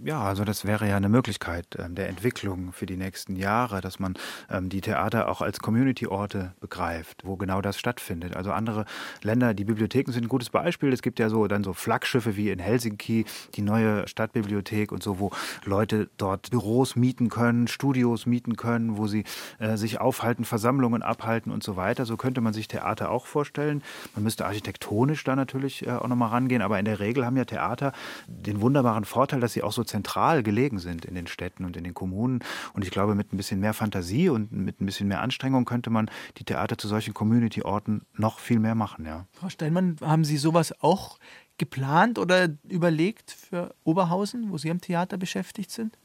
Ja, 0.05 0.21
also 0.21 0.45
das 0.45 0.63
wäre 0.63 0.87
ja 0.87 0.95
eine 0.95 1.09
Möglichkeit 1.09 1.65
ähm, 1.77 1.93
der 1.93 2.07
Entwicklung 2.07 2.71
für 2.71 2.85
die 2.85 2.95
nächsten 2.95 3.35
Jahre, 3.35 3.81
dass 3.81 3.99
man 3.99 4.13
ähm, 4.49 4.69
die 4.69 4.79
Theater 4.79 5.27
auch 5.27 5.41
als 5.41 5.59
Community-Orte 5.59 6.53
begreift, 6.61 7.23
wo 7.25 7.35
genau 7.35 7.61
das 7.61 7.77
stattfindet. 7.77 8.37
Also 8.37 8.51
andere 8.53 8.85
Länder, 9.23 9.53
die 9.53 9.65
Bibliotheken 9.65 10.13
sind 10.13 10.25
ein 10.25 10.29
gutes 10.29 10.51
Beispiel. 10.51 10.93
Es 10.93 11.01
gibt 11.01 11.19
ja 11.19 11.27
so 11.27 11.47
dann 11.47 11.65
so 11.65 11.73
Flaggschiffe 11.73 12.37
wie 12.37 12.49
in 12.49 12.59
Helsinki, 12.59 13.25
die 13.55 13.61
neue 13.61 14.07
Stadtbibliothek 14.07 14.93
und 14.93 15.03
so, 15.03 15.19
wo 15.19 15.31
Leute 15.65 16.09
dort 16.15 16.49
Büros 16.51 16.95
mieten 16.95 17.27
können, 17.27 17.67
Studios 17.67 18.25
mieten 18.25 18.55
können, 18.55 18.97
wo 18.97 19.07
sie 19.07 19.25
äh, 19.57 19.75
sich 19.75 19.99
aufhalten, 19.99 20.45
Versammlungen 20.45 21.03
abhalten 21.03 21.51
und 21.51 21.61
so 21.61 21.75
weiter. 21.75 22.05
So 22.05 22.15
könnte 22.15 22.39
man 22.39 22.53
sich 22.53 22.69
Theater 22.69 23.11
auch 23.11 23.25
vorstellen. 23.25 23.83
Man 24.15 24.23
müsste 24.23 24.45
architektonisch 24.45 25.25
da 25.25 25.35
natürlich 25.35 25.85
äh, 25.85 25.91
auch 25.91 26.07
nochmal 26.07 26.29
rangehen, 26.29 26.61
aber 26.61 26.79
in 26.79 26.85
der 26.85 27.01
Regel 27.01 27.25
haben 27.25 27.35
ja 27.35 27.45
Theater 27.45 27.91
den 28.27 28.61
wunderbaren 28.61 29.03
Vorteil, 29.03 29.41
dass 29.41 29.51
sie 29.51 29.61
auch 29.61 29.73
so 29.73 29.88
zentral 29.89 30.43
gelegen 30.43 30.79
sind 30.79 31.05
in 31.05 31.15
den 31.15 31.27
Städten 31.27 31.65
und 31.65 31.75
in 31.77 31.83
den 31.83 31.93
Kommunen. 31.93 32.39
Und 32.73 32.85
ich 32.85 32.91
glaube, 32.91 33.15
mit 33.15 33.33
ein 33.33 33.37
bisschen 33.37 33.59
mehr 33.59 33.73
Fantasie 33.73 34.29
und 34.29 34.51
mit 34.51 34.79
ein 34.81 34.85
bisschen 34.85 35.07
mehr 35.07 35.21
Anstrengung 35.21 35.65
könnte 35.65 35.89
man 35.89 36.09
die 36.37 36.43
Theater 36.43 36.77
zu 36.77 36.87
solchen 36.87 37.13
Community-Orten 37.13 38.05
noch 38.13 38.39
viel 38.39 38.59
mehr 38.59 38.75
machen. 38.75 39.05
Ja. 39.05 39.25
Frau 39.33 39.49
Steinmann, 39.49 39.97
haben 40.01 40.23
Sie 40.23 40.37
sowas 40.37 40.73
auch 40.81 41.19
geplant 41.57 42.17
oder 42.17 42.49
überlegt 42.67 43.31
für 43.31 43.75
Oberhausen, 43.83 44.51
wo 44.51 44.57
Sie 44.57 44.71
am 44.71 44.81
Theater 44.81 45.17
beschäftigt 45.17 45.71
sind? 45.71 45.97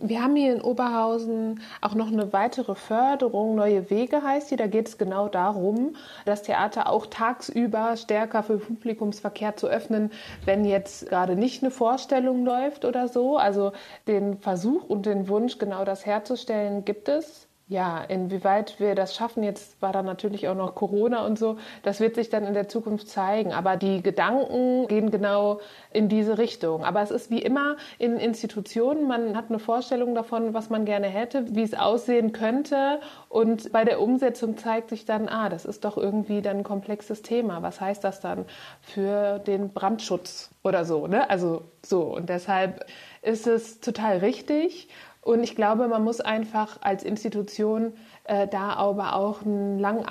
Wir 0.00 0.22
haben 0.22 0.36
hier 0.36 0.52
in 0.52 0.60
Oberhausen 0.60 1.60
auch 1.80 1.94
noch 1.96 2.06
eine 2.06 2.32
weitere 2.32 2.76
Förderung, 2.76 3.56
Neue 3.56 3.90
Wege 3.90 4.22
heißt 4.22 4.48
die. 4.52 4.56
Da 4.56 4.68
geht 4.68 4.86
es 4.86 4.96
genau 4.96 5.28
darum, 5.28 5.96
das 6.24 6.42
Theater 6.42 6.88
auch 6.88 7.06
tagsüber 7.06 7.96
stärker 7.96 8.44
für 8.44 8.58
Publikumsverkehr 8.58 9.56
zu 9.56 9.66
öffnen, 9.66 10.12
wenn 10.44 10.64
jetzt 10.64 11.08
gerade 11.08 11.34
nicht 11.34 11.64
eine 11.64 11.72
Vorstellung 11.72 12.44
läuft 12.44 12.84
oder 12.84 13.08
so. 13.08 13.38
Also 13.38 13.72
den 14.06 14.38
Versuch 14.38 14.88
und 14.88 15.04
den 15.04 15.28
Wunsch, 15.28 15.58
genau 15.58 15.84
das 15.84 16.06
herzustellen, 16.06 16.84
gibt 16.84 17.08
es. 17.08 17.47
Ja, 17.70 18.02
inwieweit 18.02 18.80
wir 18.80 18.94
das 18.94 19.14
schaffen, 19.14 19.42
jetzt 19.42 19.82
war 19.82 19.92
da 19.92 20.02
natürlich 20.02 20.48
auch 20.48 20.54
noch 20.54 20.74
Corona 20.74 21.26
und 21.26 21.38
so, 21.38 21.58
das 21.82 22.00
wird 22.00 22.14
sich 22.14 22.30
dann 22.30 22.46
in 22.46 22.54
der 22.54 22.66
Zukunft 22.66 23.08
zeigen. 23.10 23.52
Aber 23.52 23.76
die 23.76 24.02
Gedanken 24.02 24.88
gehen 24.88 25.10
genau 25.10 25.60
in 25.92 26.08
diese 26.08 26.38
Richtung. 26.38 26.82
Aber 26.82 27.02
es 27.02 27.10
ist 27.10 27.30
wie 27.30 27.42
immer 27.42 27.76
in 27.98 28.16
Institutionen, 28.16 29.06
man 29.06 29.36
hat 29.36 29.50
eine 29.50 29.58
Vorstellung 29.58 30.14
davon, 30.14 30.54
was 30.54 30.70
man 30.70 30.86
gerne 30.86 31.08
hätte, 31.08 31.54
wie 31.54 31.62
es 31.62 31.74
aussehen 31.74 32.32
könnte. 32.32 33.00
Und 33.28 33.70
bei 33.70 33.84
der 33.84 34.00
Umsetzung 34.00 34.56
zeigt 34.56 34.88
sich 34.88 35.04
dann, 35.04 35.28
ah, 35.28 35.50
das 35.50 35.66
ist 35.66 35.84
doch 35.84 35.98
irgendwie 35.98 36.40
dann 36.40 36.58
ein 36.58 36.64
komplexes 36.64 37.20
Thema. 37.20 37.60
Was 37.60 37.82
heißt 37.82 38.02
das 38.02 38.20
dann 38.20 38.46
für 38.80 39.40
den 39.40 39.74
Brandschutz 39.74 40.48
oder 40.64 40.86
so? 40.86 41.06
Ne? 41.06 41.28
Also 41.28 41.64
so. 41.84 42.14
Und 42.14 42.30
deshalb 42.30 42.86
ist 43.20 43.46
es 43.46 43.80
total 43.80 44.18
richtig. 44.18 44.88
Und 45.28 45.42
ich 45.42 45.54
glaube, 45.54 45.88
man 45.88 46.04
muss 46.04 46.22
einfach 46.22 46.80
als 46.80 47.04
Institution 47.04 47.92
äh, 48.24 48.48
da 48.48 48.72
aber 48.72 49.14
auch 49.14 49.42
einen 49.42 49.78
langen. 49.78 50.06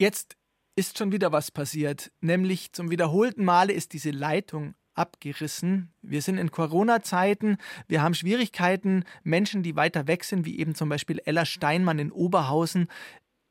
Jetzt 0.00 0.38
ist 0.74 0.96
schon 0.96 1.12
wieder 1.12 1.32
was 1.32 1.50
passiert, 1.50 2.10
nämlich 2.22 2.72
zum 2.72 2.90
wiederholten 2.90 3.44
Male 3.44 3.74
ist 3.74 3.92
diese 3.92 4.10
Leitung 4.10 4.74
abgerissen. 4.94 5.92
Wir 6.00 6.22
sind 6.22 6.38
in 6.38 6.50
Corona-Zeiten, 6.50 7.58
wir 7.88 8.00
haben 8.00 8.14
Schwierigkeiten, 8.14 9.04
Menschen, 9.22 9.62
die 9.62 9.76
weiter 9.76 10.06
weg 10.06 10.24
sind, 10.24 10.46
wie 10.46 10.58
eben 10.58 10.74
zum 10.74 10.88
Beispiel 10.88 11.20
Ella 11.26 11.44
Steinmann 11.44 11.98
in 11.98 12.10
Oberhausen, 12.10 12.88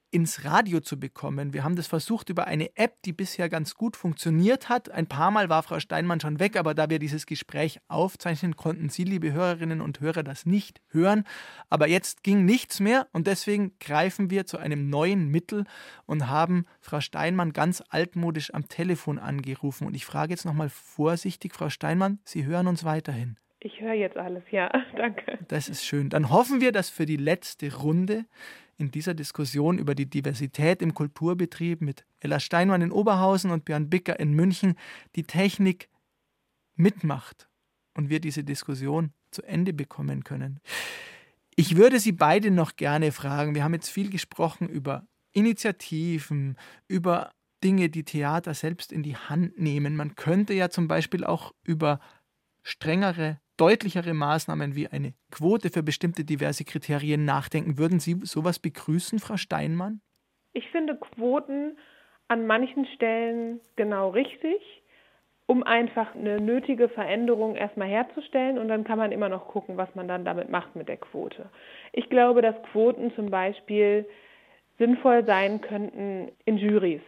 ins 0.10 0.46
Radio 0.46 0.80
zu 0.80 1.00
bekommen. 1.00 1.54
Wir 1.54 1.64
haben 1.64 1.76
das 1.76 1.88
versucht 1.88 2.30
über 2.30 2.48
eine 2.48 2.76
App, 2.76 3.02
die 3.04 3.14
bisher 3.14 3.50
ganz 3.50 3.76
gut 3.76 3.98
funktioniert 3.98 4.70
hat. 4.70 4.90
Ein 4.90 5.08
paar 5.08 5.32
Mal 5.32 5.50
war 5.50 5.64
Frau 5.64 5.80
Steinmann 5.80 6.20
schon 6.20 6.40
weg, 6.40 6.56
aber 6.56 6.74
da 6.74 6.90
wir 6.90 7.00
dieses 7.00 7.26
Gespräch 7.26 7.80
aufzeichnen, 7.88 8.56
konnten 8.56 8.90
Sie, 8.90 9.04
liebe 9.04 9.34
Hörerinnen 9.34 9.82
und 9.82 10.00
Hörer, 10.00 10.24
das 10.24 10.46
nicht 10.46 10.82
hören. 10.90 11.26
Aber 11.70 11.88
jetzt 11.88 12.24
ging 12.24 12.46
nichts 12.46 12.80
mehr 12.80 13.08
und 13.12 13.28
deswegen 13.28 13.74
greifen 13.80 14.30
wir 14.30 14.46
zu 14.46 14.58
einem 14.58 14.90
neuen 14.90 15.30
Mittel 15.30 15.66
und 16.06 16.28
haben 16.28 16.66
Frau 16.80 17.02
Steinmann 17.02 17.52
ganz 17.52 17.84
altmodisch 17.90 18.54
am 18.54 18.68
Telefon 18.68 19.20
angerufen. 19.20 19.88
Und 19.88 19.96
ich 19.96 20.06
frage 20.06 20.32
jetzt 20.32 20.46
nochmal 20.46 20.70
vorsichtig, 20.70 21.54
Frau 21.54 21.70
Steinmann, 21.70 22.20
Sie 22.24 22.46
hören 22.46 22.68
uns 22.68 22.86
weiterhin. 22.86 23.38
Ich 23.60 23.82
höre 23.82 23.94
jetzt 23.94 24.18
alles, 24.18 24.44
ja, 24.52 24.72
danke. 24.96 25.40
Das 25.48 25.68
ist 25.68 25.84
schön. 25.84 26.10
Dann 26.10 26.30
hoffen 26.30 26.62
wir, 26.62 26.72
dass 26.72 26.90
für 26.90 27.06
die 27.06 27.18
letzte 27.18 27.76
Runde 27.76 28.26
in 28.78 28.92
dieser 28.92 29.14
Diskussion 29.14 29.80
über 29.80 29.96
die 29.96 30.10
Diversität 30.10 30.82
im 30.82 30.94
Kulturbetrieb 30.94 31.82
mit 31.82 32.06
Ella 32.20 32.40
Steinmann 32.40 32.82
in 32.82 32.92
Oberhausen 32.92 33.52
und 33.52 33.66
Björn 33.66 33.90
Bicker 33.90 34.20
in 34.20 34.34
München 34.34 34.76
die 35.16 35.24
Technik 35.24 35.90
mitmacht 36.76 37.50
und 37.96 38.10
wir 38.10 38.20
diese 38.20 38.44
Diskussion 38.44 39.12
zu 39.32 39.42
Ende 39.44 39.74
bekommen 39.74 40.24
können. 40.24 40.60
Ich 41.56 41.76
würde 41.76 42.00
Sie 42.00 42.12
beide 42.12 42.52
noch 42.52 42.76
gerne 42.76 43.12
fragen. 43.12 43.56
Wir 43.56 43.64
haben 43.64 43.74
jetzt 43.74 43.90
viel 43.90 44.12
gesprochen 44.12 44.70
über 44.70 45.08
Initiativen, 45.34 46.56
über 46.88 47.32
Dinge, 47.64 47.90
die 47.90 48.04
Theater 48.04 48.54
selbst 48.54 48.92
in 48.92 49.02
die 49.02 49.16
Hand 49.16 49.60
nehmen. 49.60 49.96
Man 49.96 50.16
könnte 50.16 50.54
ja 50.54 50.70
zum 50.70 50.88
Beispiel 50.88 51.24
auch 51.24 51.54
über 51.64 52.00
strengere, 52.62 53.40
deutlichere 53.58 54.14
Maßnahmen 54.14 54.76
wie 54.76 54.88
eine 54.88 55.14
Quote 55.32 55.70
für 55.70 55.84
bestimmte 55.84 56.24
diverse 56.24 56.64
Kriterien 56.64 57.26
nachdenken. 57.26 57.78
Würden 57.78 58.00
Sie 58.00 58.16
sowas 58.24 58.60
begrüßen, 58.60 59.20
Frau 59.20 59.38
Steinmann? 59.38 60.02
Ich 60.54 60.70
finde 60.70 60.96
Quoten 60.96 61.78
an 62.28 62.48
manchen 62.48 62.86
Stellen 62.96 63.60
genau 63.76 64.10
richtig, 64.10 64.62
um 65.46 65.64
einfach 65.64 66.14
eine 66.14 66.42
nötige 66.42 66.90
Veränderung 66.90 67.56
erstmal 67.56 67.88
herzustellen 67.88 68.58
und 68.58 68.68
dann 68.68 68.84
kann 68.84 68.98
man 68.98 69.12
immer 69.12 69.30
noch 69.30 69.48
gucken, 69.48 69.78
was 69.78 69.94
man 69.96 70.08
dann 70.08 70.26
damit 70.26 70.50
macht 70.50 70.76
mit 70.76 70.90
der 70.90 70.98
Quote. 70.98 71.50
Ich 71.94 72.10
glaube, 72.10 72.42
dass 72.42 72.56
Quoten 72.72 73.14
zum 73.16 73.30
Beispiel 73.30 74.06
sinnvoll 74.78 75.26
sein 75.26 75.62
könnten 75.62 76.32
in 76.46 76.58
Jurys, 76.58 77.02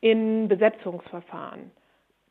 in 0.00 0.48
Besetzungsverfahren. 0.48 1.70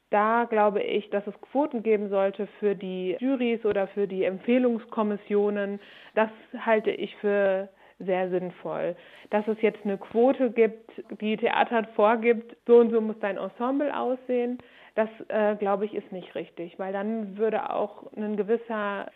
Da 0.10 0.46
glaube 0.46 0.82
ich, 0.82 1.10
dass 1.12 1.26
es 1.28 1.40
Quoten 1.42 1.84
geben 1.84 2.10
sollte 2.10 2.48
für 2.60 2.76
die 2.76 3.16
Jurys 3.20 3.64
oder 3.66 3.88
für 3.88 4.08
die 4.08 4.24
Empfehlungskommissionen. 4.24 5.80
Das 6.16 6.30
halte 6.66 6.90
ich 6.92 7.16
für 7.18 7.70
sehr 8.00 8.30
sinnvoll. 8.30 8.96
Dass 9.30 9.48
es 9.48 9.62
jetzt 9.62 9.84
eine 9.84 9.98
Quote 9.98 10.52
gibt, 10.52 10.90
die 11.22 11.38
Theater 11.38 11.84
vorgibt, 11.96 12.56
so 12.66 12.78
und 12.78 12.92
so 12.92 13.02
muss 13.02 13.20
dein 13.20 13.38
Ensemble 13.38 13.96
aussehen, 13.96 14.58
das 14.96 15.10
äh, 15.28 15.56
glaube 15.56 15.86
ich 15.86 15.94
ist 15.94 16.12
nicht 16.12 16.34
richtig, 16.34 16.80
weil 16.80 16.92
dann 16.92 17.38
würde 17.38 17.70
auch 17.70 18.12
ein 18.16 18.36
gewisser 18.36 19.12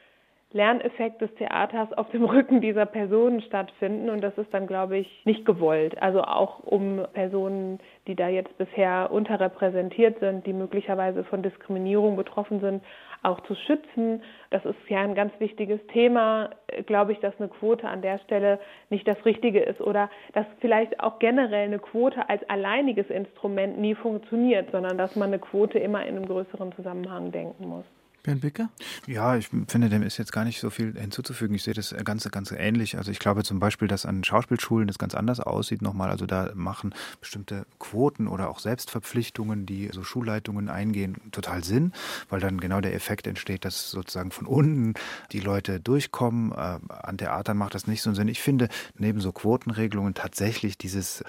Lerneffekt 0.53 1.21
des 1.21 1.33
Theaters 1.35 1.91
auf 1.93 2.09
dem 2.11 2.23
Rücken 2.23 2.61
dieser 2.61 2.85
Personen 2.85 3.41
stattfinden 3.41 4.09
und 4.09 4.21
das 4.21 4.37
ist 4.37 4.53
dann, 4.53 4.67
glaube 4.67 4.97
ich, 4.97 5.21
nicht 5.25 5.45
gewollt. 5.45 6.01
Also 6.01 6.21
auch 6.21 6.59
um 6.59 7.05
Personen, 7.13 7.79
die 8.07 8.15
da 8.15 8.29
jetzt 8.29 8.57
bisher 8.57 9.09
unterrepräsentiert 9.11 10.19
sind, 10.19 10.45
die 10.45 10.53
möglicherweise 10.53 11.23
von 11.23 11.41
Diskriminierung 11.41 12.15
betroffen 12.15 12.59
sind, 12.59 12.83
auch 13.23 13.39
zu 13.41 13.55
schützen. 13.55 14.21
Das 14.49 14.63
ist 14.65 14.75
ja 14.89 14.99
ein 14.99 15.15
ganz 15.15 15.33
wichtiges 15.39 15.79
Thema, 15.87 16.51
glaube 16.85 17.13
ich, 17.13 17.19
dass 17.19 17.33
eine 17.39 17.49
Quote 17.49 17.87
an 17.87 18.01
der 18.01 18.19
Stelle 18.19 18.59
nicht 18.89 19.07
das 19.07 19.23
Richtige 19.25 19.61
ist 19.61 19.81
oder 19.81 20.09
dass 20.33 20.45
vielleicht 20.59 20.99
auch 20.99 21.19
generell 21.19 21.67
eine 21.67 21.79
Quote 21.79 22.29
als 22.29 22.47
alleiniges 22.49 23.09
Instrument 23.09 23.79
nie 23.79 23.95
funktioniert, 23.95 24.71
sondern 24.71 24.97
dass 24.97 25.15
man 25.15 25.29
eine 25.29 25.39
Quote 25.39 25.79
immer 25.79 26.05
in 26.05 26.17
einem 26.17 26.27
größeren 26.27 26.73
Zusammenhang 26.73 27.31
denken 27.31 27.67
muss. 27.67 27.85
Bernd 28.23 28.39
Bicker? 28.39 28.69
Ja, 29.05 29.35
ich 29.35 29.49
finde, 29.67 29.89
dem 29.89 30.01
ist 30.01 30.17
jetzt 30.17 30.31
gar 30.31 30.45
nicht 30.45 30.61
so 30.61 30.69
viel 30.69 30.97
hinzuzufügen. 30.97 31.55
Ich 31.55 31.63
sehe 31.63 31.73
das 31.73 31.93
ganz, 32.05 32.29
ganz 32.31 32.51
ähnlich. 32.51 32.97
Also 32.97 33.11
ich 33.11 33.19
glaube 33.19 33.43
zum 33.43 33.59
Beispiel, 33.59 33.89
dass 33.89 34.05
an 34.05 34.23
Schauspielschulen 34.23 34.87
das 34.87 34.97
ganz 34.97 35.13
anders 35.13 35.41
aussieht 35.41 35.81
nochmal. 35.81 36.09
Also 36.09 36.25
da 36.25 36.51
machen 36.55 36.95
bestimmte 37.19 37.65
Quoten 37.79 38.29
oder 38.29 38.49
auch 38.49 38.59
Selbstverpflichtungen, 38.59 39.65
die 39.65 39.89
so 39.91 40.03
Schulleitungen 40.03 40.69
eingehen, 40.69 41.17
total 41.33 41.65
Sinn, 41.65 41.91
weil 42.29 42.39
dann 42.39 42.61
genau 42.61 42.79
der 42.79 42.93
Effekt 42.93 43.27
entsteht, 43.27 43.65
dass 43.65 43.91
sozusagen 43.91 44.31
von 44.31 44.47
unten 44.47 44.93
die 45.33 45.41
Leute 45.41 45.81
durchkommen. 45.81 46.53
Äh, 46.53 46.79
an 46.87 47.17
Theatern 47.17 47.57
macht 47.57 47.75
das 47.75 47.87
nicht 47.87 48.01
so 48.01 48.09
einen 48.09 48.15
Sinn. 48.15 48.29
Ich 48.29 48.41
finde 48.41 48.69
neben 48.97 49.19
so 49.19 49.33
Quotenregelungen 49.33 50.13
tatsächlich 50.13 50.77
dieses 50.77 51.23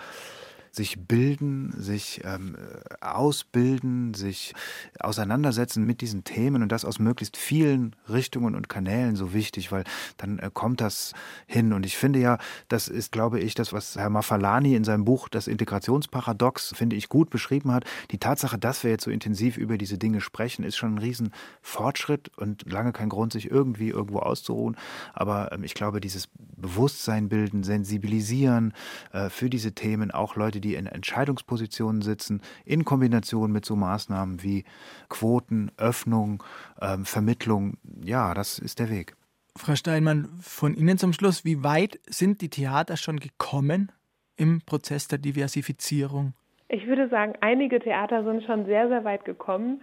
sich 0.74 0.98
bilden, 1.06 1.74
sich 1.76 2.20
ähm, 2.24 2.56
ausbilden, 3.00 4.14
sich 4.14 4.54
auseinandersetzen 4.98 5.84
mit 5.84 6.00
diesen 6.00 6.24
Themen 6.24 6.62
und 6.62 6.70
das 6.70 6.84
aus 6.84 6.98
möglichst 6.98 7.36
vielen 7.36 7.94
Richtungen 8.08 8.54
und 8.54 8.68
Kanälen 8.68 9.16
so 9.16 9.32
wichtig, 9.32 9.72
weil 9.72 9.84
dann 10.16 10.38
äh, 10.38 10.50
kommt 10.52 10.80
das 10.80 11.12
hin. 11.46 11.72
Und 11.72 11.86
ich 11.86 11.96
finde 11.96 12.18
ja, 12.18 12.38
das 12.68 12.88
ist, 12.88 13.12
glaube 13.12 13.40
ich, 13.40 13.54
das, 13.54 13.72
was 13.72 13.96
Herr 13.96 14.10
Mafalani 14.10 14.74
in 14.74 14.84
seinem 14.84 15.04
Buch 15.04 15.28
Das 15.28 15.46
Integrationsparadox, 15.46 16.74
finde 16.76 16.96
ich, 16.96 17.08
gut 17.08 17.30
beschrieben 17.30 17.72
hat. 17.72 17.84
Die 18.10 18.18
Tatsache, 18.18 18.58
dass 18.58 18.84
wir 18.84 18.90
jetzt 18.90 19.04
so 19.04 19.10
intensiv 19.10 19.56
über 19.56 19.78
diese 19.78 19.98
Dinge 19.98 20.20
sprechen, 20.20 20.64
ist 20.64 20.76
schon 20.76 20.94
ein 20.94 20.98
Riesenfortschritt 20.98 22.36
und 22.36 22.70
lange 22.70 22.92
kein 22.92 23.08
Grund, 23.08 23.32
sich 23.32 23.50
irgendwie 23.50 23.90
irgendwo 23.90 24.18
auszuruhen. 24.20 24.76
Aber 25.12 25.52
ähm, 25.52 25.64
ich 25.64 25.74
glaube, 25.74 26.00
dieses 26.00 26.28
Bewusstsein 26.56 27.28
bilden, 27.28 27.62
sensibilisieren 27.62 28.72
äh, 29.12 29.28
für 29.28 29.50
diese 29.50 29.72
Themen, 29.72 30.10
auch 30.10 30.36
Leute, 30.36 30.60
die 30.64 30.74
in 30.74 30.86
Entscheidungspositionen 30.86 32.02
sitzen, 32.02 32.40
in 32.64 32.84
Kombination 32.84 33.52
mit 33.52 33.64
so 33.64 33.76
Maßnahmen 33.76 34.42
wie 34.42 34.64
Quoten, 35.08 35.70
Öffnung, 35.76 36.42
ähm, 36.80 37.04
Vermittlung. 37.04 37.76
Ja, 38.02 38.34
das 38.34 38.58
ist 38.58 38.80
der 38.80 38.90
Weg. 38.90 39.14
Frau 39.56 39.76
Steinmann, 39.76 40.28
von 40.40 40.74
Ihnen 40.74 40.98
zum 40.98 41.12
Schluss, 41.12 41.44
wie 41.44 41.62
weit 41.62 42.00
sind 42.08 42.40
die 42.40 42.48
Theater 42.50 42.96
schon 42.96 43.20
gekommen 43.20 43.92
im 44.36 44.62
Prozess 44.66 45.06
der 45.06 45.18
Diversifizierung? 45.18 46.34
Ich 46.68 46.86
würde 46.88 47.08
sagen, 47.08 47.34
einige 47.40 47.78
Theater 47.78 48.24
sind 48.24 48.42
schon 48.42 48.66
sehr, 48.66 48.88
sehr 48.88 49.04
weit 49.04 49.24
gekommen. 49.24 49.80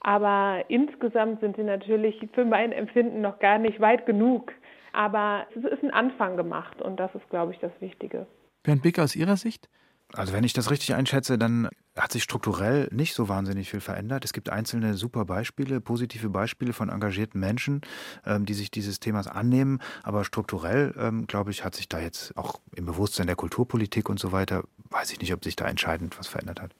Aber 0.00 0.64
insgesamt 0.68 1.40
sind 1.40 1.56
sie 1.56 1.62
natürlich 1.62 2.28
für 2.32 2.44
mein 2.44 2.72
Empfinden 2.72 3.20
noch 3.20 3.38
gar 3.38 3.58
nicht 3.58 3.80
weit 3.80 4.06
genug. 4.06 4.52
Aber 4.92 5.46
es 5.56 5.64
ist 5.64 5.82
ein 5.82 5.90
Anfang 5.90 6.36
gemacht 6.36 6.80
und 6.80 7.00
das 7.00 7.14
ist, 7.14 7.28
glaube 7.28 7.52
ich, 7.52 7.58
das 7.58 7.72
Wichtige. 7.80 8.26
Bernd 8.62 8.82
Bick 8.82 8.98
aus 8.98 9.16
Ihrer 9.16 9.36
Sicht? 9.36 9.68
Also 10.12 10.32
wenn 10.32 10.44
ich 10.44 10.52
das 10.52 10.70
richtig 10.70 10.94
einschätze, 10.94 11.36
dann 11.36 11.68
hat 11.96 12.12
sich 12.12 12.22
strukturell 12.22 12.88
nicht 12.92 13.14
so 13.14 13.28
wahnsinnig 13.28 13.70
viel 13.70 13.80
verändert. 13.80 14.24
Es 14.24 14.32
gibt 14.32 14.50
einzelne 14.50 14.94
super 14.94 15.24
Beispiele, 15.24 15.80
positive 15.80 16.30
Beispiele 16.30 16.72
von 16.72 16.90
engagierten 16.90 17.40
Menschen, 17.40 17.80
ähm, 18.24 18.46
die 18.46 18.54
sich 18.54 18.70
dieses 18.70 19.00
Themas 19.00 19.26
annehmen. 19.26 19.80
Aber 20.02 20.24
strukturell, 20.24 20.94
ähm, 20.96 21.26
glaube 21.26 21.50
ich, 21.50 21.64
hat 21.64 21.74
sich 21.74 21.88
da 21.88 21.98
jetzt 21.98 22.36
auch 22.36 22.60
im 22.74 22.86
Bewusstsein 22.86 23.26
der 23.26 23.36
Kulturpolitik 23.36 24.08
und 24.08 24.20
so 24.20 24.30
weiter, 24.32 24.64
weiß 24.90 25.10
ich 25.12 25.20
nicht, 25.20 25.32
ob 25.32 25.42
sich 25.42 25.56
da 25.56 25.66
entscheidend 25.66 26.18
was 26.18 26.28
verändert 26.28 26.60
hat. 26.60 26.72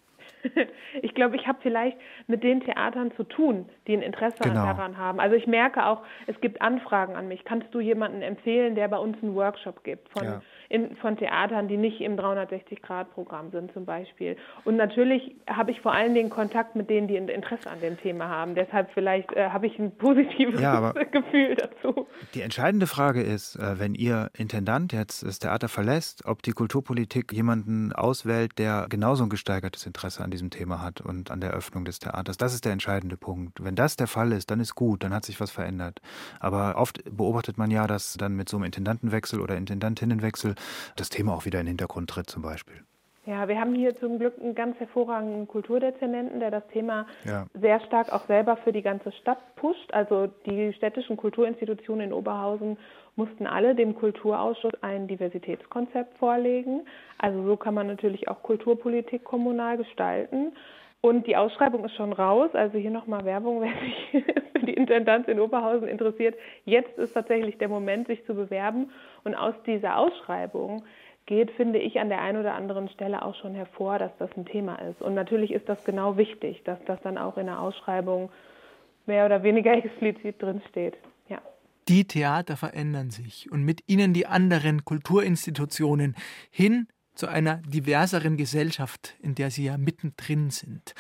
Ich 1.02 1.14
glaube, 1.14 1.36
ich 1.36 1.46
habe 1.46 1.58
vielleicht 1.62 1.96
mit 2.26 2.42
den 2.42 2.60
Theatern 2.60 3.12
zu 3.16 3.24
tun, 3.24 3.68
die 3.86 3.92
ein 3.92 4.02
Interesse 4.02 4.38
genau. 4.40 4.64
daran 4.64 4.96
haben. 4.96 5.20
Also 5.20 5.36
ich 5.36 5.46
merke 5.46 5.84
auch, 5.84 6.02
es 6.26 6.40
gibt 6.40 6.62
Anfragen 6.62 7.16
an 7.16 7.28
mich. 7.28 7.44
Kannst 7.44 7.72
du 7.74 7.80
jemanden 7.80 8.22
empfehlen, 8.22 8.74
der 8.74 8.88
bei 8.88 8.98
uns 8.98 9.22
einen 9.22 9.34
Workshop 9.34 9.84
gibt 9.84 10.08
von, 10.10 10.24
ja. 10.24 10.42
in, 10.68 10.96
von 10.96 11.16
Theatern, 11.16 11.68
die 11.68 11.76
nicht 11.76 12.00
im 12.00 12.16
360-Grad-Programm 12.16 13.50
sind 13.50 13.72
zum 13.72 13.84
Beispiel? 13.84 14.36
Und 14.64 14.76
natürlich 14.76 15.36
habe 15.46 15.70
ich 15.70 15.80
vor 15.80 15.92
allen 15.92 16.14
Dingen 16.14 16.30
Kontakt 16.30 16.76
mit 16.76 16.88
denen, 16.88 17.08
die 17.08 17.16
ein 17.16 17.28
Interesse 17.28 17.70
an 17.70 17.80
dem 17.80 17.98
Thema 17.98 18.28
haben. 18.28 18.54
Deshalb 18.54 18.90
vielleicht 18.94 19.32
äh, 19.32 19.50
habe 19.50 19.66
ich 19.66 19.78
ein 19.78 19.96
positives 19.96 20.60
ja, 20.60 20.92
Gefühl 21.12 21.56
dazu. 21.56 22.06
Die 22.34 22.42
entscheidende 22.42 22.86
Frage 22.86 23.22
ist, 23.22 23.56
äh, 23.56 23.78
wenn 23.78 23.94
Ihr 23.94 24.30
Intendant 24.36 24.92
jetzt 24.92 25.22
das 25.22 25.38
Theater 25.38 25.68
verlässt, 25.68 26.24
ob 26.26 26.42
die 26.42 26.52
Kulturpolitik 26.52 27.32
jemanden 27.32 27.92
auswählt, 27.92 28.58
der 28.58 28.86
genauso 28.88 29.24
ein 29.24 29.30
gesteigertes 29.30 29.86
Interesse 29.86 30.22
an 30.22 30.30
diesem 30.36 30.50
Thema 30.50 30.82
hat 30.82 31.00
und 31.00 31.30
an 31.30 31.40
der 31.40 31.50
Öffnung 31.50 31.84
des 31.84 31.98
Theaters. 31.98 32.36
Das 32.36 32.54
ist 32.54 32.64
der 32.64 32.72
entscheidende 32.72 33.16
Punkt. 33.16 33.64
Wenn 33.64 33.74
das 33.74 33.96
der 33.96 34.06
Fall 34.06 34.32
ist, 34.32 34.50
dann 34.50 34.60
ist 34.60 34.74
gut, 34.74 35.02
dann 35.02 35.14
hat 35.14 35.24
sich 35.24 35.40
was 35.40 35.50
verändert. 35.50 36.00
Aber 36.40 36.76
oft 36.76 37.02
beobachtet 37.04 37.58
man 37.58 37.70
ja, 37.70 37.86
dass 37.86 38.14
dann 38.14 38.36
mit 38.36 38.48
so 38.48 38.56
einem 38.56 38.64
Intendantenwechsel 38.64 39.40
oder 39.40 39.56
Intendantinnenwechsel 39.56 40.54
das 40.96 41.08
Thema 41.08 41.34
auch 41.34 41.44
wieder 41.44 41.60
in 41.60 41.66
den 41.66 41.72
Hintergrund 41.72 42.10
tritt 42.10 42.30
zum 42.30 42.42
Beispiel. 42.42 42.82
Ja, 43.26 43.48
wir 43.48 43.58
haben 43.58 43.74
hier 43.74 43.98
zum 43.98 44.20
Glück 44.20 44.34
einen 44.40 44.54
ganz 44.54 44.78
hervorragenden 44.78 45.48
Kulturdezernenten, 45.48 46.38
der 46.38 46.52
das 46.52 46.64
Thema 46.68 47.06
ja. 47.24 47.46
sehr 47.54 47.80
stark 47.80 48.12
auch 48.12 48.24
selber 48.28 48.56
für 48.56 48.72
die 48.72 48.82
ganze 48.82 49.10
Stadt 49.10 49.38
pusht. 49.56 49.92
Also 49.92 50.28
die 50.46 50.72
städtischen 50.74 51.16
Kulturinstitutionen 51.16 52.06
in 52.06 52.12
Oberhausen 52.12 52.78
mussten 53.16 53.46
alle 53.46 53.74
dem 53.74 53.94
Kulturausschuss 53.94 54.72
ein 54.82 55.08
Diversitätskonzept 55.08 56.18
vorlegen. 56.18 56.82
Also 57.18 57.42
so 57.44 57.56
kann 57.56 57.74
man 57.74 57.86
natürlich 57.86 58.28
auch 58.28 58.42
Kulturpolitik 58.42 59.24
kommunal 59.24 59.78
gestalten. 59.78 60.52
Und 61.00 61.26
die 61.26 61.36
Ausschreibung 61.36 61.84
ist 61.84 61.94
schon 61.94 62.12
raus. 62.12 62.50
Also 62.52 62.78
hier 62.78 62.90
nochmal 62.90 63.24
Werbung, 63.24 63.60
wer 63.62 63.72
sich 63.80 64.24
für 64.52 64.66
die 64.66 64.74
Intendanz 64.74 65.28
in 65.28 65.40
Oberhausen 65.40 65.88
interessiert. 65.88 66.36
Jetzt 66.64 66.98
ist 66.98 67.14
tatsächlich 67.14 67.58
der 67.58 67.68
Moment, 67.68 68.06
sich 68.06 68.24
zu 68.26 68.34
bewerben. 68.34 68.90
Und 69.24 69.34
aus 69.34 69.54
dieser 69.64 69.98
Ausschreibung 69.98 70.84
geht, 71.24 71.50
finde 71.52 71.78
ich, 71.78 71.98
an 71.98 72.08
der 72.08 72.22
einen 72.22 72.38
oder 72.38 72.54
anderen 72.54 72.88
Stelle 72.90 73.24
auch 73.24 73.34
schon 73.36 73.54
hervor, 73.54 73.98
dass 73.98 74.16
das 74.18 74.30
ein 74.36 74.46
Thema 74.46 74.76
ist. 74.76 75.02
Und 75.02 75.14
natürlich 75.14 75.52
ist 75.52 75.68
das 75.68 75.84
genau 75.84 76.16
wichtig, 76.16 76.62
dass 76.64 76.78
das 76.84 77.00
dann 77.02 77.18
auch 77.18 77.36
in 77.36 77.46
der 77.46 77.60
Ausschreibung 77.60 78.30
mehr 79.06 79.26
oder 79.26 79.42
weniger 79.42 79.72
explizit 79.76 80.40
drinsteht. 80.40 80.96
Die 81.88 82.06
Theater 82.06 82.56
verändern 82.56 83.10
sich 83.10 83.50
und 83.50 83.62
mit 83.62 83.82
ihnen 83.86 84.12
die 84.12 84.26
anderen 84.26 84.84
Kulturinstitutionen 84.84 86.16
hin 86.50 86.88
zu 87.14 87.28
einer 87.28 87.56
diverseren 87.58 88.36
Gesellschaft, 88.36 89.16
in 89.20 89.34
der 89.34 89.50
sie 89.50 89.64
ja 89.64 89.78
mittendrin 89.78 90.50
sind. 90.50 90.94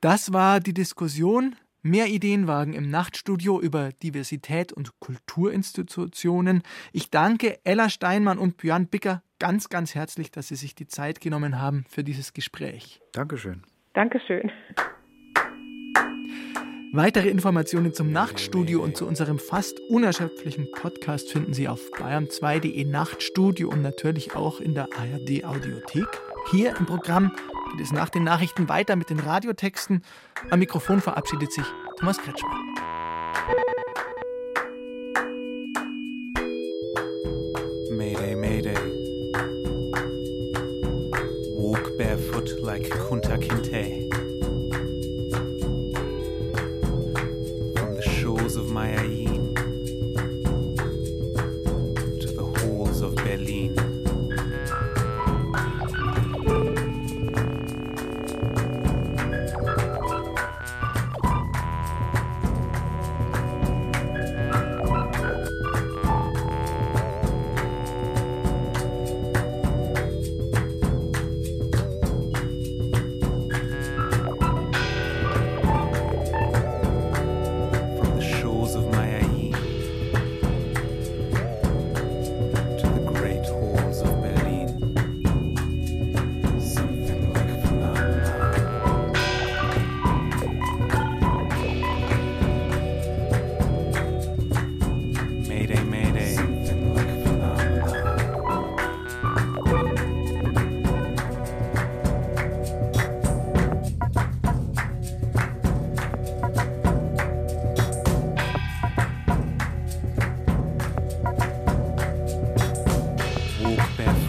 Das 0.00 0.32
war 0.32 0.60
die 0.60 0.74
Diskussion 0.74 1.56
Mehr 1.82 2.08
Ideenwagen 2.08 2.74
im 2.74 2.90
Nachtstudio 2.90 3.58
über 3.58 3.88
Diversität 4.02 4.70
und 4.70 5.00
Kulturinstitutionen. 5.00 6.62
Ich 6.92 7.10
danke 7.10 7.58
Ella 7.64 7.88
Steinmann 7.88 8.36
und 8.36 8.58
Björn 8.58 8.86
Bicker 8.86 9.22
ganz, 9.38 9.70
ganz 9.70 9.94
herzlich, 9.94 10.30
dass 10.30 10.48
Sie 10.48 10.56
sich 10.56 10.74
die 10.74 10.88
Zeit 10.88 11.22
genommen 11.22 11.58
haben 11.58 11.86
für 11.88 12.04
dieses 12.04 12.34
Gespräch. 12.34 13.00
Dankeschön. 13.12 13.62
Dankeschön. 13.94 14.52
Weitere 16.92 17.28
Informationen 17.28 17.94
zum 17.94 18.10
Nachtstudio 18.10 18.82
und 18.82 18.96
zu 18.96 19.06
unserem 19.06 19.38
fast 19.38 19.78
unerschöpflichen 19.78 20.72
Podcast 20.72 21.30
finden 21.30 21.52
Sie 21.52 21.68
auf 21.68 21.80
bayern2.de 21.92 22.84
Nachtstudio 22.84 23.68
und 23.68 23.80
natürlich 23.80 24.34
auch 24.34 24.58
in 24.58 24.74
der 24.74 24.88
ARD 24.98 25.44
Audiothek. 25.44 26.08
Hier 26.50 26.74
im 26.76 26.86
Programm 26.86 27.30
geht 27.70 27.80
es 27.80 27.92
nach 27.92 28.08
den 28.08 28.24
Nachrichten 28.24 28.68
weiter 28.68 28.96
mit 28.96 29.08
den 29.08 29.20
Radiotexten. 29.20 30.02
Am 30.50 30.58
Mikrofon 30.58 31.00
verabschiedet 31.00 31.52
sich 31.52 31.64
Thomas 31.96 32.18
Kretschmann. 32.18 32.58
Mayday, 37.92 38.34
Mayday. 38.34 38.74
Walk 41.56 41.96
barefoot 41.96 42.60
like 42.62 42.90
Kunta 43.06 43.36
Kinte. 43.36 43.99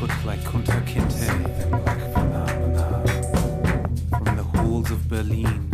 foot 0.02 0.26
like 0.26 0.40
Kunta 0.40 0.82
Kinte 0.88 1.28
from 4.10 4.36
the 4.36 4.44
halls 4.44 4.90
of 4.90 5.08
Berlin. 5.08 5.71